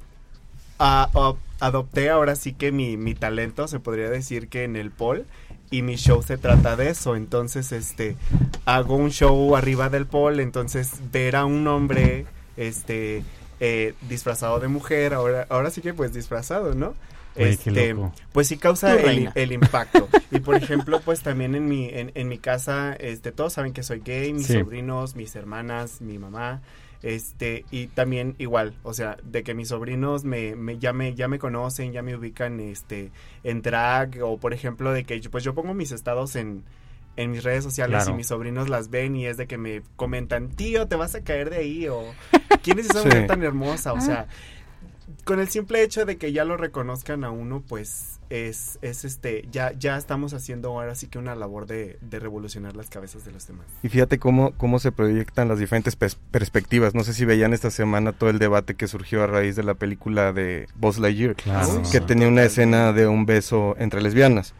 a- 0.79 1.09
a- 1.15 1.35
adopté 1.67 2.11
ahora 2.11 2.37
sí 2.37 2.53
que 2.53 2.71
mi, 2.73 2.97
mi 2.97 3.15
talento, 3.15 3.67
se 3.69 3.81
podría 3.81 4.09
decir 4.11 4.49
que 4.49 4.65
en 4.65 4.77
el 4.77 4.91
pole, 4.91 5.25
y 5.71 5.83
mi 5.83 5.97
show 5.97 6.23
se 6.23 6.39
trata 6.39 6.77
de 6.77 6.91
eso. 6.91 7.17
Entonces, 7.17 7.73
este, 7.73 8.17
hago 8.65 8.97
un 8.97 9.11
show 9.11 9.55
arriba 9.57 9.89
del 9.89 10.07
pole, 10.07 10.43
entonces 10.43 10.93
ver 11.13 11.37
a 11.37 11.45
un 11.45 11.67
hombre, 11.67 12.27
este, 12.57 13.23
eh, 13.61 13.95
disfrazado 14.09 14.61
de 14.61 14.69
mujer, 14.69 15.15
ahora, 15.15 15.47
ahora 15.51 15.71
sí 15.71 15.81
que 15.81 15.93
pues 15.95 16.13
disfrazado, 16.15 16.75
¿no? 16.75 16.95
Oye, 17.37 17.51
Este, 17.51 17.95
pues 18.33 18.49
sí 18.49 18.57
causa 18.57 18.95
el, 18.95 19.53
impacto. 19.53 20.09
y 20.31 20.41
por 20.41 20.57
ejemplo, 20.57 21.01
pues 21.01 21.23
también 21.23 21.55
en 21.55 21.69
mi, 21.69 21.89
en, 21.89 22.11
en 22.15 22.29
mi 22.29 22.39
casa, 22.39 22.95
este, 22.99 23.31
todos 23.33 23.53
saben 23.53 23.73
que 23.73 23.83
soy 23.83 24.01
gay, 24.01 24.33
mis 24.33 24.47
Sí. 24.47 24.55
sobrinos, 24.55 25.15
mis 25.17 25.37
hermanas, 25.37 26.01
mi 26.01 26.19
mamá, 26.19 26.63
este, 27.03 27.65
y 27.71 27.87
también 27.89 28.35
igual, 28.39 28.75
o 28.83 28.93
sea, 28.95 29.17
de 29.23 29.43
que 29.43 29.55
mis 29.55 29.69
sobrinos 29.69 30.25
me, 30.25 30.57
me, 30.57 30.79
ya 30.79 30.93
me, 30.93 31.15
ya 31.15 31.29
me 31.29 31.39
conocen, 31.39 31.93
ya 31.93 32.03
me 32.03 32.17
ubican, 32.17 32.59
este, 32.61 33.11
en 33.45 33.63
drag, 33.63 34.19
o 34.23 34.39
por 34.39 34.53
ejemplo, 34.53 34.93
de 34.93 35.05
que 35.05 35.21
yo, 35.21 35.31
pues 35.31 35.45
yo 35.45 35.55
pongo 35.55 35.75
mis 35.75 35.93
estados 35.93 36.35
en, 36.37 36.65
en 37.17 37.31
mis 37.31 37.43
redes 37.45 37.65
sociales 37.65 37.97
Claro. 38.05 38.11
y 38.13 38.17
mis 38.19 38.27
sobrinos 38.29 38.69
las 38.69 38.91
ven 38.91 39.17
y 39.17 39.27
es 39.27 39.37
de 39.37 39.47
que 39.47 39.59
me 39.59 39.83
comentan, 39.97 40.49
tío, 40.51 40.87
te 40.89 40.97
vas 40.97 41.15
a 41.15 41.23
caer 41.23 41.51
de 41.51 41.57
ahí, 41.59 41.89
o 41.89 42.03
¿quién 42.63 42.79
es 42.79 42.87
esa 42.91 43.01
Sí. 43.03 43.07
mujer 43.09 43.27
tan 43.27 43.43
hermosa? 43.43 43.93
O 43.93 44.01
sea, 44.01 44.27
con 45.25 45.41
el 45.41 45.49
simple 45.49 45.83
hecho 45.83 46.05
de 46.05 46.17
que 46.17 46.33
ya 46.33 46.45
lo 46.45 46.57
reconozcan 46.57 47.25
a 47.25 47.31
uno, 47.31 47.63
pues 47.67 48.21
es, 48.31 48.79
es 48.83 49.05
este, 49.05 49.49
ya, 49.51 49.73
ya 49.79 49.97
estamos 49.97 50.35
haciendo 50.35 50.69
ahora 50.69 50.95
sí 50.95 51.07
que 51.07 51.19
una 51.19 51.35
labor 51.35 51.67
de, 51.67 51.99
de 52.03 52.19
revolucionar 52.19 52.77
las 52.77 52.91
cabezas 52.91 53.25
de 53.25 53.33
los 53.33 53.47
demás. 53.47 53.67
Y 53.83 53.89
fíjate 53.89 54.19
cómo, 54.19 54.53
cómo 54.59 54.79
se 54.79 54.93
proyectan 54.93 55.49
las 55.49 55.59
diferentes 55.59 55.99
pers- 55.99 56.19
perspectivas. 56.31 56.95
No 56.95 57.05
sé 57.05 57.15
si 57.15 57.25
veían 57.25 57.53
esta 57.55 57.71
semana 57.71 58.13
todo 58.13 58.29
el 58.31 58.39
debate 58.39 58.75
que 58.75 58.87
surgió 58.89 59.23
a 59.23 59.27
raíz 59.27 59.57
de 59.57 59.63
la 59.63 59.75
película 59.75 60.33
de 60.33 60.69
Buzz 60.75 60.99
Lightyear, 60.99 61.37
Claro. 61.37 61.83
que 61.91 62.01
tenía 62.01 62.29
una 62.29 62.43
escena 62.43 62.93
de 62.93 63.07
un 63.07 63.25
beso 63.25 63.75
entre 63.79 64.03
lesbianas. 64.03 64.53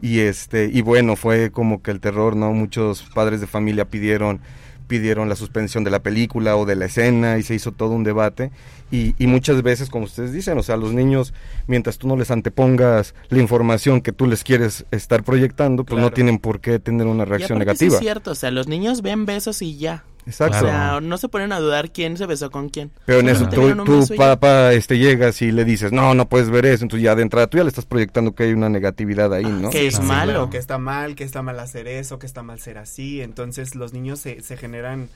Y 0.00 0.20
este, 0.20 0.66
y 0.72 0.80
bueno, 0.82 1.16
fue 1.16 1.50
como 1.50 1.82
que 1.82 1.90
el 1.90 1.98
terror, 2.00 2.36
¿no? 2.36 2.52
Muchos 2.52 3.02
padres 3.14 3.40
de 3.40 3.48
familia 3.48 3.84
pidieron 3.84 4.40
pidieron 4.88 5.28
la 5.28 5.36
suspensión 5.36 5.84
de 5.84 5.90
la 5.90 6.02
película 6.02 6.56
o 6.56 6.66
de 6.66 6.74
la 6.74 6.86
escena 6.86 7.38
y 7.38 7.44
se 7.44 7.54
hizo 7.54 7.72
todo 7.72 7.90
un 7.90 8.02
debate. 8.02 8.50
Y, 8.90 9.14
y 9.22 9.26
muchas 9.26 9.62
veces 9.62 9.90
como 9.90 10.06
ustedes 10.06 10.32
dicen 10.32 10.56
o 10.56 10.62
sea 10.62 10.78
los 10.78 10.94
niños 10.94 11.34
mientras 11.66 11.98
tú 11.98 12.08
no 12.08 12.16
les 12.16 12.30
antepongas 12.30 13.14
la 13.28 13.38
información 13.38 14.00
que 14.00 14.12
tú 14.12 14.26
les 14.26 14.44
quieres 14.44 14.86
estar 14.90 15.22
proyectando 15.24 15.84
pues 15.84 16.00
no 16.00 16.10
tienen 16.10 16.38
por 16.38 16.60
qué 16.60 16.78
tener 16.78 17.06
una 17.06 17.26
reacción 17.26 17.58
sí 17.58 17.60
negativa. 17.60 17.94
es 17.94 18.00
cierto, 18.00 18.30
o 18.30 18.34
sea, 18.34 18.50
los 18.50 18.66
niños 18.66 19.02
ven 19.02 19.26
besos 19.26 19.62
y 19.62 19.76
ya. 19.76 20.04
Exacto 20.28 20.58
O 20.58 20.60
sea, 20.60 21.00
no 21.00 21.18
se 21.18 21.28
ponen 21.28 21.50
a 21.52 21.58
dudar 21.58 21.90
quién 21.92 22.16
se 22.16 22.26
besó 22.26 22.50
con 22.50 22.68
quién. 22.68 22.92
Pero 23.06 23.20
en 23.20 23.28
eso 23.28 23.48
tú, 23.48 23.74
tú, 23.84 24.06
papá, 24.16 24.72
este, 24.72 24.98
llegas 24.98 25.42
y 25.42 25.50
le 25.50 25.64
dices, 25.64 25.90
no, 25.90 26.14
no 26.14 26.28
puedes 26.28 26.50
ver 26.50 26.66
eso, 26.66 26.84
entonces 26.84 27.02
ya 27.04 27.14
de 27.16 27.22
entrada 27.22 27.46
tú 27.48 27.56
ya 27.58 27.64
le 27.64 27.68
estás 27.70 27.86
proyectando 27.86 28.34
que 28.34 28.44
hay 28.44 28.52
una 28.52 28.68
negatividad 28.68 29.32
ahí, 29.34 29.44
¿no? 29.44 29.70
que 29.70 29.86
es 29.88 29.96
Sí, 29.96 30.02
malo. 30.02 30.32
claro, 30.32 30.50
que 30.50 30.58
está 30.58 30.78
mal, 30.78 31.14
que 31.16 31.24
está 31.24 31.42
mal 31.42 31.58
hacer 31.58 31.88
eso, 31.88 32.18
que 32.18 32.26
está 32.26 32.42
mal 32.42 32.60
ser 32.60 32.78
así. 32.78 33.20
Entonces 33.22 33.74
los 33.74 33.92
niños 33.92 34.20
se, 34.20 34.40
se 34.42 34.56
generan 34.56 35.08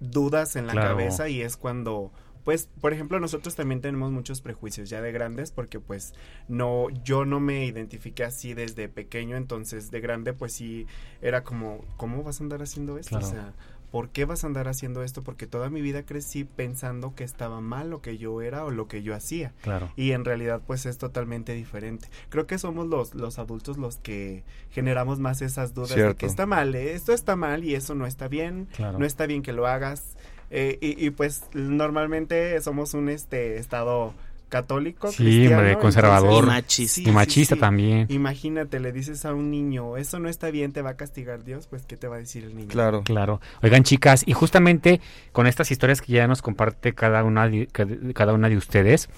dudas 0.00 0.56
en 0.56 0.66
la 0.66 0.72
Claro. 0.72 0.88
cabeza 0.90 1.28
y 1.28 1.42
es 1.42 1.56
cuando, 1.56 2.10
pues, 2.44 2.68
por 2.80 2.92
ejemplo, 2.92 3.20
nosotros 3.20 3.54
también 3.54 3.80
tenemos 3.80 4.10
muchos 4.12 4.40
prejuicios 4.40 4.88
ya 4.88 5.00
de 5.02 5.12
grandes 5.12 5.50
porque 5.50 5.78
pues 5.78 6.14
no, 6.48 6.86
yo 7.04 7.24
no 7.24 7.38
me 7.40 7.66
identifiqué 7.66 8.24
así 8.24 8.54
desde 8.54 8.88
pequeño, 8.88 9.36
entonces 9.36 9.90
de 9.90 10.00
grande 10.00 10.32
pues 10.32 10.54
sí 10.54 10.86
era 11.20 11.44
como, 11.44 11.84
¿cómo 11.96 12.22
vas 12.22 12.40
a 12.40 12.44
andar 12.44 12.62
haciendo 12.62 12.96
esto? 12.98 13.18
Claro. 13.18 13.26
O 13.26 13.30
sea, 13.30 13.52
¿por 13.90 14.08
qué 14.10 14.24
vas 14.24 14.44
a 14.44 14.46
andar 14.46 14.68
haciendo 14.68 15.02
esto? 15.02 15.22
Porque 15.22 15.46
toda 15.46 15.70
mi 15.70 15.80
vida 15.82 16.04
crecí 16.04 16.44
pensando 16.44 17.14
que 17.14 17.24
estaba 17.24 17.60
mal 17.60 17.90
lo 17.90 18.00
que 18.02 18.18
yo 18.18 18.40
era 18.42 18.64
o 18.64 18.70
lo 18.70 18.86
que 18.88 19.02
yo 19.02 19.14
hacía 19.14 19.52
Claro. 19.62 19.90
y 19.96 20.12
en 20.12 20.24
realidad 20.24 20.60
pues 20.66 20.86
es 20.86 20.98
totalmente 20.98 21.54
diferente. 21.54 22.08
Creo 22.28 22.46
que 22.46 22.58
somos 22.58 22.86
los, 22.86 23.14
los 23.14 23.38
adultos 23.38 23.78
los 23.78 23.96
que 23.96 24.44
generamos 24.70 25.18
más 25.18 25.42
esas 25.42 25.74
dudas 25.74 25.94
de 25.96 26.14
que 26.14 26.26
está 26.26 26.46
mal, 26.46 26.74
eh, 26.74 26.94
esto 26.94 27.12
está 27.12 27.36
mal 27.36 27.64
y 27.64 27.74
eso 27.74 27.94
no 27.94 28.06
está 28.06 28.28
bien, 28.28 28.68
Claro. 28.76 28.98
no 28.98 29.04
está 29.06 29.26
bien 29.26 29.42
que 29.42 29.52
lo 29.52 29.66
hagas. 29.66 30.16
eh, 30.52 30.78
y, 30.80 31.04
y, 31.06 31.10
pues 31.10 31.44
normalmente 31.54 32.60
somos 32.60 32.94
un 32.94 33.08
este 33.08 33.56
estado 33.58 34.14
católico, 34.50 35.08
Sí, 35.10 35.16
cristiano, 35.24 35.56
hombre, 35.58 35.78
conservador. 35.78 36.44
Y 36.44 36.46
machista. 36.48 37.00
Y 37.08 37.12
machista 37.12 37.56
también. 37.56 38.06
Imagínate, 38.10 38.78
le 38.80 38.92
dices 38.92 39.24
a 39.24 39.32
un 39.32 39.50
niño, 39.50 39.96
eso 39.96 40.18
no 40.18 40.28
está 40.28 40.50
bien, 40.50 40.72
te 40.72 40.82
va 40.82 40.90
a 40.90 40.96
castigar 40.96 41.42
Dios, 41.44 41.66
pues 41.68 41.86
¿qué 41.86 41.96
te 41.96 42.06
va 42.08 42.16
a 42.16 42.18
decir 42.18 42.44
el 42.44 42.54
niño? 42.54 42.68
Claro. 42.68 43.02
Claro. 43.04 43.40
Oigan, 43.62 43.82
chicas, 43.84 44.22
y 44.26 44.34
justamente 44.34 45.00
con 45.32 45.46
estas 45.46 45.70
historias 45.70 46.02
que 46.02 46.12
ya 46.12 46.26
nos 46.26 46.42
comparte 46.42 46.92
cada 46.92 47.24
una 47.24 47.48
de, 47.48 47.66
cada- 47.68 47.96
cada 48.12 48.34
una 48.34 48.50
de 48.50 48.58
ustedes, 48.58 49.08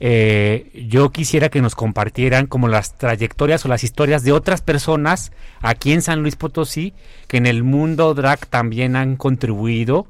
eh, 0.00 0.70
yo 0.88 1.10
quisiera 1.10 1.48
que 1.48 1.60
nos 1.60 1.74
compartieran 1.74 2.46
como 2.46 2.68
las 2.68 2.96
trayectorias 2.96 3.64
o 3.64 3.68
las 3.68 3.82
historias 3.84 4.22
de 4.24 4.32
otras 4.32 4.60
personas 4.62 5.32
aquí 5.60 5.92
en 5.92 6.02
San 6.02 6.20
Luis 6.22 6.36
Potosí 6.36 6.94
que 7.28 7.38
en 7.38 7.46
el 7.46 7.64
mundo 7.64 8.14
drag 8.14 8.46
también 8.46 8.94
han 8.96 9.16
contribuido 9.16 10.06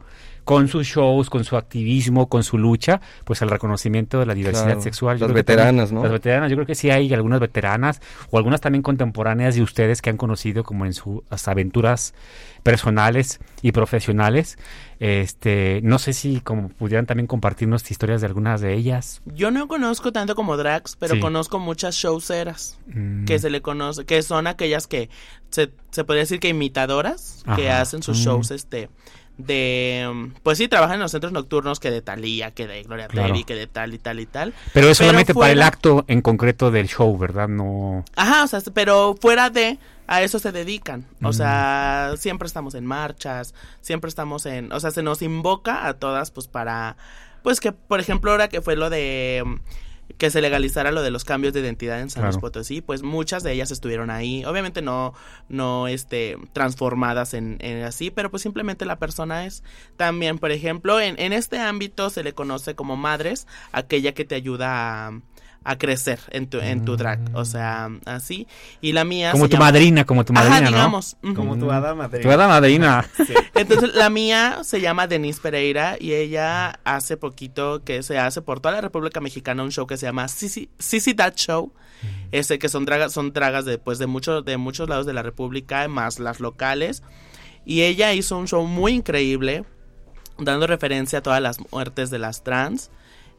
con 0.46 0.68
sus 0.68 0.86
shows, 0.86 1.28
con 1.28 1.44
su 1.44 1.56
activismo, 1.58 2.28
con 2.30 2.42
su 2.42 2.56
lucha, 2.56 3.00
pues 3.24 3.42
al 3.42 3.50
reconocimiento 3.50 4.18
de 4.20 4.26
la 4.26 4.32
diversiddad 4.34 4.66
Claro. 4.68 4.80
sexual. 4.80 5.18
Yo 5.18 5.26
Las 5.26 5.34
también- 5.34 5.44
veteranas, 5.44 5.92
¿no? 5.92 6.02
Las 6.02 6.12
veteranas, 6.12 6.48
yo 6.50 6.56
creo 6.56 6.66
que 6.66 6.74
sí 6.76 6.88
hay 6.88 7.12
algunas 7.12 7.40
veteranas 7.40 8.00
o 8.30 8.38
algunas 8.38 8.60
también 8.62 8.80
contemporáneas 8.82 9.56
de 9.56 9.62
ustedes 9.62 10.00
que 10.00 10.08
han 10.10 10.16
conocido 10.16 10.62
como 10.64 10.86
en 10.86 10.94
sus 10.94 11.20
aventuras 11.46 12.14
personales 12.62 13.40
y 13.62 13.72
profesionales. 13.72 14.58
Este, 14.98 15.80
no 15.82 15.98
sé 15.98 16.12
si 16.12 16.40
como 16.40 16.68
pudieran 16.70 17.06
también 17.06 17.26
compartirnos 17.26 17.90
historias 17.90 18.20
de 18.22 18.26
algunas 18.28 18.60
de 18.60 18.74
ellas. 18.74 19.20
Yo 19.26 19.50
no 19.50 19.68
conozco 19.68 20.12
tanto 20.12 20.34
como 20.34 20.56
drags, 20.56 20.96
pero 20.96 21.14
Sí. 21.16 21.20
conozco 21.20 21.58
muchas 21.58 21.94
showceras 21.96 22.78
Mm. 22.86 23.24
que 23.24 23.38
se 23.38 23.50
le 23.50 23.60
conoce, 23.62 24.04
que 24.06 24.22
son 24.22 24.46
aquellas 24.46 24.86
que 24.86 25.10
se, 25.50 25.70
se 25.90 26.04
podría 26.04 26.22
decir 26.22 26.40
que 26.40 26.48
imitadoras, 26.48 27.44
que 27.56 27.70
hacen 27.70 28.02
sus 28.02 28.18
Mm. 28.20 28.22
shows 28.22 28.50
este 28.50 28.88
de 29.38 30.08
mm, 30.12 30.26
pues 30.42 30.58
sí 30.58 30.68
trabajan 30.68 30.94
en 30.96 31.00
los 31.02 31.10
centros 31.10 31.32
nocturnos 31.32 31.80
que 31.80 31.90
de 31.90 32.02
Talía, 32.02 32.52
que 32.52 32.66
de 32.66 32.82
Gloria 32.82 33.08
Claro. 33.08 33.28
Trevi, 33.28 33.44
que 33.44 33.54
de 33.54 33.66
tal 33.66 33.94
y 33.94 33.98
tal 33.98 34.20
y 34.20 34.26
tal. 34.26 34.54
Pero 34.72 34.88
es 34.88 34.98
solamente 34.98 35.34
para 35.34 35.52
el 35.52 35.62
acto 35.62 36.04
en 36.08 36.22
concreto 36.22 36.70
del 36.70 36.88
show, 36.88 37.16
¿verdad? 37.18 37.48
No. 37.48 38.04
Ajá, 38.16 38.44
o 38.44 38.46
sea, 38.46 38.60
pero 38.72 39.14
fuera 39.20 39.50
de 39.50 39.78
a 40.06 40.22
eso 40.22 40.38
se 40.38 40.52
dedican. 40.52 41.04
O 41.22 41.28
Mm. 41.30 41.32
sea, 41.32 42.12
siempre 42.16 42.46
estamos 42.46 42.74
en 42.74 42.86
marchas, 42.86 43.54
siempre 43.80 44.08
estamos 44.08 44.46
en, 44.46 44.72
o 44.72 44.80
sea, 44.80 44.90
se 44.90 45.02
nos 45.02 45.20
invoca 45.22 45.86
a 45.86 45.94
todas 45.94 46.30
pues 46.30 46.46
para 46.48 46.96
pues 47.42 47.60
que 47.60 47.70
por 47.72 48.00
ejemplo 48.00 48.30
ahora 48.32 48.48
que 48.48 48.60
fue 48.60 48.74
lo 48.76 48.90
de 48.90 49.42
mm, 49.44 49.54
que 50.18 50.30
se 50.30 50.40
legalizara 50.40 50.90
lo 50.90 51.02
de 51.02 51.10
los 51.10 51.24
cambios 51.24 51.52
de 51.52 51.60
identidad 51.60 52.00
en 52.00 52.10
San 52.10 52.22
Luis 52.22 52.36
Claro. 52.36 52.40
Potosí, 52.40 52.80
pues 52.80 53.02
muchas 53.02 53.42
de 53.42 53.52
ellas 53.52 53.70
estuvieron 53.70 54.10
ahí, 54.10 54.44
obviamente 54.44 54.82
no 54.82 55.14
no 55.48 55.88
este 55.88 56.38
transformadas 56.52 57.34
en, 57.34 57.58
en 57.60 57.82
así, 57.84 58.10
pero 58.10 58.30
pues 58.30 58.42
simplemente 58.42 58.84
la 58.84 58.98
persona 58.98 59.46
es 59.46 59.62
también, 59.96 60.38
por 60.38 60.50
ejemplo, 60.52 61.00
en, 61.00 61.18
en 61.20 61.32
este 61.32 61.58
ámbito 61.58 62.10
se 62.10 62.22
le 62.22 62.32
conoce 62.32 62.74
como 62.74 62.96
madres, 62.96 63.46
aquella 63.72 64.12
que 64.12 64.24
te 64.24 64.34
ayuda 64.34 65.08
a 65.08 65.20
a 65.68 65.76
crecer 65.78 66.20
en 66.30 66.46
tu, 66.48 66.58
en 66.60 66.84
tu 66.84 66.96
drag, 66.96 67.18
o 67.34 67.44
sea, 67.44 67.88
así. 68.04 68.46
Y 68.80 68.92
la 68.92 69.04
mía 69.04 69.32
Como 69.32 69.44
se 69.44 69.48
tu 69.50 69.52
llama- 69.56 69.64
madrina, 69.66 70.04
como 70.06 70.24
tu 70.24 70.32
Ajá, 70.32 70.44
madrina, 70.48 70.70
¿no? 70.70 70.76
digamos. 70.76 71.16
Como 71.34 71.58
tu 71.58 71.70
hada 71.72 71.94
madrina. 71.94 72.22
Tu 72.22 72.30
hada 72.30 72.46
madrina. 72.48 73.04
Sí. 73.26 73.34
Entonces, 73.54 73.94
la 73.94 74.08
mía 74.08 74.58
se 74.62 74.80
llama 74.80 75.06
Denise 75.08 75.40
Pereira 75.40 75.96
y 75.98 76.12
ella 76.12 76.78
hace 76.84 77.16
poquito 77.16 77.82
que 77.84 78.02
se 78.04 78.18
hace 78.18 78.42
por 78.42 78.60
toda 78.60 78.74
la 78.76 78.80
República 78.80 79.20
Mexicana 79.20 79.62
un 79.64 79.72
show 79.72 79.86
que 79.86 79.96
se 79.96 80.06
llama 80.06 80.28
Sissy, 80.28 80.70
Sissy 80.78 81.14
That 81.14 81.34
Show. 81.34 81.72
Ese 82.30 82.58
que 82.58 82.68
son 82.68 82.84
dragas, 82.84 83.12
son 83.12 83.32
dragas 83.32 83.64
de, 83.64 83.78
pues, 83.78 83.98
de, 83.98 84.06
muchos 84.06 84.44
de 84.44 84.56
muchos 84.58 84.88
lados 84.88 85.06
de 85.06 85.14
la 85.14 85.22
República, 85.22 85.88
más 85.88 86.20
las 86.20 86.38
locales. 86.40 87.02
Y 87.64 87.82
ella 87.82 88.12
hizo 88.12 88.38
un 88.38 88.46
show 88.46 88.64
muy 88.66 88.92
increíble, 88.92 89.64
dando 90.38 90.66
referencia 90.68 91.18
a 91.18 91.22
todas 91.22 91.42
las 91.42 91.58
muertes 91.72 92.10
de 92.10 92.18
las 92.18 92.44
trans, 92.44 92.90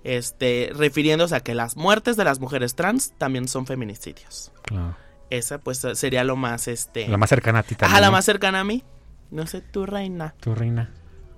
este, 0.08 0.72
refiriéndose 0.74 1.36
a 1.36 1.41
que 1.41 1.54
las 1.54 1.76
muertes 1.76 2.15
de 2.17 2.24
las 2.24 2.39
mujeres 2.39 2.76
trans 2.76 3.12
también 3.17 3.48
son 3.48 3.65
feminicidios. 3.65 4.52
Claro. 4.63 4.96
Esa 5.30 5.58
pues 5.58 5.86
sería 5.96 6.24
lo 6.24 6.38
más 6.38 6.68
este 6.70 7.08
La 7.10 7.18
más 7.18 7.30
cercana 7.30 7.60
a 7.60 7.64
ti 7.64 7.76
también. 7.76 7.91
Ajá, 7.91 7.99
la 8.01 8.08
¿no? 8.08 8.14
más 8.14 8.24
cercana 8.26 8.62
a 8.62 8.64
mí. 8.64 8.84
No 9.30 9.45
sé, 9.45 9.60
tu 9.62 9.86
reina. 9.86 10.34
Tu 10.39 10.55
reina, 10.55 10.89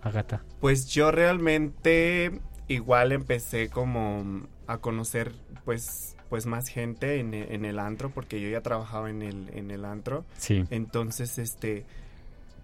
Agata. 0.03 0.43
Pues 0.59 0.87
yo 0.87 1.09
realmente 1.11 2.39
igual 2.67 3.11
empecé 3.11 3.69
como 3.69 4.43
a 4.67 4.77
conocer 4.77 5.31
pues 5.65 6.15
pues 6.29 6.45
más 6.45 6.67
gente 6.67 7.19
en, 7.19 7.33
en 7.33 7.65
el 7.65 7.79
antro 7.79 8.11
porque 8.11 8.39
yo 8.39 8.47
ya 8.49 8.61
trabajaba 8.61 9.09
en 9.09 9.23
el 9.23 9.49
en 9.55 9.71
el 9.71 9.83
antro 9.83 10.23
Sí. 10.37 10.63
entonces 10.69 11.39
este 11.39 11.85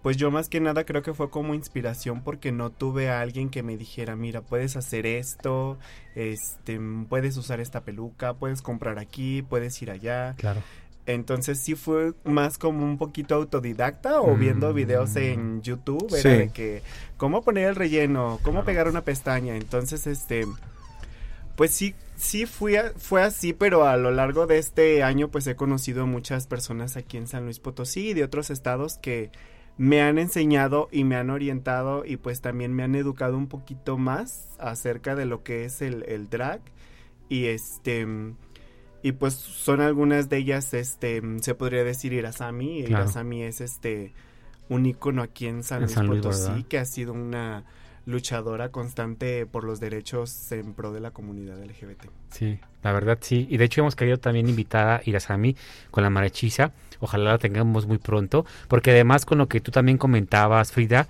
pues 0.06 0.18
yo 0.18 0.30
más 0.30 0.50
que 0.50 0.60
nada 0.60 0.86
creo 0.86 1.02
que 1.02 1.16
fue 1.16 1.32
como 1.32 1.56
inspiración 1.56 2.22
porque 2.24 2.52
no 2.52 2.70
tuve 2.70 3.10
a 3.10 3.22
alguien 3.22 3.50
que 3.50 3.64
me 3.64 3.76
dijera 3.76 4.16
mira 4.16 4.42
puedes 4.42 4.76
hacer 4.76 5.08
esto 5.08 5.80
este 6.14 6.80
puedes 7.10 7.36
usar 7.38 7.60
esta 7.60 7.82
peluca 7.82 8.36
puedes 8.36 8.62
comprar 8.62 9.00
aquí 9.00 9.42
puedes 9.42 9.82
ir 9.82 9.90
allá 9.90 10.36
Claro. 10.38 10.62
entonces 11.08 11.60
sí 11.60 11.74
fue 11.74 12.14
más 12.24 12.60
como 12.60 12.86
un 12.86 13.00
poquito 13.00 13.34
autodidacta 13.34 14.22
o 14.22 14.36
viendo 14.36 14.74
videos 14.76 15.16
en 15.16 15.64
YouTube, 15.64 16.14
era 16.16 16.30
de 16.38 16.50
que 16.50 16.84
cómo 17.18 17.42
poner 17.44 17.70
el 17.70 17.76
relleno, 17.76 18.40
cómo 18.44 18.64
pegar 18.64 18.88
una 18.88 19.02
pestaña. 19.02 19.56
Entonces, 19.56 20.06
este, 20.08 20.46
pues 21.56 21.72
sí, 21.72 21.96
sí 22.16 22.46
fui 22.46 22.76
a- 22.76 22.92
fue 22.98 23.24
así, 23.24 23.54
pero 23.54 23.86
a 23.88 23.98
lo 23.98 24.12
largo 24.12 24.46
de 24.48 24.58
este 24.58 25.02
año 25.04 25.30
pues 25.30 25.48
he 25.48 25.56
conocido 25.56 26.04
a 26.04 26.06
muchas 26.06 26.48
personas 26.48 26.96
aquí 26.98 27.18
en 27.18 27.28
San 27.28 27.46
Luis 27.46 27.60
Potosí 27.60 28.10
y 28.10 28.14
de 28.14 28.24
otros 28.24 28.50
estados 28.50 28.98
que 28.98 29.30
me 29.78 30.02
han 30.02 30.18
enseñado 30.18 30.88
y 30.92 31.04
me 31.04 31.16
han 31.18 31.30
orientado 31.30 32.06
y 32.06 32.18
pues 32.18 32.42
también 32.42 32.74
me 32.74 32.84
han 32.84 32.96
educado 32.96 33.38
un 33.38 33.48
poquito 33.48 33.98
más 33.98 34.56
acerca 34.58 35.16
de 35.16 35.26
lo 35.26 35.44
que 35.44 35.66
es 35.66 35.82
el, 35.82 36.04
el 36.08 36.30
drag 36.30 36.62
y 37.28 37.46
este 37.46 38.08
y 39.04 39.12
pues 39.12 39.34
son 39.34 39.82
algunas 39.82 40.30
de 40.30 40.38
ellas 40.38 40.74
este 40.74 41.22
se 41.42 41.56
podría 41.56 41.84
decir 41.84 42.14
Irasami 42.14 42.84
Claro. 42.86 43.04
Irasami 43.04 43.44
es 43.44 43.62
este 43.62 44.14
un 44.70 44.86
ícono 44.86 45.22
aquí 45.22 45.48
en 45.48 45.62
San 45.64 45.78
En 45.80 45.84
Luis 45.84 45.94
San 45.94 46.08
Luis, 46.08 46.22
Potosí 46.22 46.50
¿verdad? 46.50 46.66
que 46.68 46.78
ha 46.80 46.86
sido 46.86 47.14
una 47.14 47.66
luchadora 48.06 48.70
constante 48.70 49.46
por 49.46 49.64
los 49.64 49.80
derechos 49.80 50.52
en 50.52 50.74
pro 50.74 50.92
de 50.92 51.00
la 51.00 51.12
comunidad 51.12 51.62
LGBT. 51.64 52.06
Sí, 52.30 52.60
la 52.84 52.92
verdad 52.92 53.18
sí. 53.22 53.48
Y 53.50 53.58
de 53.58 53.66
hecho 53.66 53.82
hemos 53.82 53.96
querido 53.96 54.18
también 54.18 54.48
invitar 54.48 54.88
a 54.88 55.02
Irasami 55.06 55.56
con 55.92 56.04
la 56.04 56.10
marechiza. 56.10 56.72
Ojalá 57.00 57.32
la 57.32 57.38
tengamos 57.38 57.88
muy 57.88 57.98
pronto. 57.98 58.46
Porque 58.68 58.92
además 58.92 59.26
con 59.26 59.38
lo 59.38 59.48
que 59.48 59.60
tú 59.60 59.72
también 59.72 59.98
comentabas, 59.98 60.72
Frida, 60.72 61.08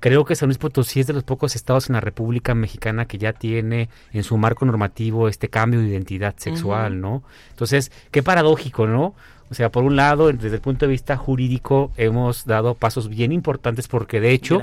creo 0.00 0.24
que 0.24 0.36
San 0.36 0.48
Luis 0.48 0.58
Potosí 0.58 1.00
es 1.00 1.06
de 1.06 1.12
los 1.12 1.24
pocos 1.24 1.54
estados 1.54 1.88
en 1.88 1.94
la 1.94 2.00
República 2.00 2.54
Mexicana 2.54 3.06
que 3.06 3.18
ya 3.18 3.32
tiene 3.32 3.88
en 4.12 4.22
su 4.22 4.36
marco 4.38 4.64
normativo 4.64 5.28
este 5.28 5.48
cambio 5.48 5.80
de 5.80 5.88
identidad 5.88 6.34
sexual. 6.38 7.00
¿no? 7.00 7.22
Entonces, 7.50 7.92
qué 8.10 8.22
paradójico, 8.22 8.86
¿no? 8.86 9.14
O 9.50 9.54
sea, 9.54 9.70
por 9.70 9.84
un 9.84 9.96
lado, 9.96 10.30
desde 10.32 10.56
el 10.56 10.60
punto 10.60 10.86
de 10.86 10.92
vista 10.92 11.16
jurídico, 11.16 11.90
hemos 11.96 12.44
dado 12.44 12.74
pasos 12.74 13.08
bien 13.08 13.32
importantes 13.32 13.88
porque 13.88 14.20
de 14.20 14.32
hecho, 14.32 14.60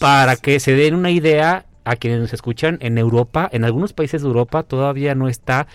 para 0.00 0.36
que 0.36 0.58
se 0.60 0.74
den 0.74 0.94
una 0.94 1.10
idea 1.10 1.66
a 1.84 1.96
quienes 1.96 2.20
nos 2.20 2.32
escuchan, 2.32 2.78
en 2.80 2.98
Europa, 2.98 3.48
en 3.52 3.64
algunos 3.64 3.92
países 3.92 4.22
de 4.22 4.28
Europa 4.28 4.62
todavía 4.62 5.14
no 5.14 5.28
está 5.28 5.66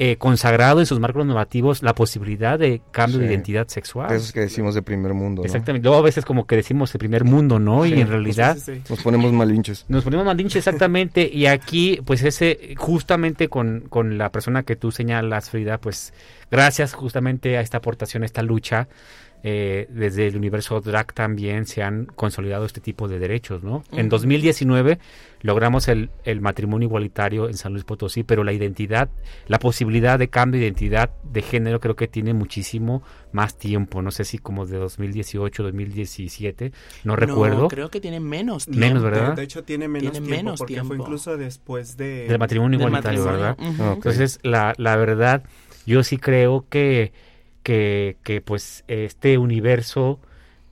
eh, 0.00 0.16
consagrado 0.16 0.78
en 0.78 0.86
sus 0.86 1.00
marcos 1.00 1.26
normativos 1.26 1.82
la 1.82 1.92
posibilidad 1.92 2.56
de 2.56 2.80
cambio 2.92 3.18
de 3.18 3.26
identidad 3.26 3.66
sexual. 3.66 4.08
De 4.08 4.16
esos 4.16 4.32
que 4.32 4.40
decimos 4.40 4.76
de 4.76 4.82
primer 4.82 5.12
mundo. 5.12 5.42
¿no? 5.42 5.46
Exactamente. 5.46 5.86
Luego 5.86 5.98
a 5.98 6.04
veces 6.04 6.24
como 6.24 6.46
que 6.46 6.54
decimos 6.54 6.94
el 6.94 7.00
primer 7.00 7.24
mundo, 7.24 7.58
¿no? 7.58 7.82
Sí, 7.82 7.94
y 7.94 8.00
en 8.00 8.08
realidad 8.08 8.54
sí, 8.56 8.62
sí, 8.64 8.74
sí. 8.76 8.82
Nos 8.88 9.02
ponemos 9.02 9.32
malinches. 9.32 9.86
nos 9.88 10.04
ponemos 10.04 10.24
malinches 10.24 10.66
exactamente. 10.66 11.28
y 11.32 11.46
aquí, 11.46 12.00
pues 12.04 12.22
ese, 12.22 12.74
justamente 12.76 13.48
con, 13.48 13.86
con 13.88 14.18
la 14.18 14.30
persona 14.30 14.62
que 14.62 14.76
tú 14.76 14.92
señalas, 14.92 15.50
Frida, 15.50 15.78
pues 15.78 16.12
gracias 16.48 16.94
justamente 16.94 17.58
a 17.58 17.60
esta 17.60 17.78
aportación, 17.78 18.22
a 18.22 18.26
esta 18.26 18.42
lucha, 18.42 18.86
eh, 19.44 19.86
desde 19.90 20.26
el 20.26 20.36
universo 20.36 20.80
drag 20.80 21.12
también 21.14 21.64
se 21.66 21.82
han 21.82 22.06
consolidado 22.06 22.64
este 22.64 22.80
tipo 22.80 23.06
de 23.08 23.18
derechos, 23.18 23.62
¿no? 23.62 23.84
En 23.92 24.06
Ujú. 24.06 24.08
2019 24.10 24.98
logramos 25.42 25.86
el, 25.88 26.10
el 26.24 26.40
matrimonio 26.40 26.86
igualitario 26.88 27.48
en 27.48 27.54
San 27.54 27.72
Luis 27.72 27.84
Potosí, 27.84 28.24
pero 28.24 28.42
la 28.42 28.52
identidad, 28.52 29.08
la 29.46 29.58
posibilidad 29.60 30.18
de 30.18 30.28
cambio 30.28 30.60
de 30.60 30.66
identidad 30.66 31.10
de 31.22 31.42
género 31.42 31.78
creo 31.78 31.94
que 31.94 32.08
tiene 32.08 32.34
muchísimo 32.34 33.02
más 33.30 33.56
tiempo, 33.56 34.02
no 34.02 34.10
sé 34.10 34.24
si 34.24 34.38
como 34.38 34.66
de 34.66 34.78
2018, 34.78 35.62
2017, 35.62 36.72
no 37.04 37.14
recuerdo. 37.16 37.68
creo 37.68 37.90
que 37.90 38.00
tiene 38.00 38.18
menos 38.20 38.64
tiempo. 38.64 38.80
Menos, 38.80 39.02
¿verdad? 39.04 39.36
De, 39.36 39.42
hecho 39.44 39.62
tiene 39.62 39.86
menos 39.86 40.12
Tiene 40.12 40.26
tiempo 40.26 40.44
menos 40.44 40.58
porque 40.58 40.74
tiempo. 40.74 40.88
fue 40.88 40.96
incluso 40.96 41.36
después 41.36 41.96
de 41.96 42.26
del 42.26 42.38
matrimonio 42.38 42.78
Del 42.78 42.88
igualitario, 42.88 43.24
matrimonio, 43.24 43.56
¿verdad? 43.78 43.92
Entonces, 43.94 44.40
la, 44.42 44.74
la 44.78 44.96
verdad, 44.96 45.44
yo 45.86 46.02
sí 46.02 46.18
creo 46.18 46.66
que, 46.68 47.12
que, 47.68 48.16
que, 48.22 48.40
pues 48.40 48.82
este 48.88 49.36
universo 49.36 50.18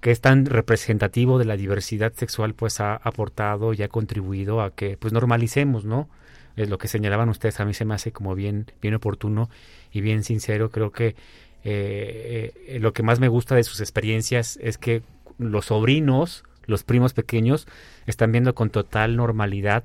que 0.01 0.11
es 0.11 0.23
tan 0.23 0.47
representativo 0.47 1.39
de 1.39 1.45
la 1.45 1.59
diversidad 1.59 2.15
sexual, 2.15 2.55
pues 2.55 2.81
ha 2.81 2.95
aportado 2.95 3.75
y 3.75 3.83
ha 3.83 3.89
contribuido 3.89 4.63
a 4.63 4.75
que 4.75 4.97
pues 4.97 5.13
normalicemos, 5.13 5.85
¿no? 5.85 6.09
Es 6.57 6.71
lo 6.71 6.79
que 6.79 6.89
señalaban 6.89 7.29
ustedes, 7.29 7.61
a 7.61 7.67
mí 7.67 7.75
se 7.75 7.85
me 7.85 7.95
hace 7.95 8.13
como 8.13 8.35
bien, 8.35 8.65
bien 8.81 8.95
oportuno 8.95 9.51
y 9.93 10.01
bien 10.01 10.25
sincero. 10.25 10.71
Creo 10.71 10.91
que 10.91 11.17
eh, 11.65 12.55
eh, 12.67 12.79
lo 12.81 12.95
que 12.95 13.03
más 13.03 13.21
me 13.21 13.29
gusta 13.29 13.55
de 13.55 13.65
sus 13.65 13.81
experiencias 13.81 14.59
es 14.63 14.79
que 14.79 15.03
los 15.37 15.67
sobrinos, 15.67 16.45
los 16.65 16.83
primos 16.83 17.13
pequeños, 17.13 17.67
están 18.07 18.33
viendo 18.33 18.55
con 18.55 18.71
total 18.71 19.17
normalidad 19.17 19.85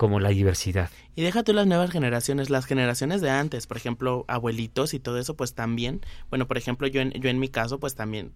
como 0.00 0.18
la 0.18 0.30
diversidad. 0.30 0.88
Y 1.14 1.20
deja 1.20 1.42
tú 1.42 1.52
las 1.52 1.66
nuevas 1.66 1.90
generaciones, 1.90 2.48
las 2.48 2.64
generaciones 2.64 3.20
de 3.20 3.28
antes, 3.28 3.66
por 3.66 3.76
ejemplo, 3.76 4.24
abuelitos 4.28 4.94
y 4.94 4.98
todo 4.98 5.18
eso, 5.18 5.36
pues 5.36 5.52
también, 5.52 6.00
bueno, 6.30 6.46
por 6.48 6.56
ejemplo, 6.56 6.86
yo 6.88 7.02
en, 7.02 7.10
yo 7.12 7.28
en 7.28 7.38
mi 7.38 7.48
caso, 7.50 7.78
pues 7.78 7.94
también, 7.94 8.32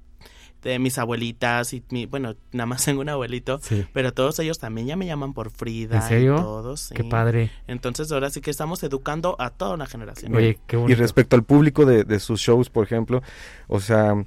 de 0.62 0.78
mis 0.78 0.98
abuelitas 0.98 1.72
y 1.72 1.82
mi, 1.88 2.04
bueno, 2.04 2.34
nada 2.52 2.66
más 2.66 2.84
tengo 2.84 3.00
un 3.00 3.08
abuelito, 3.08 3.60
Sí. 3.62 3.86
pero 3.94 4.12
todos 4.12 4.38
ellos 4.40 4.58
también 4.58 4.86
ya 4.88 4.96
me 4.96 5.06
llaman 5.06 5.32
por 5.32 5.48
Frida. 5.50 5.96
¿En 5.96 6.02
serio? 6.02 6.34
Y 6.34 6.40
todos, 6.42 6.90
Qué 6.94 7.02
padre. 7.02 7.50
Entonces 7.66 8.12
ahora 8.12 8.28
sí 8.28 8.42
que 8.42 8.50
estamos 8.50 8.82
educando 8.82 9.34
a 9.38 9.48
toda 9.48 9.72
una 9.72 9.86
generación. 9.86 10.36
Oye, 10.36 10.58
qué 10.66 10.76
Y 10.76 10.80
bonito. 10.80 11.00
respecto 11.00 11.34
al 11.34 11.44
público 11.44 11.86
de, 11.86 12.04
de 12.04 12.20
sus 12.20 12.40
shows, 12.42 12.68
por 12.68 12.84
ejemplo, 12.84 13.22
o 13.68 13.80
sea, 13.80 14.22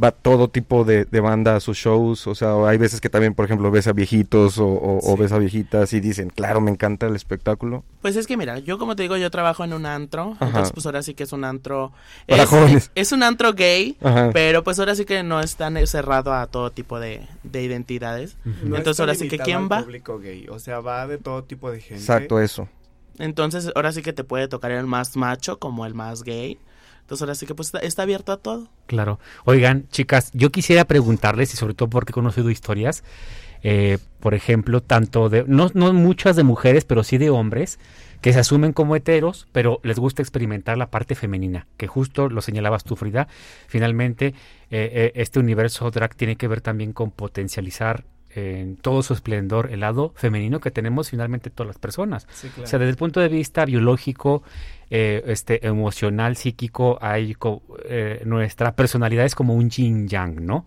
va 0.00 0.12
todo 0.12 0.48
tipo 0.48 0.84
de, 0.84 1.04
de 1.04 1.20
banda 1.20 1.56
a 1.56 1.60
sus 1.60 1.76
shows, 1.76 2.26
o 2.28 2.34
sea, 2.36 2.54
hay 2.68 2.78
veces 2.78 3.00
que 3.00 3.10
también, 3.10 3.34
por 3.34 3.44
ejemplo, 3.44 3.70
ves 3.72 3.88
a 3.88 3.92
viejitos 3.92 4.56
o, 4.58 4.66
o- 4.66 5.12
o 5.12 5.16
ves 5.16 5.32
a 5.32 5.38
viejitas 5.38 5.92
y 5.92 5.98
dicen, 6.00 6.30
claro, 6.30 6.60
me 6.60 6.70
encanta 6.70 7.06
el 7.08 7.16
espectáculo. 7.16 7.82
Pues 8.00 8.14
es 8.14 8.26
que 8.28 8.36
mira, 8.36 8.60
yo 8.60 8.78
como 8.78 8.94
te 8.94 9.02
digo, 9.02 9.16
yo 9.16 9.30
trabajo 9.32 9.64
en 9.64 9.72
un 9.72 9.86
antro, 9.86 10.34
Ajá. 10.36 10.46
entonces 10.46 10.72
pues 10.72 10.86
ahora 10.86 11.02
sí 11.02 11.14
que 11.14 11.24
es 11.24 11.32
un 11.32 11.44
antro... 11.44 11.92
Para 12.28 12.44
es, 12.44 12.48
jóvenes. 12.48 12.90
Es 12.94 13.10
un 13.12 13.22
antro 13.24 13.52
gay, 13.52 13.96
Ajá. 14.00 14.30
pero 14.32 14.62
pues 14.62 14.78
ahora 14.78 14.94
sí 14.94 15.04
que 15.04 15.22
no 15.24 15.40
es 15.40 15.56
tan 15.56 15.76
cerrado 15.88 16.32
a 16.34 16.46
todo 16.46 16.70
tipo 16.70 17.00
de, 17.00 17.26
de 17.42 17.62
identidades. 17.64 18.36
No 18.62 18.76
Entonces 18.76 19.00
ahora 19.00 19.16
sí 19.16 19.26
que 19.28 19.38
¿quién 19.38 19.68
va? 19.70 19.82
público 19.82 20.20
gay, 20.20 20.46
o 20.48 20.60
sea, 20.60 20.78
va 20.80 21.06
de 21.08 21.18
todo 21.18 21.42
tipo 21.42 21.70
de 21.70 21.80
gente. 21.80 21.96
Exacto, 22.00 22.40
eso. 22.40 22.68
Entonces 23.18 23.70
ahora 23.74 23.92
sí 23.92 24.02
que 24.02 24.12
te 24.12 24.24
puede 24.24 24.48
tocar 24.48 24.70
el 24.70 24.86
más 24.86 25.16
macho 25.16 25.58
como 25.58 25.84
el 25.84 25.94
más 25.94 26.22
gay. 26.22 26.58
Entonces 27.10 27.22
ahora 27.22 27.34
sí 27.34 27.44
que 27.44 27.56
pues 27.56 27.72
está, 27.82 28.02
abierto 28.02 28.30
a 28.30 28.36
todo. 28.36 28.68
Claro. 28.86 29.18
Oigan, 29.44 29.88
chicas, 29.88 30.30
yo 30.32 30.52
quisiera 30.52 30.84
preguntarles, 30.84 31.52
y 31.52 31.56
sobre 31.56 31.74
todo 31.74 31.90
porque 31.90 32.12
he 32.12 32.14
conocido 32.14 32.50
historias, 32.50 33.02
eh, 33.64 33.98
por 34.20 34.32
ejemplo, 34.32 34.80
tanto 34.80 35.28
de, 35.28 35.42
no, 35.48 35.70
no 35.74 35.92
muchas 35.92 36.36
de 36.36 36.44
mujeres, 36.44 36.84
pero 36.84 37.02
sí 37.02 37.18
de 37.18 37.28
hombres, 37.28 37.80
que 38.20 38.32
se 38.32 38.38
asumen 38.38 38.72
como 38.72 38.94
heteros, 38.94 39.48
pero 39.50 39.80
les 39.82 39.98
gusta 39.98 40.22
experimentar 40.22 40.78
la 40.78 40.92
parte 40.92 41.16
femenina, 41.16 41.66
que 41.78 41.88
justo 41.88 42.28
lo 42.28 42.42
señalabas 42.42 42.84
tú, 42.84 42.94
Frida. 42.94 43.26
Finalmente, 43.66 44.26
eh, 44.26 44.32
eh, 44.70 45.12
este 45.16 45.40
universo 45.40 45.90
drag 45.90 46.14
tiene 46.14 46.36
que 46.36 46.46
ver 46.46 46.60
también 46.60 46.92
con 46.92 47.10
potencializar 47.10 48.04
en 48.34 48.76
todo 48.76 49.02
su 49.02 49.12
esplendor 49.14 49.70
el 49.72 49.80
lado 49.80 50.12
femenino 50.16 50.60
que 50.60 50.70
tenemos 50.70 51.10
finalmente 51.10 51.50
todas 51.50 51.68
las 51.68 51.78
personas. 51.78 52.26
Sí, 52.32 52.48
claro. 52.48 52.62
O 52.64 52.66
sea, 52.66 52.78
desde 52.78 52.90
el 52.90 52.96
punto 52.96 53.20
de 53.20 53.28
vista 53.28 53.64
biológico, 53.64 54.42
eh, 54.90 55.22
este, 55.26 55.66
emocional, 55.66 56.36
psíquico, 56.36 56.98
hay 57.00 57.34
co- 57.34 57.62
eh, 57.84 58.22
nuestra 58.24 58.72
personalidad 58.74 59.24
es 59.24 59.34
como 59.34 59.54
un 59.54 59.70
yin 59.70 60.08
yang, 60.08 60.44
¿no? 60.44 60.66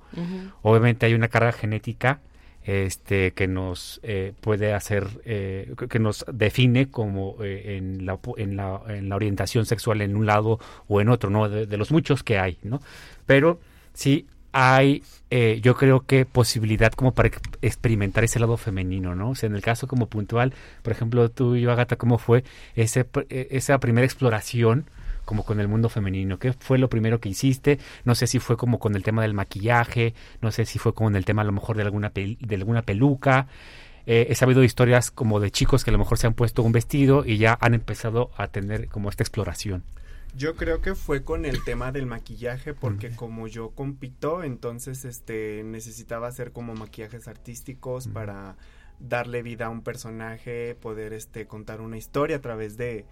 Obviamente 0.62 1.06
hay 1.06 1.14
una 1.14 1.28
carga 1.28 1.52
genética 1.52 2.20
este 2.66 3.32
que 3.34 3.46
nos 3.48 4.00
eh, 4.04 4.32
puede 4.40 4.74
hacer 4.74 5.06
eh, 5.26 5.74
que- 5.90 6.00
nos 6.00 6.26
define 6.32 6.90
como 6.90 7.36
eh, 7.44 7.76
en, 7.78 8.06
la, 8.06 8.18
en, 8.38 8.56
la, 8.56 8.82
en 8.88 9.10
la 9.10 9.16
orientación 9.18 9.66
sexual 9.66 10.00
en 10.02 10.16
un 10.16 10.26
lado 10.26 10.60
o 10.88 11.02
en 11.02 11.10
otro 11.10 11.30
no 11.30 11.50
de, 11.50 11.66
de 11.66 11.78
los 11.78 11.92
muchos 11.92 12.24
que 12.24 12.40
hay 12.40 12.58
no 12.64 12.80
pero 13.26 13.60
sí 13.94 14.28
hay 14.54 15.04
eh, 15.30 15.60
yo 15.62 15.76
creo 15.76 16.06
que 16.06 16.26
posibilidad 16.26 16.92
como 16.94 17.14
para 17.14 17.28
ex- 17.28 17.42
experimentar 17.62 18.24
ese 18.24 18.40
lado 18.40 18.56
femenino 18.58 19.16
no 19.16 19.32
o 19.32 19.36
sea 19.36 19.48
en 19.48 19.56
el 19.56 19.62
caso 19.62 19.88
como 19.88 20.08
puntual 20.08 20.54
por 20.84 20.94
ejemplo 20.94 21.30
tú 21.30 21.56
y 21.56 21.62
yo 21.62 21.72
Agata 21.72 21.96
cómo 21.98 22.18
fue 22.20 22.44
ese 22.76 23.06
eh, 23.30 23.48
esa 23.52 23.80
primera 23.80 24.06
exploración 24.06 24.86
como 25.26 25.46
con 25.46 25.62
el 25.62 25.70
mundo 25.70 25.88
femenino. 25.88 26.38
¿Qué 26.38 26.52
fue 26.52 26.78
lo 26.78 26.90
primero 26.90 27.22
que 27.22 27.30
hiciste? 27.30 27.80
No 28.04 28.14
sé 28.14 28.28
si 28.28 28.40
fue 28.40 28.58
como 28.58 28.78
con 28.80 28.96
el 28.96 29.04
tema 29.04 29.22
del 29.22 29.34
maquillaje, 29.34 30.14
no 30.42 30.52
sé 30.52 30.66
si 30.66 30.80
fue 30.80 30.94
con 30.94 31.16
el 31.16 31.24
tema 31.24 31.44
a 31.44 31.46
lo 31.46 31.54
mejor 31.54 31.78
de 31.78 31.84
alguna, 31.84 32.12
de 32.14 32.56
alguna 32.56 32.82
peluca. 32.82 33.48
Eh, 34.06 34.28
he 34.30 34.36
sabido 34.36 34.64
historias 34.64 35.12
como 35.12 35.40
de 35.40 35.50
chicos 35.50 35.84
que 35.86 35.92
a 35.92 35.94
lo 35.94 36.00
mejor 36.00 36.18
se 36.18 36.28
han 36.28 36.34
puesto 36.34 36.62
un 36.62 36.74
vestido 36.74 37.24
y 37.26 37.38
ya 37.38 37.58
han 37.62 37.74
empezado 37.74 38.32
a 38.38 38.48
tener 38.48 38.90
como 38.90 39.10
esta 39.10 39.24
exploración. 39.24 39.84
Yo 40.36 40.56
creo 40.56 40.82
que 40.82 40.96
fue 40.96 41.24
con 41.24 41.46
el 41.46 41.64
tema 41.64 41.92
del 41.92 42.06
maquillaje 42.08 42.74
porque 42.74 43.12
como 43.16 43.48
yo 43.48 43.70
compito, 43.72 44.44
entonces 44.44 45.06
este 45.06 45.64
necesitaba 45.64 46.28
hacer 46.28 46.52
como 46.52 46.74
maquillajes 46.74 47.28
artísticos 47.28 48.08
para 48.08 48.58
darle 49.00 49.44
vida 49.44 49.68
a 49.68 49.70
un 49.70 49.82
personaje, 49.84 50.76
poder 50.76 51.14
este 51.14 51.46
contar 51.46 51.82
una 51.82 51.98
historia 51.98 52.38
a 52.38 52.42
través 52.42 52.78
de, 52.78 53.06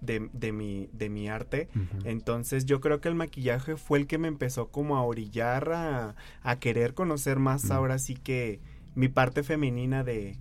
de, 0.00 0.28
de 0.32 0.52
mi, 0.52 0.88
de 0.92 1.08
mi 1.08 1.28
arte. 1.28 1.68
Entonces 2.04 2.64
yo 2.64 2.80
creo 2.80 3.00
que 3.00 3.08
el 3.08 3.14
maquillaje 3.16 3.76
fue 3.76 3.98
el 3.98 4.06
que 4.06 4.18
me 4.18 4.28
empezó 4.28 4.68
como 4.68 4.96
a 4.96 5.02
orillar 5.02 5.72
a, 5.72 6.14
a 6.42 6.58
querer 6.60 6.94
conocer 6.94 7.38
más 7.40 7.64
Mm. 7.64 7.72
ahora 7.72 7.98
sí 7.98 8.14
que 8.14 8.60
mi 8.94 9.08
parte 9.08 9.42
femenina 9.42 10.04
de 10.04 10.36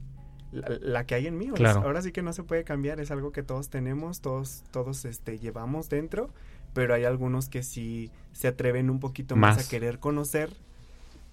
la, 0.51 0.77
la 0.81 1.05
que 1.05 1.15
hay 1.15 1.27
en 1.27 1.37
mí. 1.37 1.47
Claro. 1.49 1.81
Ahora 1.81 2.01
sí 2.01 2.11
que 2.11 2.21
no 2.21 2.33
se 2.33 2.43
puede 2.43 2.63
cambiar, 2.63 2.99
es 2.99 3.11
algo 3.11 3.31
que 3.31 3.43
todos 3.43 3.69
tenemos, 3.69 4.21
todos, 4.21 4.63
todos 4.71 5.05
este, 5.05 5.37
llevamos 5.39 5.89
dentro, 5.89 6.29
pero 6.73 6.93
hay 6.93 7.05
algunos 7.05 7.49
que 7.49 7.63
sí 7.63 8.11
se 8.33 8.47
atreven 8.47 8.89
un 8.89 8.99
poquito 8.99 9.35
más, 9.35 9.57
Más. 9.57 9.65
a 9.67 9.69
querer 9.69 9.99
conocer 9.99 10.49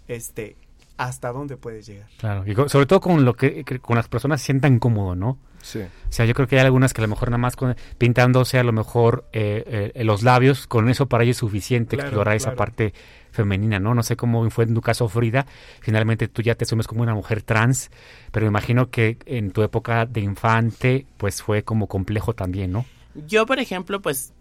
este 0.09 0.57
hasta 0.97 1.33
dónde 1.33 1.57
puedes 1.57 1.87
llegar. 1.87 2.09
Claro, 2.19 2.45
y 2.47 2.55
sobre 2.69 2.87
todo 2.87 3.01
con 3.01 3.25
lo 3.25 3.35
que, 3.35 3.65
que 3.65 3.81
con 3.81 3.97
las 3.97 4.07
personas 4.09 4.41
se 4.41 4.47
sientan 4.47 4.79
cómodo, 4.79 5.17
¿no? 5.17 5.39
Sí. 5.61 5.81
O 5.81 6.13
sea, 6.13 6.25
yo 6.27 6.35
creo 6.35 6.47
que 6.47 6.57
hay 6.59 6.65
algunas 6.65 6.93
que 6.93 7.01
a 7.01 7.05
lo 7.05 7.09
mejor 7.09 7.31
nada 7.31 7.39
más 7.39 7.57
con- 7.57 7.75
pintándose 7.99 8.59
a 8.59 8.65
lo 8.65 8.73
mejor 8.73 9.25
eh, 9.33 9.91
eh, 9.95 10.05
los 10.05 10.23
labios, 10.23 10.67
con 10.69 10.89
eso 10.89 11.07
para 11.09 11.25
ellos 11.25 11.37
es 11.37 11.41
suficiente 11.41 11.97
Claro, 11.97 12.09
explorar 12.11 12.37
esa 12.37 12.55
parte 12.55 12.93
femenina, 13.35 13.79
¿no? 13.79 13.95
No 13.95 14.03
sé 14.03 14.17
cómo 14.17 14.49
fue 14.51 14.65
en 14.65 14.75
tu 14.75 14.81
caso, 14.81 15.09
Frida. 15.09 15.45
Finalmente 15.81 16.29
tú 16.29 16.41
ya 16.41 16.55
te 16.55 16.65
asumes 16.65 16.87
como 16.87 17.03
una 17.03 17.15
mujer 17.15 17.43
trans, 17.43 17.91
pero 18.33 18.45
me 18.47 18.49
imagino 18.51 18.91
que 18.91 19.19
en 19.27 19.51
tu 19.51 19.63
época 19.63 20.07
de 20.07 20.21
infante, 20.23 21.07
pues 21.19 21.43
fue 21.43 21.63
como 21.65 21.87
complejo 21.89 22.33
también, 22.35 22.73
¿no? 22.73 22.87
Yo, 23.27 23.45
por 23.47 23.59
ejemplo, 23.59 24.01
pues, 24.01 24.33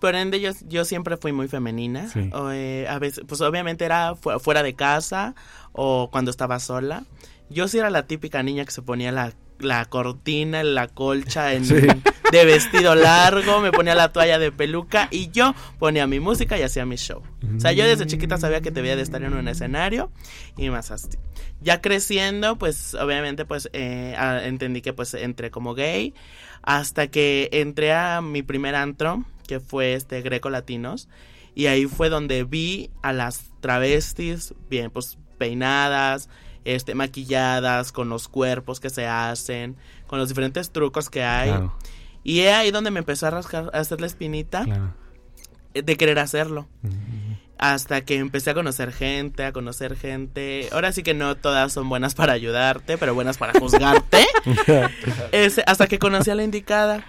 por 0.00 0.14
ende, 0.14 0.40
yo, 0.40 0.50
yo 0.68 0.84
siempre 0.84 1.16
fui 1.16 1.32
muy 1.32 1.48
femenina. 1.48 2.08
Sí. 2.08 2.30
O, 2.32 2.50
eh, 2.50 2.86
a 2.88 2.98
veces, 2.98 3.24
pues 3.26 3.40
obviamente 3.40 3.84
era 3.84 4.14
fu- 4.14 4.38
fuera 4.38 4.62
de 4.62 4.74
casa 4.74 5.34
o 5.72 6.08
cuando 6.10 6.30
estaba 6.30 6.58
sola. 6.60 7.04
Yo 7.50 7.66
sí 7.68 7.78
era 7.78 7.90
la 7.90 8.06
típica 8.06 8.42
niña 8.42 8.64
que 8.64 8.70
se 8.70 8.82
ponía 8.82 9.10
la, 9.12 9.32
la 9.62 9.84
cortina, 9.86 10.62
la 10.62 10.88
colcha 10.88 11.54
en, 11.54 11.64
Sí. 11.64 11.74
de 12.32 12.44
vestido 12.44 12.94
largo, 12.94 13.60
me 13.60 13.72
ponía 13.72 13.94
la 13.94 14.12
toalla 14.12 14.38
de 14.38 14.50
peluca 14.52 15.08
y 15.10 15.30
yo 15.30 15.54
ponía 15.78 16.06
mi 16.06 16.18
música 16.20 16.58
y 16.58 16.62
hacía 16.62 16.86
mi 16.86 16.96
show. 16.96 17.22
O 17.56 17.60
sea, 17.60 17.72
yo 17.72 17.86
desde 17.86 18.06
chiquita 18.06 18.38
sabía 18.38 18.60
que 18.60 18.70
debía 18.70 18.96
de 18.96 19.02
estar 19.02 19.22
en 19.22 19.34
un 19.34 19.48
escenario 19.48 20.10
y 20.56 20.70
más 20.70 20.90
así. 20.90 21.10
Ya 21.60 21.80
creciendo, 21.80 22.56
pues 22.56 22.94
obviamente 22.94 23.44
pues 23.44 23.68
eh, 23.72 24.16
entendí 24.44 24.80
que 24.80 24.92
pues 24.92 25.14
entré 25.14 25.50
como 25.50 25.74
gay 25.74 26.14
hasta 26.62 27.08
que 27.08 27.48
entré 27.52 27.92
a 27.92 28.20
mi 28.20 28.42
primer 28.42 28.74
antro, 28.76 29.24
que 29.46 29.60
fue 29.60 29.94
este 29.94 30.22
Greco 30.22 30.48
Latinos, 30.48 31.08
y 31.54 31.66
ahí 31.66 31.86
fue 31.86 32.08
donde 32.08 32.44
vi 32.44 32.90
a 33.02 33.12
las 33.12 33.50
travestis 33.60 34.54
bien 34.70 34.90
pues 34.90 35.18
peinadas, 35.38 36.28
este 36.64 36.94
maquilladas, 36.94 37.92
con 37.92 38.08
los 38.08 38.28
cuerpos 38.28 38.80
que 38.80 38.90
se 38.90 39.06
hacen, 39.06 39.76
con 40.06 40.18
los 40.18 40.28
diferentes 40.28 40.70
trucos 40.70 41.10
que 41.10 41.22
hay. 41.24 41.48
Claro. 41.50 41.74
Y 42.24 42.40
es 42.40 42.52
ahí 42.54 42.70
donde 42.70 42.90
me 42.90 43.00
empezó 43.00 43.26
a 43.26 43.30
rascar, 43.30 43.70
a 43.72 43.78
hacer 43.80 44.00
la 44.00 44.06
espinita 44.06 44.64
Claro. 44.64 44.94
eh, 45.74 45.82
de 45.82 45.96
querer 45.96 46.18
hacerlo. 46.18 46.68
Hasta 47.64 48.00
que 48.00 48.16
empecé 48.16 48.50
a 48.50 48.54
conocer 48.54 48.92
gente, 48.92 49.44
a 49.44 49.52
conocer 49.52 49.96
gente. 49.96 50.68
Ahora 50.72 50.90
sí 50.90 51.04
que 51.04 51.14
no 51.14 51.36
todas 51.36 51.72
son 51.72 51.88
buenas 51.88 52.12
para 52.16 52.32
ayudarte, 52.32 52.98
pero 52.98 53.14
buenas 53.14 53.38
para 53.38 53.52
juzgarte. 53.60 54.26
Ese- 55.32 55.62
hasta 55.66 55.86
que 55.86 56.00
conocí 56.00 56.28
a 56.30 56.34
la 56.34 56.42
indicada, 56.42 57.04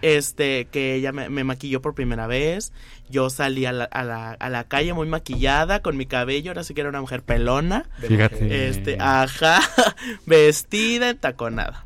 este, 0.00 0.66
que 0.70 0.94
ella 0.94 1.12
me, 1.12 1.28
me 1.28 1.44
maquilló 1.44 1.82
por 1.82 1.94
primera 1.94 2.26
vez. 2.26 2.72
Yo 3.10 3.28
salí 3.28 3.66
a 3.66 3.72
la, 3.72 3.84
a, 3.84 4.02
la, 4.02 4.30
a 4.32 4.48
la 4.48 4.64
calle 4.64 4.94
muy 4.94 5.06
maquillada, 5.06 5.82
con 5.82 5.96
mi 5.98 6.06
cabello, 6.06 6.52
ahora 6.52 6.64
sí 6.64 6.72
que 6.72 6.80
era 6.80 6.88
una 6.90 7.02
mujer 7.02 7.22
pelona. 7.22 7.84
Fíjate. 8.00 8.68
Este, 8.68 8.96
ajá, 9.00 9.60
vestida, 10.26 11.12
taconada. 11.14 11.84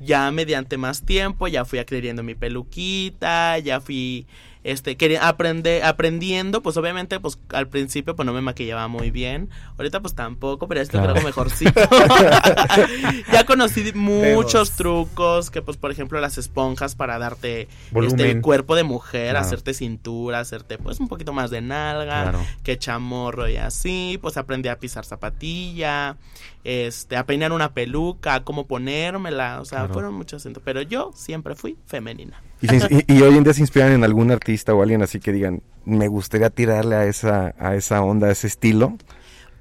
Ya 0.00 0.30
mediante 0.32 0.76
más 0.78 1.02
tiempo, 1.06 1.48
ya 1.48 1.64
fui 1.64 1.78
adquiriendo 1.78 2.22
mi 2.22 2.34
peluquita, 2.34 3.58
ya 3.60 3.80
fui 3.80 4.26
este 4.64 4.96
queri- 4.96 5.18
aprende- 5.20 5.82
aprendiendo, 5.82 6.62
pues 6.62 6.76
obviamente 6.76 7.18
pues 7.20 7.38
al 7.50 7.68
principio 7.68 8.14
pues 8.14 8.24
no 8.26 8.32
me 8.32 8.40
maquillaba 8.40 8.86
muy 8.88 9.10
bien. 9.10 9.50
Ahorita 9.78 10.00
pues 10.00 10.14
tampoco, 10.14 10.68
pero 10.68 10.80
esto 10.80 10.98
Claro. 10.98 11.14
creo 11.14 11.24
mejorcito. 11.24 11.72
ya 13.32 13.44
conocí 13.46 13.92
muchos 13.94 14.72
trucos, 14.72 15.50
que 15.50 15.62
pues 15.62 15.76
por 15.76 15.90
ejemplo 15.90 16.20
las 16.20 16.38
esponjas 16.38 16.94
para 16.94 17.18
darte 17.18 17.68
este 17.94 18.30
el 18.30 18.40
cuerpo 18.40 18.76
de 18.76 18.84
mujer, 18.84 19.30
Claro. 19.30 19.44
hacerte 19.46 19.74
cintura, 19.74 20.40
hacerte 20.40 20.78
pues 20.78 21.00
un 21.00 21.08
poquito 21.08 21.32
más 21.32 21.50
de 21.50 21.60
nalga, 21.60 22.22
Claro. 22.22 22.40
que 22.62 22.78
chamorro 22.78 23.48
y 23.48 23.56
así, 23.56 24.18
pues 24.22 24.36
aprendí 24.36 24.68
a 24.68 24.78
pisar 24.78 25.04
zapatilla, 25.04 26.16
este, 26.64 27.16
a 27.16 27.26
peinar 27.26 27.52
una 27.52 27.72
peluca, 27.74 28.34
a 28.34 28.44
cómo 28.44 28.66
ponérmela, 28.66 29.60
o 29.60 29.64
sea, 29.64 29.88
fueron 29.88 30.14
muchos 30.14 30.42
centros, 30.42 30.62
pero 30.64 30.82
yo 30.82 31.10
siempre 31.14 31.54
fui 31.54 31.76
femenina. 31.86 32.40
Y, 32.62 32.68
se 32.68 32.76
ins- 32.78 33.04
y- 33.08 33.12
y 33.18 33.22
hoy 33.22 33.36
en 33.36 33.44
día 33.44 33.52
se 33.52 33.60
inspiran 33.60 33.92
en 33.92 34.04
algún 34.04 34.30
artista 34.30 34.72
o 34.74 34.80
alguien 34.82 35.02
así 35.02 35.20
que 35.20 35.32
digan, 35.32 35.62
me 35.84 36.08
gustaría 36.08 36.48
tirarle 36.50 36.94
a 36.96 37.04
esa, 37.06 37.54
a 37.58 37.74
esa 37.74 38.00
onda, 38.02 38.28
a 38.28 38.30
ese 38.32 38.46
estilo. 38.46 38.96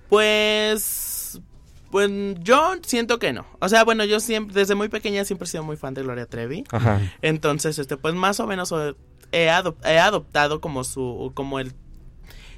Pues 0.10 1.40
pues 1.90 2.10
yo 2.42 2.76
siento 2.86 3.20
que 3.20 3.34
no. 3.34 3.46
O 3.60 3.68
sea, 3.68 3.84
bueno, 3.84 4.06
yo 4.06 4.20
siempre 4.22 4.54
desde 4.54 4.76
muy 4.76 4.88
pequeña 4.88 5.26
siempre 5.26 5.46
he 5.46 5.50
sido 5.50 5.64
muy 5.64 5.76
fan 5.76 5.94
de 5.94 6.04
Gloria 6.04 6.26
Trevi. 6.26 6.64
Ajá. 6.72 7.02
Entonces, 7.22 7.80
este 7.80 7.98
pues 7.98 8.14
más 8.16 8.40
o 8.40 8.48
menos 8.48 8.72
he, 9.32 9.50
adop- 9.50 9.84
he 9.86 10.00
adoptado 10.00 10.62
como 10.62 10.84
su 10.86 11.32
como 11.34 11.60
el 11.60 11.74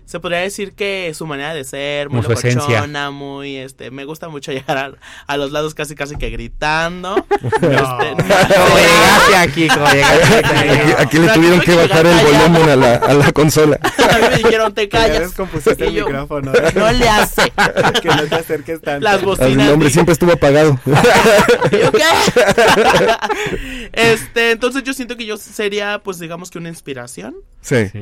se 0.05 0.19
podría 0.19 0.39
decir 0.39 0.73
que 0.73 1.11
su 1.15 1.25
manera 1.25 1.53
de 1.53 1.63
ser, 1.63 2.09
muy 2.09 2.21
locochona, 2.21 3.09
muy 3.11 3.57
este, 3.57 3.89
me 3.91 4.05
gusta 4.05 4.29
mucho 4.29 4.51
llegar 4.53 4.77
a, 4.77 4.91
a 5.27 5.37
los 5.37 5.51
lados 5.51 5.73
casi 5.73 5.95
casi 5.95 6.15
que 6.17 6.29
gritando. 6.29 7.25
Este, 7.63 7.71
Como 7.73 8.77
llegaste 8.77 9.35
aquí, 9.37 9.67
como 9.67 9.87
llegaste 9.91 10.35
aquí. 10.45 10.69
Aquí, 10.69 10.91
aquí 10.99 11.17
le 11.19 11.27
tuvieron 11.29 11.59
que 11.61 11.75
bajar 11.75 12.05
el 12.05 12.17
volumen 12.25 12.69
a 12.69 12.75
la, 12.75 12.95
a 12.95 13.13
la 13.13 13.31
consola. 13.31 13.79
a 13.81 14.17
mí 14.17 14.25
me 14.29 14.37
dijeron, 14.37 14.73
te 14.73 14.89
callas. 14.89 15.19
descompusiste 15.21 15.85
Y 15.85 15.87
el 15.87 15.93
yo, 15.93 16.05
micrófono. 16.05 16.51
No 16.75 16.91
le 16.91 17.09
hace. 17.09 17.51
que 18.01 18.07
no 18.09 18.23
te 18.23 18.35
acerques 18.35 18.81
tanto. 18.81 19.03
Las 19.03 19.19
El 19.19 19.25
bocinas. 19.25 19.67
nombre 19.69 19.87
di- 19.87 19.93
siempre 19.93 20.13
estuvo 20.13 20.31
apagado. 20.33 20.79
¿Y 21.71 21.77
yo 21.79 21.91
qué? 21.91 22.03
este, 23.93 24.51
entonces 24.51 24.83
yo 24.83 24.93
siento 24.93 25.15
que 25.17 25.25
yo 25.25 25.37
sería, 25.37 25.99
pues 26.03 26.19
digamos 26.19 26.49
que 26.51 26.57
una 26.57 26.69
inspiración. 26.69 27.35
Sí. 27.61 27.87
Sí. 27.91 27.99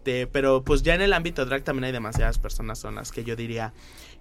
Este, 0.00 0.26
pero 0.26 0.64
pues 0.64 0.82
ya 0.82 0.94
en 0.94 1.02
el 1.02 1.12
ámbito 1.12 1.44
drag 1.44 1.62
también 1.62 1.84
hay 1.84 1.92
demasiadas 1.92 2.38
personas 2.38 2.78
son 2.78 2.94
las 2.94 3.12
que 3.12 3.22
yo 3.22 3.36
diría 3.36 3.74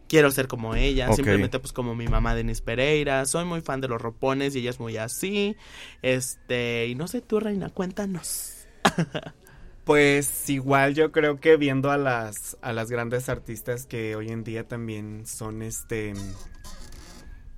quiero 0.10 0.30
ser 0.30 0.50
como 0.50 0.76
ella, 0.76 1.14
simplemente 1.14 1.58
pues 1.60 1.72
como 1.72 1.96
mi 1.96 2.08
mamá 2.10 2.36
Denise 2.36 2.62
Pereira, 2.62 3.26
soy 3.26 3.46
muy 3.46 3.62
fan 3.62 3.80
de 3.80 3.88
los 3.88 4.02
ropones 4.02 4.56
y 4.56 4.60
ella 4.60 4.72
es 4.72 4.80
muy 4.82 4.98
así. 4.98 5.56
Este, 6.02 6.88
y 6.88 6.96
no 6.96 7.08
sé 7.08 7.22
tú, 7.22 7.40
Reina, 7.40 7.70
cuéntanos. 7.70 8.68
Pues 9.86 10.48
igual 10.52 10.94
yo 10.94 11.12
creo 11.12 11.40
que 11.40 11.58
viendo 11.58 11.90
a 11.90 11.98
las 11.98 12.58
a 12.62 12.74
las 12.74 12.92
grandes 12.92 13.28
artistas 13.28 13.88
que 13.88 14.16
hoy 14.16 14.30
en 14.30 14.44
día 14.44 14.68
también 14.68 15.26
son 15.26 15.64
este 15.64 16.14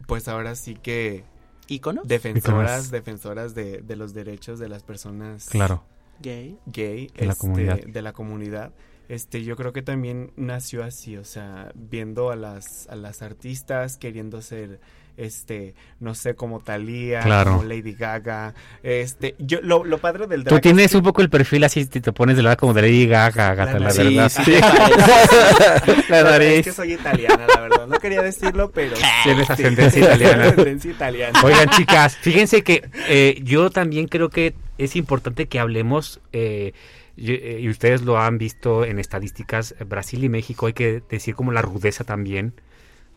pues 0.07 0.29
ahora 0.29 0.55
sí 0.55 0.75
que 0.75 1.25
¿Íconos? 1.67 2.07
defensoras 2.07 2.89
defensoras 2.89 3.53
de, 3.53 3.81
de 3.81 3.95
los 3.97 4.13
derechos 4.13 4.59
de 4.59 4.69
las 4.69 4.81
personas 4.81 5.49
Claro. 5.49 5.83
Gay. 6.21 6.57
gay 6.65 7.07
De 7.07 7.25
la 7.25 7.33
este, 7.33 7.41
comunidad. 7.41 7.79
de 7.85 8.01
la 8.01 8.13
comunidad 8.13 8.73
este 9.09 9.43
yo 9.43 9.55
creo 9.57 9.73
que 9.73 9.81
también 9.81 10.31
nació 10.37 10.83
así 10.83 11.17
o 11.17 11.25
sea 11.25 11.71
viendo 11.75 12.31
a 12.31 12.35
las 12.35 12.87
a 12.89 12.95
las 12.95 13.21
artistas 13.21 13.97
queriendo 13.97 14.41
ser 14.41 14.79
este 15.17 15.75
no 15.99 16.15
sé 16.15 16.33
como 16.35 16.59
Thalía 16.61 17.21
Claro. 17.21 17.51
como 17.57 17.63
Lady 17.63 17.93
Gaga 17.93 18.53
este 18.83 19.35
yo 19.39 19.59
lo, 19.61 19.83
lo 19.83 19.97
padre 19.99 20.27
del 20.27 20.43
Tú 20.43 20.49
drag 20.51 20.57
es 20.57 20.61
tienes 20.61 20.91
que- 20.91 20.97
un 20.97 21.03
poco 21.03 21.21
el 21.21 21.29
perfil 21.29 21.63
así, 21.63 21.85
te, 21.85 22.01
te 22.01 22.11
pones 22.13 22.37
de 22.37 22.43
lado 22.43 22.57
como 22.57 22.73
de 22.73 22.81
Lady 22.83 23.07
Gaga, 23.07 23.53
gata, 23.55 23.73
la, 23.79 23.87
nariz. 23.89 23.97
verdad. 23.97 24.29
Sí, 24.29 24.43
Sí. 24.45 24.51
la 26.09 26.19
Es 26.19 26.23
nariz. 26.23 26.63
que 26.65 26.71
soy 26.71 26.93
italiana, 26.93 27.45
la 27.53 27.61
verdad. 27.61 27.87
No 27.87 27.99
quería 27.99 28.21
decirlo, 28.21 28.71
pero. 28.71 28.95
Tienes 29.23 29.47
sí. 29.47 29.53
ascendencia 29.53 29.99
italiana. 30.01 30.43
Ascendencia 30.45 30.91
italiana. 30.91 31.39
Oigan, 31.43 31.69
chicas, 31.69 32.17
fíjense 32.21 32.63
que 32.63 32.83
eh, 33.07 33.39
yo 33.43 33.69
también 33.69 34.07
creo 34.07 34.29
que 34.29 34.53
es 34.77 34.95
importante 34.95 35.47
que 35.47 35.59
hablemos, 35.59 36.19
eh, 36.33 36.73
y, 37.15 37.33
eh, 37.33 37.59
y 37.61 37.69
ustedes 37.69 38.01
lo 38.01 38.19
han 38.19 38.37
visto 38.37 38.85
en 38.85 38.99
estadísticas, 38.99 39.75
Brasil 39.87 40.23
y 40.23 40.29
México, 40.29 40.67
hay 40.67 40.73
que 40.73 41.03
decir 41.09 41.35
como 41.35 41.51
la 41.51 41.61
rudeza 41.61 42.03
también 42.03 42.53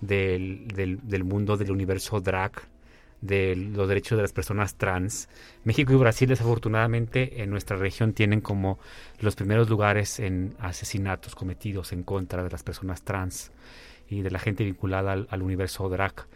del, 0.06 0.68
del, 0.68 1.24
mundo 1.24 1.56
del 1.56 1.70
universo 1.70 2.20
drag, 2.20 2.52
de 3.20 3.56
los 3.56 3.88
derechos 3.88 4.16
de 4.16 4.22
las 4.22 4.32
personas 4.32 4.76
trans. 4.76 5.28
México 5.64 5.92
y 5.92 5.96
Brasil, 5.96 6.28
desafortunadamente, 6.28 7.42
en 7.42 7.50
nuestra 7.50 7.76
región 7.76 8.12
tienen 8.12 8.40
como 8.40 8.78
los 9.20 9.34
primeros 9.34 9.68
lugares 9.70 10.20
en 10.20 10.54
asesinatos 10.58 11.34
cometidos 11.34 11.92
en 11.92 12.02
contra 12.02 12.44
de 12.44 12.50
las 12.50 12.62
personas 12.62 13.02
trans 13.02 13.50
y 14.08 14.20
de 14.20 14.30
la 14.30 14.38
gente 14.38 14.64
vinculada 14.64 15.12
al, 15.12 15.26
al 15.30 15.42
universo 15.42 15.88
drag. 15.88 16.26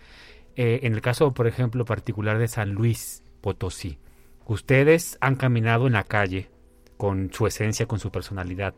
Eh, 0.57 0.81
en 0.83 0.95
el 0.95 1.01
caso, 1.01 1.33
por 1.33 1.47
ejemplo, 1.47 1.85
particular 1.85 2.39
de 2.39 2.49
San 2.49 2.73
Luis 2.73 3.23
Potosí, 3.41 3.99
ustedes 4.47 5.19
han 5.21 5.37
caminado 5.37 5.87
en 5.87 5.93
la 5.93 6.05
calle 6.05 6.49
con 6.97 7.33
su 7.33 7.47
esencia, 7.47 7.87
con 7.87 8.01
su 8.01 8.11
personalidad. 8.11 8.75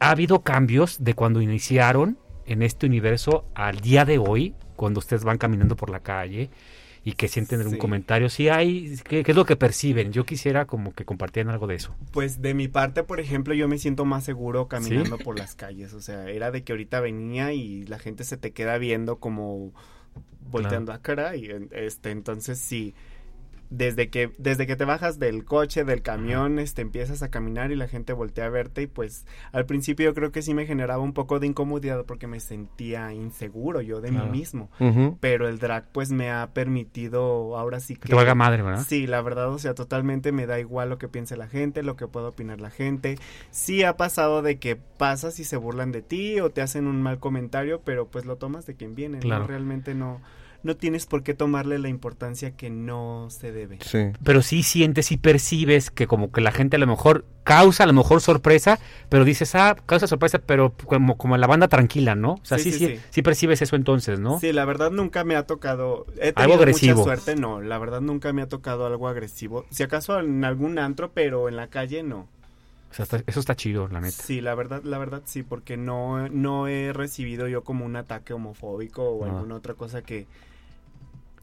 ¿Ha 0.00 0.10
habido 0.10 0.42
cambios 0.42 1.04
de 1.04 1.14
cuando 1.14 1.42
iniciaron 1.42 2.18
en 2.46 2.62
este 2.62 2.86
universo 2.86 3.44
al 3.54 3.80
día 3.80 4.04
de 4.04 4.18
hoy, 4.18 4.54
cuando 4.76 4.98
ustedes 5.00 5.24
van 5.24 5.38
caminando 5.38 5.76
por 5.76 5.90
la 5.90 6.00
calle 6.00 6.50
y 7.04 7.12
que 7.12 7.28
sienten 7.28 7.60
algún 7.60 7.74
Sí. 7.74 7.78
comentario. 7.78 8.28
Sí 8.28 8.48
hay, 8.48 8.96
¿qué, 9.04 9.22
qué 9.22 9.30
es 9.30 9.36
lo 9.36 9.44
que 9.44 9.54
perciben? 9.56 10.12
Yo 10.12 10.24
quisiera 10.26 10.64
como 10.66 10.92
que 10.92 11.04
compartieran 11.04 11.52
algo 11.52 11.66
de 11.68 11.76
eso. 11.76 11.94
Pues 12.10 12.42
de 12.42 12.52
mi 12.52 12.66
parte, 12.66 13.04
por 13.04 13.20
ejemplo, 13.20 13.54
yo 13.54 13.68
me 13.68 13.78
siento 13.78 14.04
más 14.04 14.24
seguro 14.24 14.66
caminando 14.66 15.16
por 15.18 15.38
las 15.38 15.54
calles. 15.54 15.92
O 15.92 16.02
sea, 16.02 16.28
era 16.28 16.50
de 16.50 16.64
que 16.64 16.72
ahorita 16.72 17.00
venía 17.00 17.52
y 17.52 17.84
la 17.84 17.98
gente 18.00 18.24
se 18.24 18.36
te 18.36 18.50
queda 18.50 18.76
viendo 18.78 19.16
como 19.20 19.72
volteando 20.50 20.92
a 20.92 20.98
cara 21.02 21.36
y 21.36 21.50
este 21.72 22.10
entonces 22.10 22.58
sí 22.58 22.94
desde 23.70 24.10
que 24.10 24.32
desde 24.38 24.66
que 24.66 24.76
te 24.76 24.84
bajas 24.84 25.18
del 25.18 25.44
coche 25.44 25.84
del 25.84 26.02
camión 26.02 26.58
este 26.58 26.82
empiezas 26.82 27.22
a 27.22 27.30
caminar 27.30 27.72
y 27.72 27.76
la 27.76 27.88
gente 27.88 28.12
voltea 28.12 28.46
a 28.46 28.48
verte 28.50 28.82
y 28.82 28.86
pues 28.86 29.26
al 29.52 29.66
principio 29.66 30.06
yo 30.06 30.14
creo 30.14 30.30
que 30.32 30.42
sí 30.42 30.54
me 30.54 30.66
generaba 30.66 31.02
un 31.02 31.12
poco 31.12 31.40
de 31.40 31.46
incomodidad 31.46 32.04
porque 32.06 32.26
me 32.26 32.40
sentía 32.40 33.12
inseguro 33.12 33.80
yo 33.80 34.00
de 34.00 34.10
Claro. 34.10 34.26
mí 34.26 34.38
mismo 34.38 34.70
pero 35.20 35.48
el 35.48 35.58
drag 35.58 35.90
pues 35.92 36.10
me 36.12 36.30
ha 36.30 36.50
permitido 36.52 37.56
ahora 37.56 37.80
sí 37.80 37.96
que 37.96 38.08
te 38.08 38.14
valga 38.14 38.34
madre, 38.34 38.62
¿verdad? 38.62 38.84
Sí, 38.86 39.06
la 39.06 39.20
verdad, 39.22 39.48
o 39.52 39.58
sea, 39.58 39.74
totalmente 39.74 40.32
me 40.32 40.46
da 40.46 40.58
igual 40.60 40.88
lo 40.90 40.98
que 40.98 41.08
piense 41.08 41.36
la 41.36 41.48
gente, 41.48 41.82
lo 41.82 41.96
que 41.96 42.06
pueda 42.06 42.28
opinar 42.28 42.60
la 42.60 42.70
gente. 42.70 43.18
Sí 43.50 43.82
ha 43.82 43.96
pasado 43.96 44.42
de 44.42 44.58
que 44.58 44.76
pasas 44.76 45.38
y 45.40 45.44
se 45.44 45.56
burlan 45.56 45.92
de 45.92 46.02
ti 46.02 46.40
o 46.40 46.50
te 46.50 46.62
hacen 46.62 46.86
un 46.86 47.02
mal 47.02 47.18
comentario, 47.18 47.80
pero 47.84 48.06
pues 48.08 48.24
lo 48.26 48.36
tomas 48.36 48.66
de 48.66 48.74
quien 48.76 48.94
viene, 48.94 49.18
Claro. 49.18 49.42
¿no? 49.42 49.48
Realmente 49.48 49.94
no 49.94 50.20
no 50.66 50.76
tienes 50.76 51.06
por 51.06 51.22
qué 51.22 51.32
tomarle 51.32 51.78
la 51.78 51.88
importancia 51.88 52.50
que 52.56 52.68
no 52.68 53.28
se 53.30 53.52
debe. 53.52 53.78
Sí. 53.80 54.10
Pero 54.22 54.42
sí 54.42 54.62
sientes 54.62 55.10
y 55.12 55.16
percibes 55.16 55.90
que 55.90 56.06
como 56.06 56.30
que 56.30 56.40
la 56.42 56.52
gente 56.52 56.76
a 56.76 56.78
lo 56.78 56.86
mejor 56.86 57.24
causa 57.44 57.84
a 57.84 57.86
lo 57.86 57.92
mejor 57.92 58.20
sorpresa, 58.20 58.78
pero 59.08 59.24
dices, 59.24 59.54
ah, 59.54 59.76
causa 59.86 60.06
sorpresa, 60.06 60.40
pero 60.40 60.72
como, 60.84 61.16
como 61.16 61.36
la 61.36 61.46
banda 61.46 61.68
tranquila, 61.68 62.14
¿no? 62.16 62.32
O 62.32 62.40
sea, 62.44 62.58
sí, 62.58 62.72
Sí, 62.72 62.78
sí, 62.86 63.00
sí, 63.10 63.22
percibes 63.22 63.62
eso 63.62 63.76
entonces, 63.76 64.18
¿no? 64.20 64.38
Sí, 64.40 64.52
la 64.52 64.64
verdad 64.64 64.90
nunca 64.90 65.22
me 65.24 65.36
ha 65.36 65.46
tocado. 65.46 66.04
He 66.20 66.32
Algo 66.34 66.54
agresivo. 66.54 66.96
mucha 66.96 67.04
suerte, 67.04 67.40
no. 67.40 67.62
La 67.62 67.78
verdad 67.78 68.00
nunca 68.00 68.32
me 68.32 68.42
ha 68.42 68.48
tocado 68.48 68.84
algo 68.86 69.08
agresivo. 69.08 69.64
Si 69.70 69.82
acaso 69.84 70.18
en 70.20 70.44
algún 70.44 70.78
antro, 70.78 71.12
pero 71.14 71.48
en 71.48 71.56
la 71.56 71.68
calle 71.68 72.02
no. 72.02 72.26
O 72.90 72.94
sea, 72.96 73.02
está- 73.02 73.22
eso 73.26 73.40
está 73.40 73.54
chido, 73.56 73.88
la 73.88 74.00
neta. 74.00 74.22
Sí, 74.22 74.40
la 74.40 74.54
verdad, 74.54 74.82
la 74.84 74.96
verdad 74.98 75.22
sí, 75.26 75.42
porque 75.42 75.76
no, 75.76 76.28
no 76.28 76.66
he 76.66 76.92
recibido 76.92 77.46
yo 77.46 77.62
como 77.62 77.84
un 77.84 77.94
ataque 77.96 78.32
homofóbico 78.32 79.02
o 79.08 79.24
Ah. 79.24 79.28
alguna 79.28 79.54
otra 79.56 79.74
cosa 79.74 80.02
que 80.02 80.26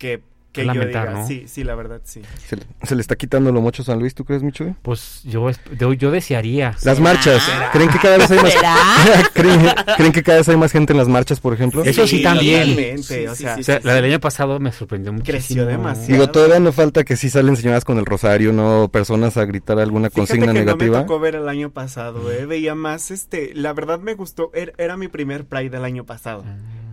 que, 0.04 0.22
que 0.52 0.62
yo 0.68 0.74
lamentar, 0.74 1.08
diga. 1.08 1.20
¿no? 1.22 1.28
Sí, 1.28 1.46
sí, 1.48 1.64
la 1.64 1.74
verdad 1.74 2.02
sí. 2.04 2.22
Se, 2.48 2.58
le- 2.58 2.64
se 2.84 2.94
le 2.94 3.02
está 3.02 3.16
quitando 3.16 3.52
lo 3.52 3.60
mucho 3.62 3.82
a 3.82 3.86
San 3.86 3.98
Luis, 4.00 4.14
¿tú 4.14 4.24
crees, 4.24 4.44
Michuy? 4.44 4.76
Pues 4.84 5.22
yo, 5.24 5.50
yo, 5.80 5.94
yo 5.94 6.12
desearía. 6.12 6.76
Las 6.84 7.00
marchas, 7.00 7.42
¿creen 7.72 7.90
que 7.90 7.98
cada 7.98 8.18
vez 8.20 8.30
hay 8.30 8.38
más 8.40 8.54
¿Creen, 9.34 9.62
creen 9.98 10.12
que 10.12 10.22
cada 10.22 10.38
vez 10.38 10.50
hay 10.50 10.58
más 10.58 10.72
gente 10.72 10.94
en 10.94 10.98
las 10.98 11.08
marchas, 11.08 11.40
por 11.40 11.54
ejemplo? 11.56 11.84
Eso 11.84 12.06
sí, 12.06 12.22
también. 12.22 12.70
totalmente, 12.70 13.30
o 13.30 13.34
sea, 13.36 13.56
O 13.60 13.64
sea, 13.64 13.80
la 13.84 13.96
del 13.96 14.06
año 14.06 14.20
pasado 14.20 14.60
me 14.60 14.72
sorprendió 14.72 15.12
muchísimo. 15.12 15.38
Creció 15.40 15.66
demasiado. 15.66 16.12
Digo, 16.14 16.30
todavía 16.30 16.60
no 16.60 16.72
falta 16.72 17.04
que 17.04 17.16
sí 17.18 17.32
salen 17.32 17.56
señoras 17.56 17.84
con 17.84 17.98
el 17.98 18.06
rosario, 18.06 18.54
no 18.54 18.90
personas 18.94 19.38
a 19.38 19.46
gritar 19.46 19.80
alguna 19.80 20.10
Fíjate 20.12 20.20
consigna 20.38 20.54
que 20.54 20.60
negativa. 20.60 20.98
no 20.98 21.04
me 21.04 21.08
tocó 21.08 21.20
ver 21.20 21.34
el 21.34 21.50
año 21.50 21.72
pasado, 21.72 22.32
eh. 22.32 22.46
Veía 22.46 22.76
más, 22.76 23.10
este, 23.10 23.56
la 23.56 23.74
verdad 23.74 23.98
me 24.00 24.14
gustó, 24.14 24.52
era, 24.54 24.74
era 24.78 24.98
mi 24.98 25.08
primer 25.08 25.46
Pride 25.46 25.72
del 25.72 25.84
año 25.84 26.04
pasado. 26.06 26.44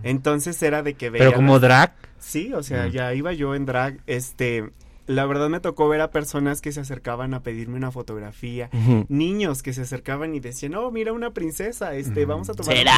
Entonces 0.03 0.61
era 0.63 0.83
de 0.83 0.93
que 0.95 1.09
veía... 1.09 1.25
Pero 1.25 1.35
como 1.35 1.59
drag. 1.59 1.93
Sí, 2.19 2.53
o 2.53 2.61
sea, 2.63 2.85
Mm. 2.87 2.91
ya 2.91 3.13
iba 3.13 3.33
yo 3.33 3.55
en 3.55 3.65
drag, 3.65 3.99
este... 4.07 4.71
La 5.07 5.25
verdad 5.25 5.49
me 5.49 5.59
tocó 5.59 5.89
ver 5.89 5.99
a 5.99 6.11
personas 6.11 6.61
que 6.61 6.71
se 6.71 6.79
acercaban 6.79 7.33
a 7.33 7.41
pedirme 7.41 7.75
una 7.75 7.91
fotografía, 7.91 8.69
niños 9.09 9.61
que 9.63 9.73
se 9.73 9.81
acercaban 9.81 10.35
y 10.35 10.39
decían, 10.39 10.75
oh, 10.75 10.89
mira 10.91 11.11
una 11.11 11.31
princesa, 11.31 11.95
este, 11.95 12.23
vamos 12.25 12.49
a 12.49 12.53
tomar 12.53 12.77
¿Será? 12.77 12.93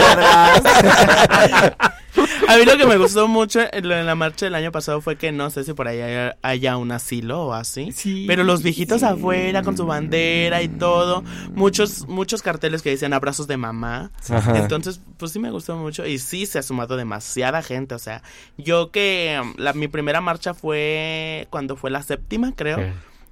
una 0.00 0.60
foto". 0.60 1.76
A 2.48 2.56
mí 2.56 2.64
lo 2.64 2.76
que 2.76 2.86
me 2.86 2.96
gustó 2.96 3.28
mucho 3.28 3.60
en 3.72 3.88
la 3.88 4.14
marcha 4.14 4.46
del 4.46 4.54
año 4.54 4.72
pasado 4.72 5.00
fue 5.00 5.16
que 5.16 5.32
no 5.32 5.50
sé 5.50 5.64
si 5.64 5.72
por 5.72 5.88
ahí 5.88 6.00
haya, 6.00 6.36
haya 6.42 6.76
un 6.76 6.92
asilo 6.92 7.46
o 7.46 7.52
así. 7.52 7.90
Pero 8.26 8.44
los 8.44 8.62
viejitos 8.62 9.02
afuera 9.02 9.62
con 9.62 9.76
su 9.76 9.86
bandera 9.86 10.62
y 10.62 10.68
todo. 10.68 11.24
Muchos, 11.54 12.06
muchos 12.08 12.42
carteles 12.42 12.82
que 12.82 12.90
dicen 12.90 13.12
abrazos 13.12 13.46
de 13.46 13.56
mamá. 13.56 14.10
Ajá. 14.28 14.58
Entonces, 14.58 15.00
pues 15.16 15.32
sí 15.32 15.38
me 15.38 15.50
gustó 15.50 15.76
mucho. 15.76 16.06
Y 16.06 16.18
sí 16.18 16.46
se 16.46 16.58
ha 16.58 16.62
sumado 16.62 16.96
demasiada 16.96 17.62
gente. 17.62 17.94
O 17.94 17.98
sea, 17.98 18.22
yo 18.58 18.90
que 18.90 19.40
um, 19.40 19.54
la, 19.56 19.72
mi 19.72 19.88
primera 19.88 20.20
marcha 20.20 20.54
fue 20.54 21.46
cuando 21.50 21.76
fue 21.76 21.90
la 21.90 22.02
séptima, 22.02 22.52
creo. 22.54 22.78
Sí. 22.78 22.84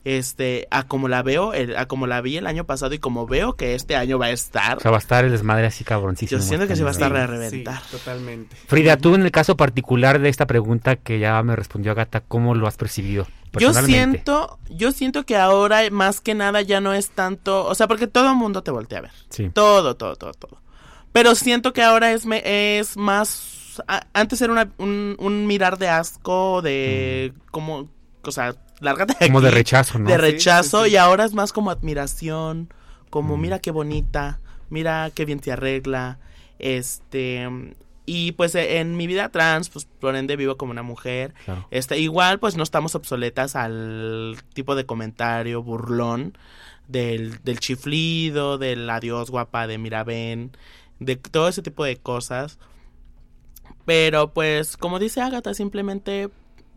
Este, 0.04 0.66
a 0.70 0.84
como 0.84 1.08
la 1.08 1.22
veo, 1.22 1.52
el- 1.52 1.76
a 1.76 1.86
como 1.86 2.06
la 2.06 2.22
vi 2.22 2.38
el 2.38 2.46
año 2.46 2.64
pasado 2.64 2.94
y 2.94 2.98
como 2.98 3.26
veo 3.26 3.54
que 3.56 3.74
este 3.74 3.96
año 3.96 4.18
va 4.18 4.26
a 4.26 4.30
estar. 4.30 4.78
O 4.78 4.80
sea, 4.80 4.90
va 4.90 4.96
a 4.96 5.00
estar 5.00 5.24
el 5.26 5.30
desmadre 5.30 5.66
así 5.66 5.84
cabroncísimo. 5.84 6.40
Yo 6.40 6.46
siento 6.46 6.66
que 6.66 6.74
se 6.76 6.82
va 6.82 6.88
a 6.88 6.92
estar 6.92 7.14
a 7.14 7.26
reventar. 7.26 7.82
Sí, 7.82 7.90
totalmente. 7.98 8.56
Frida, 8.66 8.96
tú 8.96 9.14
en 9.14 9.22
el 9.22 9.30
caso 9.30 9.56
particular 9.58 10.18
de 10.18 10.30
esta 10.30 10.46
pregunta 10.46 10.96
que 10.96 11.18
ya 11.18 11.42
me 11.42 11.54
respondió 11.54 11.92
Agata, 11.92 12.22
¿cómo 12.26 12.54
lo 12.54 12.66
has 12.66 12.76
percibido? 12.78 13.26
Yo 13.58 13.74
siento, 13.74 14.58
yo 14.70 14.92
siento 14.92 15.26
que 15.26 15.36
ahora 15.36 15.80
más 15.90 16.20
que 16.20 16.34
nada 16.34 16.62
ya 16.62 16.80
no 16.80 16.94
es 16.94 17.10
tanto, 17.10 17.66
o 17.66 17.74
sea, 17.74 17.86
porque 17.88 18.06
todo 18.06 18.30
el 18.30 18.36
mundo 18.36 18.62
te 18.62 18.70
voltea 18.70 19.00
a 19.00 19.02
ver. 19.02 19.10
Sí. 19.28 19.50
Todo, 19.52 19.96
todo, 19.96 20.16
todo, 20.16 20.32
todo. 20.32 20.60
Pero 21.12 21.34
siento 21.34 21.72
que 21.72 21.82
ahora 21.82 22.12
es, 22.12 22.24
me- 22.24 22.78
es 22.78 22.96
más, 22.96 23.82
a- 23.88 24.06
antes 24.14 24.40
era 24.40 24.52
una- 24.52 24.70
un, 24.78 25.16
un 25.18 25.46
mirar 25.48 25.76
de 25.78 25.88
asco, 25.88 26.62
de 26.62 27.32
como, 27.50 27.88
o 28.22 28.30
sea, 28.30 28.54
lárgate 28.80 29.14
de. 29.20 29.26
Como 29.26 29.38
aquí, 29.38 29.44
de 29.46 29.50
rechazo, 29.52 29.98
¿no? 29.98 30.08
De 30.08 30.16
rechazo 30.18 30.84
sí, 30.84 30.88
sí. 30.90 30.94
y 30.94 30.96
ahora 30.96 31.24
es 31.24 31.32
más 31.34 31.52
como 31.52 31.70
admiración, 31.70 32.72
como 33.10 33.36
Mm. 33.36 33.40
mira 33.40 33.58
qué 33.60 33.70
bonita, 33.70 34.40
mira 34.70 35.10
qué 35.14 35.24
bien 35.24 35.40
te 35.40 35.52
arregla, 35.52 36.18
este... 36.58 37.48
Y 38.06 38.32
pues 38.32 38.56
e- 38.56 38.78
en 38.78 38.96
mi 38.96 39.06
vida 39.06 39.28
trans, 39.28 39.68
pues 39.68 39.84
por 39.84 40.16
ende 40.16 40.34
vivo 40.34 40.56
como 40.56 40.72
una 40.72 40.82
mujer. 40.82 41.32
Claro. 41.44 41.68
Este, 41.70 41.98
igual 42.00 42.40
pues 42.40 42.56
no 42.56 42.64
estamos 42.64 42.96
obsoletas 42.96 43.54
al 43.54 44.36
tipo 44.52 44.74
de 44.74 44.84
comentario 44.84 45.62
burlón 45.62 46.36
del, 46.88 47.40
del 47.44 47.60
chiflido, 47.60 48.58
del 48.58 48.90
adiós 48.90 49.30
guapa, 49.30 49.68
de 49.68 49.78
mira 49.78 50.02
ven, 50.02 50.50
de 50.98 51.14
todo 51.16 51.46
ese 51.48 51.62
tipo 51.62 51.84
de 51.84 51.98
cosas. 51.98 52.58
Pero 53.84 54.32
pues 54.32 54.76
como 54.76 54.98
dice 54.98 55.20
Agatha, 55.20 55.54
simplemente 55.54 56.30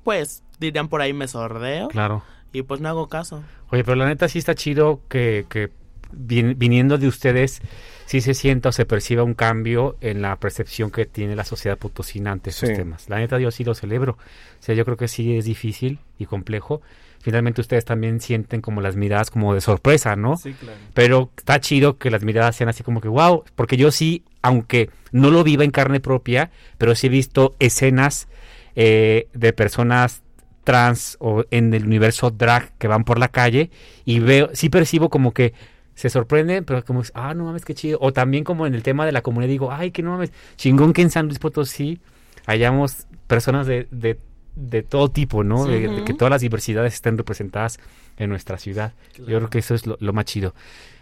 pues 0.03 0.43
dirían 0.67 0.87
por 0.87 1.01
ahí 1.01 1.13
me 1.13 1.27
sordeo 1.27 1.87
Claro. 1.89 2.23
y 2.51 2.61
pues 2.63 2.81
no 2.81 2.89
hago 2.89 3.07
caso. 3.09 3.43
Oye, 3.69 3.83
pero 3.83 3.95
la 3.95 4.05
neta 4.07 4.27
sí 4.27 4.39
está 4.39 4.55
chido 4.55 5.01
que, 5.09 5.45
que 5.49 5.69
vin- 6.11 6.55
viniendo 6.57 6.97
de 6.97 7.07
ustedes 7.07 7.61
sí 8.05 8.21
se 8.21 8.33
sienta 8.33 8.69
o 8.69 8.71
se 8.71 8.85
perciba 8.85 9.23
un 9.23 9.33
cambio 9.33 9.95
en 10.01 10.21
la 10.21 10.35
percepción 10.35 10.91
que 10.91 11.05
tiene 11.05 11.35
la 11.35 11.45
sociedad 11.45 11.77
potosina 11.77 12.31
ante 12.31 12.49
estos 12.51 12.69
Sí. 12.69 12.75
temas. 12.75 13.09
La 13.09 13.17
neta 13.17 13.39
yo 13.39 13.49
sí 13.49 13.63
lo 13.63 13.73
celebro. 13.73 14.13
O 14.13 14.17
sea, 14.63 14.75
yo 14.75 14.83
creo 14.85 14.97
que 14.97 15.07
sí 15.07 15.37
es 15.37 15.45
difícil 15.45 15.99
y 16.19 16.25
complejo. 16.25 16.81
Finalmente 17.21 17.61
ustedes 17.61 17.85
también 17.85 18.19
sienten 18.19 18.59
como 18.61 18.81
las 18.81 18.97
miradas 18.97 19.31
como 19.31 19.53
de 19.55 19.61
sorpresa, 19.61 20.17
¿no? 20.17 20.35
Sí, 20.35 20.51
claro. 20.53 20.77
Pero 20.93 21.29
está 21.37 21.59
chido 21.61 21.97
que 21.97 22.11
las 22.11 22.21
miradas 22.23 22.57
sean 22.57 22.69
así 22.69 22.83
como 22.83 22.99
que 22.99 23.07
wow, 23.07 23.45
porque 23.55 23.77
yo 23.77 23.91
sí, 23.91 24.23
aunque 24.41 24.89
no 25.13 25.31
lo 25.31 25.43
viva 25.45 25.63
en 25.63 25.71
carne 25.71 26.01
propia, 26.01 26.51
pero 26.77 26.93
sí 26.95 27.07
he 27.07 27.09
visto 27.09 27.55
escenas 27.59 28.27
eh, 28.75 29.27
de 29.33 29.53
personas 29.53 30.21
trans 30.63 31.17
o 31.19 31.45
en 31.51 31.73
el 31.73 31.85
universo 31.85 32.31
drag 32.31 32.71
que 32.77 32.87
van 32.87 33.03
por 33.03 33.19
la 33.19 33.27
calle 33.27 33.69
y 34.05 34.19
veo, 34.19 34.49
sí 34.53 34.69
percibo 34.69 35.09
como 35.09 35.33
que 35.33 35.53
se 35.95 36.09
sorprenden, 36.09 36.65
pero 36.65 36.83
como, 36.83 37.03
ah, 37.13 37.33
no 37.33 37.45
mames, 37.45 37.65
qué 37.65 37.75
chido. 37.75 37.99
O 38.01 38.13
también 38.13 38.43
como 38.43 38.65
en 38.65 38.73
el 38.73 38.83
tema 38.83 39.05
de 39.05 39.11
la 39.11 39.21
comunidad 39.21 39.49
digo, 39.49 39.71
ay, 39.71 39.91
que 39.91 40.01
no 40.01 40.11
mames, 40.11 40.31
chingón 40.55 40.93
que 40.93 41.01
en 41.01 41.11
San 41.11 41.27
Luis 41.27 41.39
Potosí 41.39 41.99
hayamos 42.45 43.05
personas 43.27 43.67
de, 43.67 43.87
de, 43.91 44.19
de 44.55 44.83
todo 44.83 45.09
tipo, 45.09 45.43
¿no? 45.43 45.65
De, 45.65 46.03
que 46.03 46.13
todas 46.13 46.31
las 46.31 46.41
diversidades 46.41 46.95
estén 46.95 47.17
representadas 47.17 47.79
en 48.17 48.29
nuestra 48.29 48.57
ciudad. 48.57 48.93
Yo 49.17 49.25
creo 49.25 49.49
que 49.49 49.59
eso 49.59 49.75
es 49.75 49.85
lo, 49.85 49.97
lo 49.99 50.13
más 50.13 50.25
chido. 50.25 50.53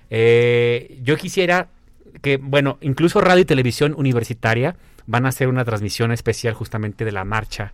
Eh, 0.09 0.99
yo 1.03 1.15
quisiera 1.15 1.69
que, 2.21 2.37
bueno, 2.37 2.77
incluso 2.81 3.21
radio 3.21 3.41
y 3.41 3.45
televisión 3.45 3.93
universitaria 3.97 4.75
van 5.07 5.25
a 5.25 5.29
hacer 5.29 5.47
una 5.47 5.65
transmisión 5.65 6.11
especial 6.11 6.53
justamente 6.53 7.05
de 7.05 7.11
la 7.11 7.23
marcha 7.23 7.73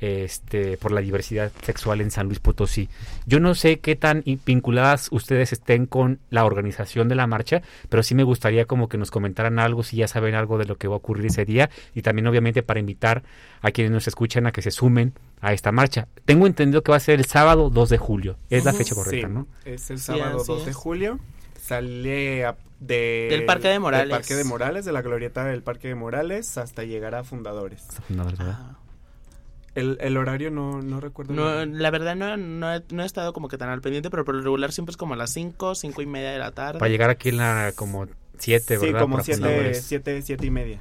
este, 0.00 0.76
por 0.76 0.92
la 0.92 1.00
diversidad 1.00 1.50
sexual 1.62 2.00
en 2.00 2.10
San 2.10 2.26
Luis 2.26 2.38
Potosí. 2.38 2.88
Yo 3.26 3.40
no 3.40 3.54
sé 3.54 3.80
qué 3.80 3.96
tan 3.96 4.22
vinculadas 4.46 5.08
ustedes 5.10 5.52
estén 5.52 5.86
con 5.86 6.18
la 6.30 6.44
organización 6.44 7.08
de 7.08 7.14
la 7.14 7.26
marcha, 7.26 7.62
pero 7.88 8.02
sí 8.02 8.14
me 8.14 8.22
gustaría 8.24 8.64
como 8.66 8.88
que 8.88 8.98
nos 8.98 9.10
comentaran 9.10 9.58
algo, 9.58 9.82
si 9.82 9.96
ya 9.96 10.08
saben 10.08 10.34
algo 10.34 10.58
de 10.58 10.64
lo 10.66 10.76
que 10.76 10.88
va 10.88 10.94
a 10.94 10.98
ocurrir 10.98 11.26
ese 11.26 11.44
día 11.44 11.70
y 11.94 12.02
también 12.02 12.26
obviamente 12.26 12.62
para 12.62 12.80
invitar 12.80 13.22
a 13.62 13.70
quienes 13.70 13.90
nos 13.92 14.06
escuchan 14.08 14.46
a 14.46 14.52
que 14.52 14.62
se 14.62 14.70
sumen 14.70 15.12
a 15.40 15.52
esta 15.52 15.72
marcha. 15.72 16.08
Tengo 16.24 16.46
entendido 16.46 16.82
que 16.82 16.90
va 16.92 16.96
a 16.96 17.00
ser 17.00 17.18
el 17.18 17.24
sábado 17.26 17.70
2 17.70 17.88
de 17.88 17.98
julio. 17.98 18.36
Es 18.50 18.64
la 18.64 18.72
fecha 18.72 18.94
correcta, 18.94 19.26
Sí, 19.28 19.32
¿no? 19.32 19.46
Es 19.64 19.90
el 19.90 19.98
Sí, 19.98 20.04
sábado 20.04 20.38
así 20.40 20.46
2 20.52 20.66
de 20.66 20.72
julio. 20.72 21.18
Sale 21.60 22.44
a- 22.46 22.56
de, 22.80 23.26
Del 23.30 23.44
Parque 23.44 23.68
de 23.68 23.78
Morales. 23.80 24.08
Del 24.08 24.16
Parque 24.18 24.34
de 24.36 24.44
Morales, 24.44 24.84
de 24.84 24.92
la 24.92 25.02
glorieta 25.02 25.44
del 25.44 25.62
Parque 25.62 25.88
de 25.88 25.96
Morales, 25.96 26.56
hasta 26.56 26.84
llegar 26.84 27.14
a 27.16 27.24
Fundadores. 27.24 27.84
Ah. 28.38 28.77
El, 29.78 29.98
el 30.00 30.16
horario 30.16 30.50
no, 30.50 30.82
no 30.82 31.00
recuerdo. 31.00 31.32
No, 31.34 31.64
la 31.64 31.90
verdad 31.90 32.16
no, 32.16 32.36
no, 32.36 32.74
he, 32.74 32.82
no 32.90 33.02
he 33.02 33.06
estado 33.06 33.32
como 33.32 33.48
que 33.48 33.58
tan 33.58 33.68
al 33.68 33.80
pendiente, 33.80 34.10
pero 34.10 34.24
por 34.24 34.34
lo 34.34 34.42
regular 34.42 34.72
siempre 34.72 34.90
es 34.92 34.96
como 34.96 35.14
a 35.14 35.16
las 35.16 35.30
5, 35.30 35.74
5 35.74 36.02
y 36.02 36.06
media 36.06 36.30
de 36.30 36.38
la 36.38 36.50
tarde. 36.52 36.78
Para 36.78 36.90
llegar 36.90 37.10
aquí 37.10 37.28
en 37.28 37.36
la 37.38 37.72
como 37.74 38.06
7, 38.38 38.78
Sí, 38.78 38.86
¿verdad? 38.86 39.00
como 39.00 39.16
Para 39.16 39.24
7 39.24 39.40
fundadores. 39.40 39.82
siete, 39.82 40.22
siete 40.22 40.46
y 40.46 40.50
media. 40.50 40.78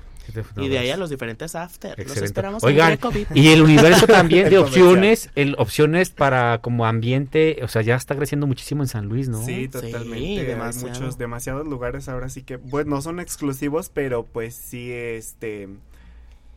Y 0.58 0.68
de 0.68 0.78
ahí 0.78 0.90
a 0.90 0.98
los 0.98 1.10
diferentes 1.10 1.56
after. 1.56 1.98
Los 2.06 2.18
esperamos 2.18 2.64
Oigan, 2.64 3.00
y 3.34 3.48
el 3.50 3.62
universo 3.62 4.08
también 4.08 4.50
de 4.50 4.58
opciones, 4.58 5.30
el, 5.36 5.56
opciones 5.58 6.10
para 6.10 6.60
como 6.60 6.86
ambiente, 6.86 7.60
o 7.64 7.68
sea, 7.68 7.82
ya 7.82 7.96
está 7.96 8.16
creciendo 8.16 8.46
muchísimo 8.46 8.84
en 8.84 8.88
San 8.90 9.06
Luis, 9.06 9.30
¿no? 9.30 9.44
Sí, 9.46 9.70
totalmente. 9.70 10.42
Hay 10.42 10.46
demasiado. 10.46 10.90
muchos, 10.90 11.18
demasiados 11.18 11.66
lugares 11.68 12.10
ahora 12.10 12.28
sí 12.30 12.44
que, 12.44 12.58
pues 12.58 12.86
no 12.86 13.02
son 13.02 13.20
exclusivos, 13.22 13.90
pero 13.94 14.26
pues 14.26 14.54
sí, 14.54 14.92
este, 14.92 15.70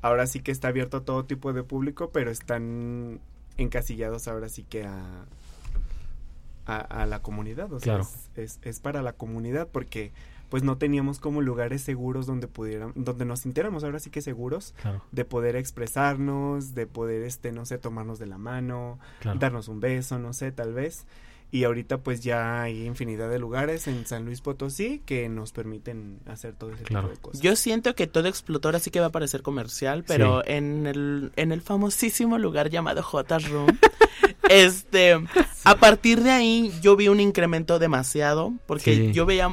ahora 0.02 0.26
sí 0.26 0.40
que 0.40 0.50
está 0.52 0.68
abierto 0.68 0.98
a 0.98 1.04
todo 1.04 1.24
tipo 1.24 1.52
de 1.52 1.62
público, 1.62 2.10
pero 2.10 2.30
están 2.30 3.20
encasillados 3.56 4.28
ahora 4.28 4.48
sí 4.48 4.62
que 4.64 4.84
a, 4.84 5.24
a, 6.66 6.76
a 6.78 7.06
la 7.06 7.20
comunidad, 7.22 7.72
o 7.72 7.80
sea, 7.80 7.96
Claro. 7.96 8.02
es, 8.02 8.30
es, 8.36 8.58
es 8.62 8.80
para 8.80 9.02
la 9.02 9.12
comunidad 9.12 9.68
porque 9.70 10.12
pues 10.48 10.64
no 10.64 10.78
teníamos 10.78 11.20
como 11.20 11.42
lugares 11.42 11.80
seguros 11.82 12.26
donde 12.26 12.48
pudieran, 12.48 12.92
donde 12.96 13.24
nos 13.24 13.40
sintiéramos 13.40 13.84
ahora 13.84 14.00
sí 14.00 14.10
que 14.10 14.20
seguros 14.20 14.74
Claro. 14.82 15.00
de 15.12 15.24
poder 15.24 15.54
expresarnos, 15.54 16.74
de 16.74 16.86
poder, 16.88 17.22
este, 17.22 17.52
no 17.52 17.64
sé, 17.66 17.78
tomarnos 17.78 18.18
de 18.18 18.26
la 18.26 18.36
mano, 18.38 18.98
Claro. 19.20 19.38
darnos 19.38 19.68
un 19.68 19.78
beso, 19.80 20.18
no 20.18 20.32
sé, 20.32 20.50
tal 20.50 20.72
vez. 20.74 21.06
Y 21.52 21.64
ahorita 21.64 21.98
pues 21.98 22.20
ya 22.20 22.62
hay 22.62 22.86
infinidad 22.86 23.28
de 23.28 23.38
lugares 23.40 23.88
en 23.88 24.06
San 24.06 24.24
Luis 24.24 24.40
Potosí 24.40 25.02
que 25.04 25.28
nos 25.28 25.50
permiten 25.52 26.20
hacer 26.26 26.54
todo 26.54 26.72
ese 26.72 26.84
Claro. 26.84 27.08
tipo 27.08 27.16
de 27.16 27.22
cosas. 27.22 27.40
Yo 27.40 27.56
siento 27.56 27.94
que 27.96 28.06
todo 28.06 28.28
explotó, 28.28 28.68
ahora 28.68 28.78
sí 28.78 28.90
que 28.90 29.00
va 29.00 29.06
a 29.06 29.10
parecer 29.12 29.42
comercial, 29.42 30.04
pero 30.06 30.46
en 30.46 30.86
el 30.86 31.32
en 31.36 31.50
el 31.52 31.60
famosísimo 31.60 32.38
lugar 32.38 32.70
llamado 32.70 33.02
J 33.02 33.38
Room, 33.40 33.66
este, 34.48 35.18
a 35.64 35.74
partir 35.76 36.22
de 36.22 36.30
ahí 36.30 36.72
yo 36.82 36.96
vi 36.96 37.08
un 37.08 37.20
incremento 37.20 37.78
demasiado, 37.78 38.52
porque 38.66 38.94
Sí. 38.94 39.12
yo 39.12 39.26
veía, 39.26 39.48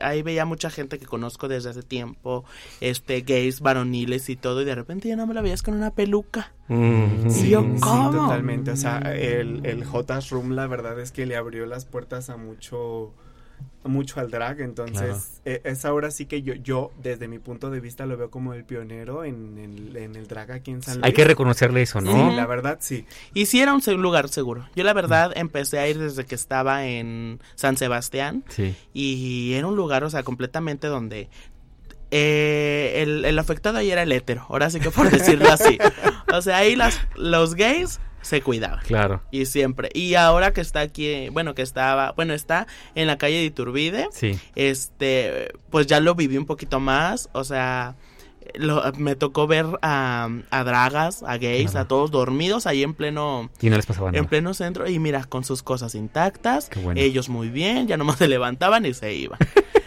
ahí 0.00 0.22
veía 0.22 0.44
mucha 0.44 0.70
gente 0.70 0.98
que 0.98 1.06
conozco 1.06 1.48
desde 1.48 1.70
hace 1.70 1.82
tiempo, 1.82 2.44
este, 2.80 3.20
gays, 3.22 3.60
varoniles 3.60 4.28
y 4.28 4.36
todo, 4.36 4.62
y 4.62 4.64
de 4.64 4.74
repente 4.74 5.08
ya 5.08 5.16
no 5.16 5.26
me 5.26 5.34
la 5.34 5.40
veías 5.42 5.62
con 5.62 5.74
una 5.74 5.90
peluca. 5.90 6.52
Mm. 6.68 7.28
Sí, 7.30 7.52
¿cómo? 7.80 8.10
totalmente. 8.10 8.70
O 8.70 8.76
sea, 8.76 8.98
el, 8.98 9.64
el 9.66 9.84
J 9.84 10.20
Room, 10.30 10.52
la 10.52 10.66
verdad 10.66 10.98
es 11.00 11.12
que 11.12 11.26
le 11.26 11.36
abrió 11.36 11.66
las 11.66 11.84
puertas 11.84 12.30
a 12.30 12.36
mucho 12.36 13.12
mucho 13.86 14.18
al 14.18 14.30
drag, 14.30 14.60
entonces 14.62 15.42
eh, 15.44 15.60
es 15.64 15.84
ahora 15.84 16.10
sí 16.10 16.24
que 16.24 16.40
yo, 16.40 16.54
yo 16.54 16.90
desde 17.02 17.28
mi 17.28 17.38
punto 17.38 17.70
de 17.70 17.80
vista 17.80 18.06
lo 18.06 18.16
veo 18.16 18.30
como 18.30 18.54
el 18.54 18.64
pionero 18.64 19.24
en, 19.24 19.58
el- 19.58 19.96
en 19.98 20.16
el 20.16 20.26
drag 20.26 20.52
aquí 20.52 20.70
en 20.70 20.80
San 20.82 20.94
Luis. 20.94 21.04
Hay 21.04 21.12
que 21.12 21.24
reconocerle 21.24 21.82
eso, 21.82 22.00
¿no? 22.00 22.10
Sí, 22.30 22.34
la 22.34 22.46
verdad 22.46 22.78
sí. 22.80 23.04
Y 23.34 23.44
sí 23.44 23.60
era 23.60 23.74
un 23.74 23.82
lugar 24.00 24.30
seguro. 24.30 24.66
Yo 24.74 24.84
la 24.84 24.94
verdad 24.94 25.32
empecé 25.36 25.78
a 25.80 25.86
ir 25.88 25.98
desde 25.98 26.24
que 26.24 26.34
estaba 26.34 26.86
en 26.86 27.40
San 27.56 27.76
Sebastián. 27.76 28.42
Sí. 28.48 28.74
Y 28.94 29.52
era 29.52 29.66
un 29.66 29.76
lugar, 29.76 30.02
o 30.04 30.08
sea, 30.08 30.22
completamente 30.22 30.86
donde 30.86 31.28
eh, 32.16 33.02
el, 33.02 33.24
el 33.24 33.38
afectado 33.40 33.78
ahí 33.78 33.90
era 33.90 34.04
el 34.04 34.12
hétero, 34.12 34.46
ahora 34.48 34.70
sí 34.70 34.78
que 34.78 34.90
por 34.90 35.10
decirlo 35.10 35.50
así. 35.52 35.78
O 36.32 36.40
sea, 36.42 36.58
ahí 36.58 36.76
las, 36.76 37.00
los 37.16 37.56
gays 37.56 37.98
se 38.22 38.40
cuidaban. 38.40 38.78
Claro. 38.86 39.20
Y 39.32 39.46
siempre. 39.46 39.90
Y 39.92 40.14
ahora 40.14 40.52
que 40.52 40.60
está 40.60 40.78
aquí, 40.80 41.28
bueno, 41.30 41.54
que 41.56 41.62
estaba, 41.62 42.12
bueno, 42.12 42.32
está 42.32 42.68
en 42.94 43.08
la 43.08 43.18
calle 43.18 43.38
de 43.38 43.44
Iturbide, 43.46 44.08
Sí. 44.12 44.38
este, 44.54 45.52
pues 45.70 45.88
ya 45.88 45.98
lo 45.98 46.14
viví 46.14 46.36
un 46.38 46.46
poquito 46.46 46.78
más, 46.78 47.28
o 47.32 47.42
sea, 47.42 47.96
lo- 48.54 48.82
me 48.98 49.16
tocó 49.16 49.46
ver 49.46 49.66
a, 49.82 50.28
a 50.50 50.64
dragas, 50.64 51.22
a 51.22 51.38
gays, 51.38 51.72
Claro. 51.72 51.84
a 51.84 51.88
todos 51.88 52.10
dormidos 52.10 52.66
ahí 52.66 52.82
en 52.82 52.94
pleno, 52.94 53.50
Y 53.60 53.70
no 53.70 53.76
les 53.76 53.86
pasaba 53.86 54.08
en 54.08 54.14
nada. 54.16 54.28
pleno 54.28 54.54
centro 54.54 54.88
y 54.88 54.98
mira, 54.98 55.24
con 55.24 55.44
sus 55.44 55.62
cosas 55.62 55.94
intactas, 55.94 56.68
Qué 56.68 56.80
bueno. 56.80 57.00
ellos 57.00 57.28
muy 57.28 57.48
bien, 57.48 57.86
ya 57.86 57.96
nomás 57.96 58.16
se 58.18 58.28
levantaban 58.28 58.86
y 58.86 58.94
se 58.94 59.14
iban. 59.14 59.38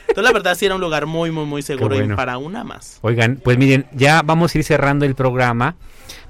Entonces 0.09 0.23
la 0.23 0.31
verdad 0.33 0.55
sí 0.55 0.65
era 0.65 0.75
un 0.75 0.81
lugar 0.81 1.05
muy, 1.05 1.29
muy, 1.31 1.45
muy 1.45 1.61
seguro 1.61 1.95
bueno. 1.95 2.13
y 2.13 2.17
para 2.17 2.37
una 2.39 2.63
más. 2.63 2.97
Oigan, 3.01 3.39
pues 3.43 3.57
miren, 3.57 3.85
ya 3.93 4.21
vamos 4.23 4.53
a 4.53 4.57
ir 4.57 4.63
cerrando 4.63 5.05
el 5.05 5.13
programa, 5.13 5.75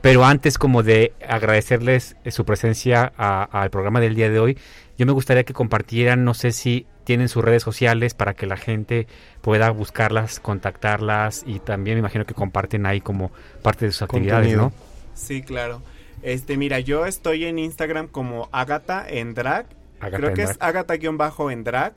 pero 0.02 0.26
antes 0.26 0.58
como 0.58 0.84
de 0.84 1.14
agradecerles 1.26 2.18
eh, 2.26 2.32
su 2.32 2.44
presencia 2.44 3.06
al 3.16 3.70
programa 3.70 4.00
del 4.02 4.16
día 4.16 4.30
de 4.30 4.40
hoy, 4.40 4.58
yo 4.98 5.06
me 5.06 5.14
gustaría 5.14 5.44
que 5.46 5.54
compartieran, 5.54 6.26
no 6.26 6.34
sé 6.34 6.52
si 6.52 6.86
tienen 7.08 7.30
sus 7.30 7.42
redes 7.42 7.64
sociales 7.64 8.14
para 8.14 8.34
que 8.34 8.46
la 8.48 8.58
gente 8.58 9.08
pueda 9.40 9.70
buscarlas, 9.70 10.42
contactarlas 10.42 11.46
y 11.48 11.60
también 11.60 11.96
me 11.96 12.00
imagino 12.00 12.26
que 12.26 12.34
comparten 12.34 12.86
ahí 12.86 13.00
como 13.00 13.32
parte 13.62 13.86
de 13.86 13.94
sus 13.94 14.02
actividades. 14.02 14.58
¿no? 14.58 14.74
Sí, 15.14 15.42
claro. 15.42 15.82
Este, 16.22 16.58
mira, 16.58 16.82
yo 16.82 17.06
estoy 17.06 17.46
en 17.46 17.60
Instagram 17.60 18.10
como 18.10 18.50
Agata 18.52 19.06
en 19.08 19.34
drag. 19.34 19.68
Agatha 20.02 20.18
Creo 20.18 20.30
en 20.32 20.36
que 20.36 20.42
drag. 20.42 20.56
es 20.58 20.62
Agata-en 20.62 21.64
drag. 21.64 21.94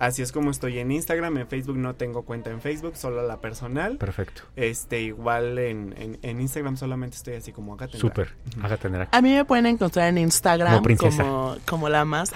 Así 0.00 0.22
es 0.22 0.32
como 0.32 0.50
estoy 0.50 0.78
en 0.78 0.90
Instagram. 0.90 1.36
En 1.36 1.46
Facebook 1.46 1.76
no 1.76 1.94
tengo 1.94 2.22
cuenta 2.22 2.50
en 2.50 2.62
Facebook, 2.62 2.96
solo 2.96 3.22
la 3.26 3.40
personal. 3.40 3.98
Perfecto. 3.98 4.42
Este, 4.56 5.02
igual 5.02 5.58
en, 5.58 5.94
en, 5.98 6.18
en 6.22 6.40
Instagram 6.40 6.78
solamente 6.78 7.18
estoy 7.18 7.34
así 7.34 7.52
como 7.52 7.76
en 7.78 7.88
Súper. 7.90 8.34
drag. 8.56 9.08
A 9.12 9.20
mí 9.20 9.34
me 9.34 9.44
pueden 9.44 9.66
encontrar 9.66 10.08
en 10.08 10.16
Instagram 10.16 10.70
Como 10.72 10.82
princesa. 10.82 11.22
como, 11.22 11.56
como 11.66 11.88
la 11.90 12.06
más... 12.06 12.32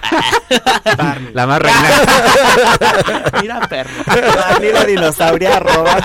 Barney. 0.95 1.33
La 1.33 1.47
más 1.47 1.59
reina. 1.59 1.89
Mira, 3.41 3.67
perro. 3.67 3.89
Barney 4.05 4.71
la 4.71 4.85
dinosauria 4.85 5.57
arroba 5.57 5.97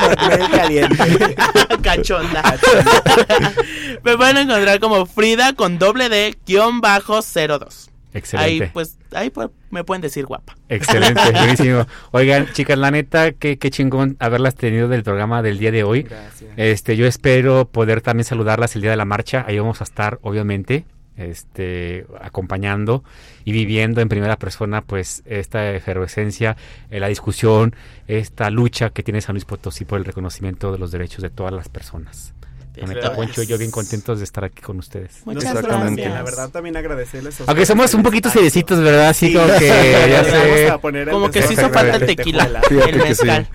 caliente. 0.50 1.36
Cachonda. 1.82 2.42
Me 4.02 4.16
pueden 4.16 4.38
encontrar 4.38 4.80
como 4.80 5.04
Frida 5.04 5.52
con 5.52 5.78
doble 5.78 6.08
D 6.08 6.38
guion 6.46 6.80
bajo 6.80 7.20
02. 7.20 7.89
Excelente. 8.12 8.64
Ahí 8.64 8.70
pues, 8.72 8.98
ahí 9.12 9.30
pues, 9.30 9.50
me 9.70 9.84
pueden 9.84 10.02
decir 10.02 10.26
guapa. 10.26 10.56
Excelente, 10.68 11.20
buenísimo. 11.32 11.86
Oigan, 12.11 12.52
chicas, 12.52 12.78
la 12.78 12.90
neta, 12.90 13.32
qué, 13.32 13.58
qué 13.58 13.70
chingón 13.70 14.16
haberlas 14.18 14.54
tenido 14.54 14.88
del 14.88 15.02
programa 15.02 15.42
del 15.42 15.58
día 15.58 15.70
de 15.70 15.84
hoy. 15.84 16.02
Gracias. 16.02 16.50
Este, 16.56 16.96
yo 16.96 17.06
espero 17.06 17.66
poder 17.68 18.00
también 18.00 18.24
saludarlas 18.24 18.74
el 18.74 18.82
día 18.82 18.90
de 18.90 18.96
la 18.96 19.04
marcha. 19.04 19.44
Ahí 19.46 19.58
vamos 19.58 19.80
a 19.80 19.84
estar, 19.84 20.18
obviamente, 20.22 20.84
este, 21.16 22.06
acompañando 22.20 23.04
y 23.44 23.52
viviendo 23.52 24.00
en 24.00 24.08
primera 24.08 24.36
persona, 24.36 24.82
pues, 24.82 25.22
esta 25.26 25.72
efervescencia, 25.72 26.56
eh, 26.90 26.98
la 26.98 27.08
discusión, 27.08 27.74
esta 28.08 28.50
lucha 28.50 28.90
que 28.90 29.02
tiene 29.02 29.20
San 29.20 29.34
Luis 29.34 29.44
Potosí 29.44 29.84
por 29.84 29.98
el 29.98 30.04
reconocimiento 30.04 30.72
de 30.72 30.78
los 30.78 30.90
derechos 30.90 31.22
de 31.22 31.30
todas 31.30 31.52
las 31.52 31.68
personas. 31.68 32.34
La 32.77 32.87
neta, 32.87 33.01
Gracias. 33.01 33.16
Poncho 33.16 33.43
y 33.43 33.47
yo 33.47 33.59
bien 33.59 33.71
contentos 33.71 34.18
de 34.18 34.25
estar 34.25 34.45
aquí 34.45 34.62
con 34.62 34.79
ustedes. 34.79 35.23
Muchas 35.25 35.45
Exactamente. 35.45 36.03
gracias. 36.03 36.18
La 36.18 36.23
verdad 36.23 36.51
también 36.51 36.77
agradecerles. 36.77 37.41
a 37.41 37.45
Aunque 37.49 37.66
somos 37.66 37.93
un 37.95 38.03
poquito 38.03 38.31
seriecitos, 38.31 38.81
¿verdad? 38.81 39.09
Así 39.09 39.29
Sí, 39.29 39.35
como 39.35 39.47
que, 39.59 39.66
ya 40.11 40.25
sé. 40.25 40.31
vamos 40.39 40.71
a 40.71 40.79
poner 40.79 41.09
el 41.09 41.14
Como 41.14 41.31
que 41.31 41.43
se 41.43 41.49
desorden 41.49 41.64
hizo 41.66 41.75
falta 41.75 41.97
el 41.97 42.07
tequila, 42.07 42.62
sí. 42.68 42.75
mezcal. 42.99 43.49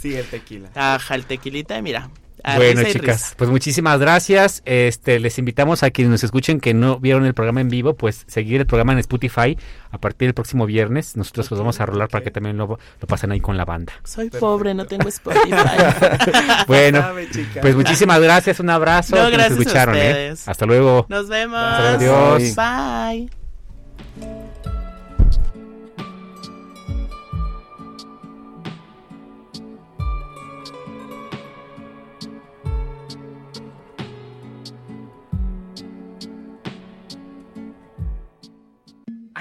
Sí, 0.00 0.14
el 0.14 0.26
tequila. 0.26 0.68
Ajá, 0.74 1.14
el 1.14 1.24
tequilita, 1.26 1.80
mira. 1.82 2.08
A 2.44 2.56
Bueno, 2.56 2.82
chicas, 2.84 3.22
risa. 3.22 3.34
pues 3.36 3.50
muchísimas 3.50 3.98
gracias. 4.00 4.62
Este, 4.64 5.18
les 5.20 5.38
invitamos 5.38 5.82
a 5.82 5.90
quienes 5.90 6.10
nos 6.10 6.24
escuchen 6.24 6.60
que 6.60 6.74
no 6.74 6.98
vieron 6.98 7.24
el 7.26 7.34
programa 7.34 7.60
en 7.60 7.68
vivo, 7.68 7.94
pues 7.94 8.24
seguir 8.26 8.60
el 8.60 8.66
programa 8.66 8.92
en 8.92 8.98
Spotify 8.98 9.56
a 9.90 9.98
partir 9.98 10.28
del 10.28 10.34
próximo 10.34 10.66
viernes. 10.66 11.16
Nosotros 11.16 11.50
los 11.50 11.58
vamos 11.60 11.80
a 11.80 11.86
rolar 11.86 12.08
para 12.08 12.24
que 12.24 12.30
también 12.30 12.56
lo, 12.56 12.66
lo 13.00 13.06
pasen 13.08 13.32
ahí 13.32 13.40
con 13.40 13.56
la 13.56 13.64
banda. 13.64 13.92
Soy 14.04 14.30
pobre, 14.30 14.74
no 14.74 14.86
tengo 14.86 15.08
Spotify. 15.08 15.50
Bueno, 16.66 17.04
pues 17.60 17.74
muchísimas 17.74 18.20
gracias, 18.20 18.60
un 18.60 18.70
abrazo. 18.70 19.16
No, 19.16 19.22
a 19.22 19.30
gracias 19.30 19.58
a 19.58 19.60
escucharon, 19.60 19.96
¿eh? 19.96 20.08
ustedes. 20.08 20.48
Hasta 20.48 20.66
luego. 20.66 21.06
Nos 21.08 21.28
vemos. 21.28 21.58
Adiós. 21.60 22.54
Bye. 22.56 23.30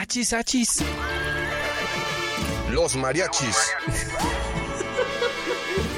Achis, 0.02 0.32
achis. 0.32 0.82
Los 2.70 2.95
mariachis. 2.95 3.58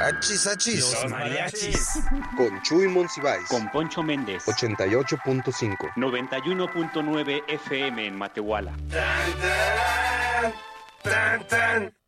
Achis, 0.00 0.46
achis. 0.46 0.80
Los 0.80 1.10
mariachis. 1.10 2.00
Con 2.36 2.62
Chuy 2.62 2.88
Monsiváis. 2.88 3.46
Con 3.48 3.68
Poncho 3.70 4.02
Méndez. 4.02 4.46
88.5. 4.46 5.92
91.9 5.94 7.42
FM 7.46 8.06
en 8.06 8.16
Matehuala. 8.16 8.72